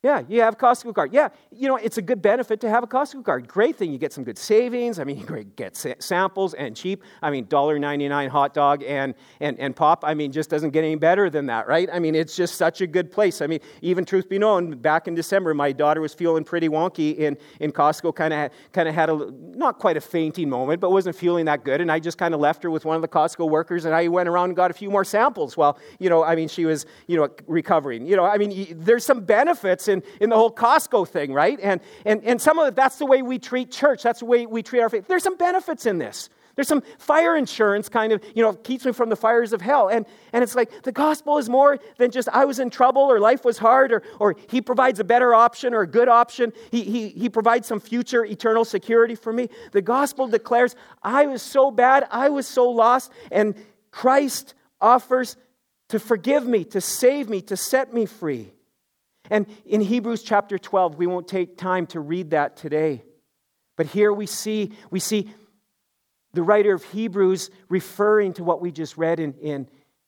Yeah, 0.03 0.21
you 0.29 0.41
have 0.41 0.53
a 0.53 0.57
Costco 0.57 0.93
card. 0.93 1.11
Yeah, 1.11 1.29
you 1.51 1.67
know, 1.67 1.75
it's 1.75 1.97
a 1.97 2.03
good 2.03 2.21
benefit 2.21 2.61
to 2.61 2.69
have 2.69 2.83
a 2.83 2.87
Costco 2.87 3.25
card. 3.25 3.47
Great 3.47 3.77
thing. 3.77 3.91
You 3.91 3.97
get 3.97 4.13
some 4.13 4.23
good 4.23 4.37
savings. 4.37 4.99
I 4.99 5.03
mean, 5.03 5.17
you 5.29 5.43
get 5.55 5.75
samples 5.75 6.53
and 6.53 6.75
cheap. 6.75 7.03
I 7.23 7.31
mean, 7.31 7.45
$1.99 7.47 8.27
hot 8.29 8.53
dog 8.53 8.83
and, 8.83 9.15
and, 9.39 9.59
and 9.59 9.75
pop. 9.75 10.03
I 10.05 10.13
mean, 10.13 10.31
just 10.31 10.51
doesn't 10.51 10.69
get 10.69 10.83
any 10.83 10.95
better 10.95 11.31
than 11.31 11.47
that, 11.47 11.67
right? 11.67 11.89
I 11.91 11.97
mean, 11.97 12.13
it's 12.13 12.35
just 12.35 12.55
such 12.55 12.81
a 12.81 12.87
good 12.87 13.11
place. 13.11 13.41
I 13.41 13.47
mean, 13.47 13.59
even 13.81 14.05
truth 14.05 14.29
be 14.29 14.37
known, 14.37 14.77
back 14.77 15.07
in 15.07 15.15
December, 15.15 15.55
my 15.55 15.71
daughter 15.71 15.99
was 15.99 16.13
feeling 16.13 16.43
pretty 16.43 16.69
wonky 16.69 17.17
in, 17.17 17.35
in 17.59 17.71
Costco, 17.71 18.15
kind 18.15 18.33
of 18.35 18.51
kind 18.73 18.87
of 18.87 18.93
had 18.93 19.09
a, 19.09 19.31
not 19.55 19.79
quite 19.79 19.97
a 19.97 20.01
fainting 20.01 20.47
moment, 20.47 20.79
but 20.79 20.91
wasn't 20.91 21.15
feeling 21.15 21.45
that 21.45 21.63
good. 21.63 21.81
And 21.81 21.91
I 21.91 21.99
just 21.99 22.19
kind 22.19 22.35
of 22.35 22.39
left 22.39 22.61
her 22.61 22.69
with 22.69 22.85
one 22.85 22.95
of 22.95 23.01
the 23.01 23.07
Costco 23.07 23.49
workers 23.49 23.85
and 23.85 23.95
I 23.95 24.07
went 24.09 24.29
around 24.29 24.49
and 24.49 24.55
got 24.55 24.69
a 24.69 24.75
few 24.75 24.91
more 24.91 25.03
samples 25.03 25.57
while, 25.57 25.79
you 25.97 26.07
know, 26.07 26.23
I 26.23 26.35
mean, 26.35 26.49
she 26.49 26.65
was, 26.65 26.85
you 27.07 27.17
know, 27.17 27.29
recovering. 27.47 28.05
You 28.05 28.15
know, 28.15 28.25
I 28.25 28.37
mean, 28.37 28.75
there's 28.77 29.03
some 29.03 29.21
benefits 29.21 29.86
in, 29.87 30.03
in 30.21 30.29
the 30.29 30.35
whole 30.35 30.51
Costco 30.51 31.07
thing, 31.07 31.33
right? 31.33 31.59
And, 31.61 31.81
and, 32.05 32.23
and 32.23 32.41
some 32.41 32.59
of 32.59 32.67
it, 32.67 32.75
that's 32.75 32.97
the 32.97 33.05
way 33.05 33.21
we 33.21 33.39
treat 33.39 33.71
church. 33.71 34.03
That's 34.03 34.19
the 34.19 34.25
way 34.25 34.45
we 34.45 34.63
treat 34.63 34.81
our 34.81 34.89
faith. 34.89 35.07
There's 35.07 35.23
some 35.23 35.37
benefits 35.37 35.85
in 35.85 35.97
this. 35.97 36.29
There's 36.57 36.67
some 36.67 36.81
fire 36.97 37.37
insurance 37.37 37.87
kind 37.87 38.11
of, 38.11 38.23
you 38.33 38.41
know, 38.41 38.51
keeps 38.53 38.83
me 38.83 38.91
from 38.91 39.09
the 39.09 39.15
fires 39.15 39.53
of 39.53 39.61
hell. 39.61 39.89
And, 39.89 40.07
and 40.33 40.43
it's 40.43 40.55
like 40.55 40.81
the 40.81 40.91
gospel 40.91 41.37
is 41.37 41.49
more 41.49 41.77
than 41.99 42.09
just 42.09 42.27
I 42.29 42.45
was 42.45 42.57
in 42.57 42.71
trouble 42.71 43.03
or 43.03 43.19
life 43.19 43.45
was 43.45 43.59
hard 43.59 43.91
or, 43.91 44.01
or 44.19 44.35
he 44.49 44.59
provides 44.59 44.99
a 44.99 45.03
better 45.03 45.35
option 45.35 45.75
or 45.75 45.81
a 45.81 45.87
good 45.87 46.09
option. 46.09 46.51
He, 46.71 46.81
he, 46.81 47.09
he 47.09 47.29
provides 47.29 47.67
some 47.67 47.79
future 47.79 48.25
eternal 48.25 48.65
security 48.65 49.13
for 49.13 49.31
me. 49.31 49.49
The 49.71 49.83
gospel 49.83 50.27
declares 50.27 50.75
I 51.03 51.27
was 51.27 51.43
so 51.43 51.69
bad, 51.69 52.07
I 52.09 52.29
was 52.29 52.47
so 52.47 52.67
lost, 52.67 53.11
and 53.31 53.53
Christ 53.91 54.55
offers 54.81 55.37
to 55.89 55.99
forgive 55.99 56.47
me, 56.47 56.63
to 56.65 56.81
save 56.81 57.29
me, 57.29 57.41
to 57.43 57.55
set 57.55 57.93
me 57.93 58.07
free. 58.07 58.51
And 59.29 59.47
in 59.65 59.81
Hebrews 59.81 60.23
chapter 60.23 60.57
12, 60.57 60.95
we 60.95 61.07
won't 61.07 61.27
take 61.27 61.57
time 61.57 61.87
to 61.87 61.99
read 61.99 62.31
that 62.31 62.57
today. 62.57 63.03
But 63.75 63.87
here 63.87 64.11
we 64.11 64.25
see, 64.25 64.71
we 64.89 64.99
see 64.99 65.29
the 66.33 66.43
writer 66.43 66.73
of 66.73 66.83
Hebrews 66.83 67.49
referring 67.69 68.33
to 68.33 68.43
what 68.43 68.61
we 68.61 68.71
just 68.71 68.97
read 68.97 69.19
in, 69.19 69.33
in, 69.35 69.67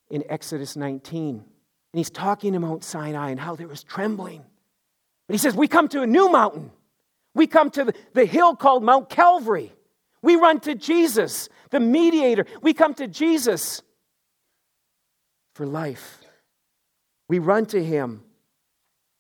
in 0.10 0.24
Exodus 0.30 0.76
19. 0.76 1.36
And 1.36 1.98
he's 1.98 2.10
talking 2.10 2.54
to 2.54 2.60
Mount 2.60 2.84
Sinai 2.84 3.32
and 3.32 3.40
how 3.40 3.56
there 3.56 3.68
was 3.68 3.84
trembling. 3.84 4.44
But 5.28 5.34
he 5.34 5.38
says, 5.38 5.56
We 5.56 5.68
come 5.68 5.88
to 5.90 6.02
a 6.02 6.08
new 6.08 6.32
mountain. 6.32 6.72
We 7.34 7.48
come 7.48 7.70
to 7.72 7.86
the, 7.86 7.94
the 8.14 8.26
hill 8.26 8.56
called 8.56 8.84
Mount 8.84 9.10
Calvary. 9.10 9.72
We 10.22 10.36
run 10.36 10.60
to 10.62 10.76
Jesus, 10.76 11.48
the 11.70 11.80
mediator. 11.80 12.46
We 12.62 12.74
come 12.74 12.94
to 12.96 13.08
Jesus 13.08 13.82
for 15.54 15.66
life. 15.66 16.20
We 17.28 17.40
run 17.40 17.66
to 17.68 17.84
him 17.84 18.24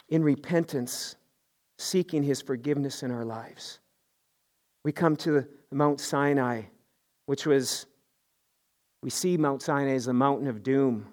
in 0.10 0.24
repentance, 0.24 1.16
seeking 1.78 2.24
his 2.24 2.42
forgiveness 2.42 3.04
in 3.04 3.12
our 3.12 3.26
lives. 3.26 3.80
We 4.84 4.92
come 4.92 5.16
to 5.18 5.46
Mount 5.72 6.00
Sinai, 6.00 6.64
which 7.26 7.46
was, 7.46 7.86
we 9.04 9.10
see 9.10 9.38
Mount 9.38 9.62
Sinai 9.62 9.94
as 9.94 10.06
the 10.06 10.14
mountain 10.14 10.48
of 10.48 10.64
doom. 10.64 11.08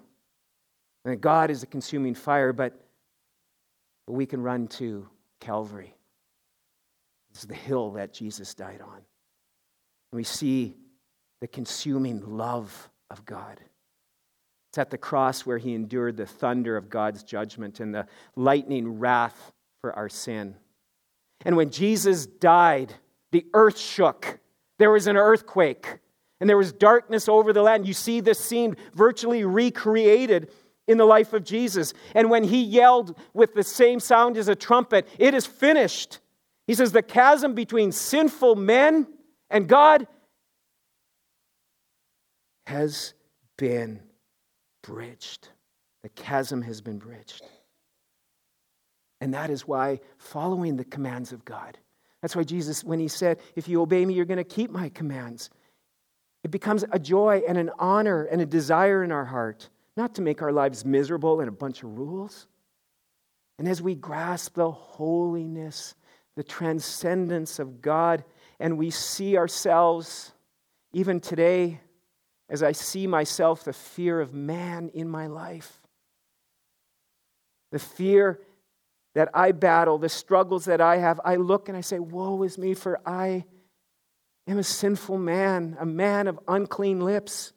And 1.05 1.21
God 1.21 1.49
is 1.51 1.63
a 1.63 1.67
consuming 1.67 2.15
fire, 2.15 2.51
but, 2.53 2.73
but 4.05 4.13
we 4.13 4.25
can 4.25 4.41
run 4.41 4.67
to 4.69 5.07
Calvary. 5.39 5.95
It's 7.31 7.45
the 7.45 7.53
hill 7.53 7.91
that 7.91 8.13
Jesus 8.13 8.53
died 8.55 8.81
on. 8.81 8.97
And 8.97 10.17
we 10.17 10.23
see 10.23 10.75
the 11.39 11.47
consuming 11.47 12.21
love 12.25 12.89
of 13.11 13.23
God. 13.25 13.61
It's 14.69 14.77
at 14.77 14.89
the 14.89 14.97
cross 14.97 15.45
where 15.45 15.57
he 15.57 15.73
endured 15.73 16.17
the 16.17 16.25
thunder 16.25 16.75
of 16.75 16.89
God's 16.89 17.23
judgment 17.23 17.79
and 17.79 17.93
the 17.93 18.07
lightning 18.35 18.99
wrath 18.99 19.51
for 19.81 19.93
our 19.93 20.09
sin. 20.09 20.55
And 21.45 21.55
when 21.55 21.69
Jesus 21.69 22.25
died, 22.25 22.93
the 23.31 23.45
earth 23.53 23.77
shook. 23.77 24.39
There 24.79 24.91
was 24.91 25.07
an 25.07 25.17
earthquake, 25.17 25.99
and 26.39 26.49
there 26.49 26.57
was 26.57 26.71
darkness 26.71 27.27
over 27.27 27.53
the 27.53 27.61
land. 27.61 27.87
You 27.87 27.93
see 27.93 28.19
this 28.19 28.39
scene 28.39 28.75
virtually 28.93 29.43
recreated 29.43 30.51
in 30.87 30.97
the 30.97 31.05
life 31.05 31.33
of 31.33 31.43
Jesus. 31.43 31.93
And 32.13 32.29
when 32.29 32.43
he 32.43 32.61
yelled 32.63 33.17
with 33.33 33.53
the 33.53 33.63
same 33.63 33.99
sound 33.99 34.37
as 34.37 34.47
a 34.47 34.55
trumpet, 34.55 35.07
It 35.17 35.33
is 35.33 35.45
finished. 35.45 36.19
He 36.65 36.73
says, 36.73 36.91
The 36.91 37.01
chasm 37.01 37.53
between 37.53 37.91
sinful 37.91 38.55
men 38.55 39.07
and 39.49 39.67
God 39.67 40.07
has 42.67 43.13
been 43.57 44.01
bridged. 44.87 45.49
The 46.01 46.09
chasm 46.09 46.61
has 46.61 46.79
been 46.79 46.97
bridged. 46.97 47.43
And 49.19 49.33
that 49.33 49.49
is 49.49 49.67
why 49.67 49.99
following 50.17 50.77
the 50.77 50.85
commands 50.85 51.33
of 51.33 51.43
God, 51.43 51.77
that's 52.21 52.35
why 52.35 52.43
Jesus, 52.43 52.83
when 52.83 52.99
he 52.99 53.09
said, 53.09 53.39
If 53.55 53.67
you 53.67 53.81
obey 53.81 54.05
me, 54.05 54.13
you're 54.13 54.25
going 54.25 54.37
to 54.37 54.43
keep 54.43 54.71
my 54.71 54.89
commands, 54.89 55.49
it 56.43 56.51
becomes 56.51 56.85
a 56.91 56.99
joy 56.99 57.43
and 57.47 57.57
an 57.57 57.69
honor 57.77 58.23
and 58.23 58.41
a 58.41 58.45
desire 58.45 59.03
in 59.03 59.11
our 59.11 59.25
heart, 59.25 59.69
not 59.97 60.15
to 60.15 60.21
make 60.21 60.41
our 60.41 60.51
lives 60.51 60.85
miserable 60.85 61.41
and 61.41 61.49
a 61.49 61.51
bunch 61.51 61.83
of 61.83 61.97
rules. 61.97 62.47
And 63.59 63.67
as 63.67 63.81
we 63.81 63.95
grasp 63.95 64.55
the 64.55 64.71
holiness, 64.71 65.95
the 66.35 66.43
transcendence 66.43 67.59
of 67.59 67.81
God, 67.81 68.23
and 68.59 68.77
we 68.77 68.91
see 68.91 69.35
ourselves, 69.35 70.31
even 70.93 71.19
today, 71.19 71.81
as 72.49 72.63
I 72.63 72.71
see 72.71 73.07
myself, 73.07 73.63
the 73.63 73.73
fear 73.73 74.21
of 74.21 74.33
man 74.33 74.89
in 74.93 75.09
my 75.09 75.27
life. 75.27 75.81
The 77.71 77.79
fear 77.79 78.39
that 79.15 79.29
I 79.33 79.51
battle, 79.51 79.97
the 79.97 80.09
struggles 80.09 80.65
that 80.65 80.79
I 80.79 80.97
have, 80.97 81.19
I 81.25 81.35
look 81.35 81.67
and 81.67 81.77
I 81.77 81.81
say, 81.81 81.99
Woe 81.99 82.43
is 82.43 82.57
me, 82.57 82.73
for 82.73 82.99
I 83.05 83.45
am 84.47 84.57
a 84.57 84.63
sinful 84.63 85.17
man, 85.17 85.75
a 85.79 85.85
man 85.85 86.27
of 86.27 86.39
unclean 86.47 87.01
lips. 87.01 87.51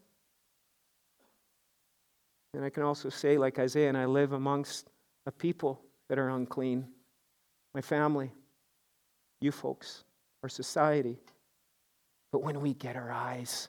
And 2.54 2.64
I 2.64 2.70
can 2.70 2.82
also 2.82 3.10
say, 3.10 3.38
like 3.38 3.58
Isaiah, 3.60 3.88
and 3.88 3.96
I 3.96 4.06
live 4.06 4.32
amongst 4.32 4.90
a 5.26 5.30
people 5.30 5.80
that 6.08 6.18
are 6.18 6.30
unclean 6.30 6.88
my 7.74 7.80
family, 7.80 8.32
you 9.40 9.52
folks, 9.52 10.02
our 10.42 10.48
society. 10.48 11.18
But 12.32 12.42
when 12.42 12.60
we 12.60 12.74
get 12.74 12.96
our 12.96 13.12
eyes 13.12 13.68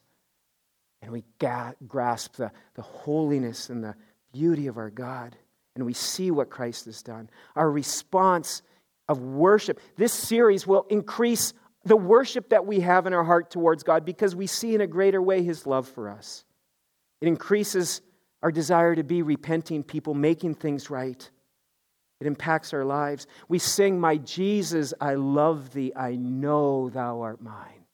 and 1.01 1.11
we 1.11 1.23
ga- 1.39 1.73
grasp 1.87 2.35
the, 2.35 2.51
the 2.75 2.81
holiness 2.81 3.69
and 3.69 3.83
the 3.83 3.95
beauty 4.33 4.67
of 4.67 4.77
our 4.77 4.89
God, 4.89 5.35
and 5.75 5.85
we 5.85 5.93
see 5.93 6.31
what 6.31 6.49
Christ 6.49 6.85
has 6.85 7.01
done. 7.01 7.29
Our 7.55 7.69
response 7.69 8.61
of 9.07 9.19
worship, 9.19 9.79
this 9.97 10.13
series 10.13 10.67
will 10.67 10.85
increase 10.89 11.53
the 11.83 11.97
worship 11.97 12.49
that 12.49 12.65
we 12.65 12.81
have 12.81 13.07
in 13.07 13.13
our 13.13 13.23
heart 13.23 13.49
towards 13.49 13.83
God 13.83 14.05
because 14.05 14.35
we 14.35 14.47
see 14.47 14.75
in 14.75 14.81
a 14.81 14.87
greater 14.87 15.21
way 15.21 15.43
His 15.43 15.65
love 15.65 15.87
for 15.87 16.09
us. 16.09 16.45
It 17.21 17.27
increases 17.27 18.01
our 18.43 18.51
desire 18.51 18.95
to 18.95 19.03
be 19.03 19.21
repenting 19.21 19.83
people, 19.83 20.13
making 20.13 20.55
things 20.55 20.89
right. 20.89 21.29
It 22.19 22.27
impacts 22.27 22.73
our 22.73 22.85
lives. 22.85 23.25
We 23.47 23.57
sing, 23.57 23.99
My 23.99 24.17
Jesus, 24.17 24.93
I 25.01 25.15
love 25.15 25.73
thee, 25.73 25.91
I 25.95 26.15
know 26.15 26.89
thou 26.89 27.21
art 27.21 27.41
mine. 27.41 27.85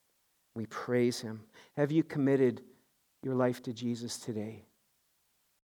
We 0.55 0.65
praise 0.65 1.21
Him. 1.21 1.41
Have 1.77 1.91
you 1.91 2.03
committed? 2.03 2.61
Your 3.23 3.35
life 3.35 3.61
to 3.63 3.73
Jesus 3.73 4.17
today? 4.17 4.66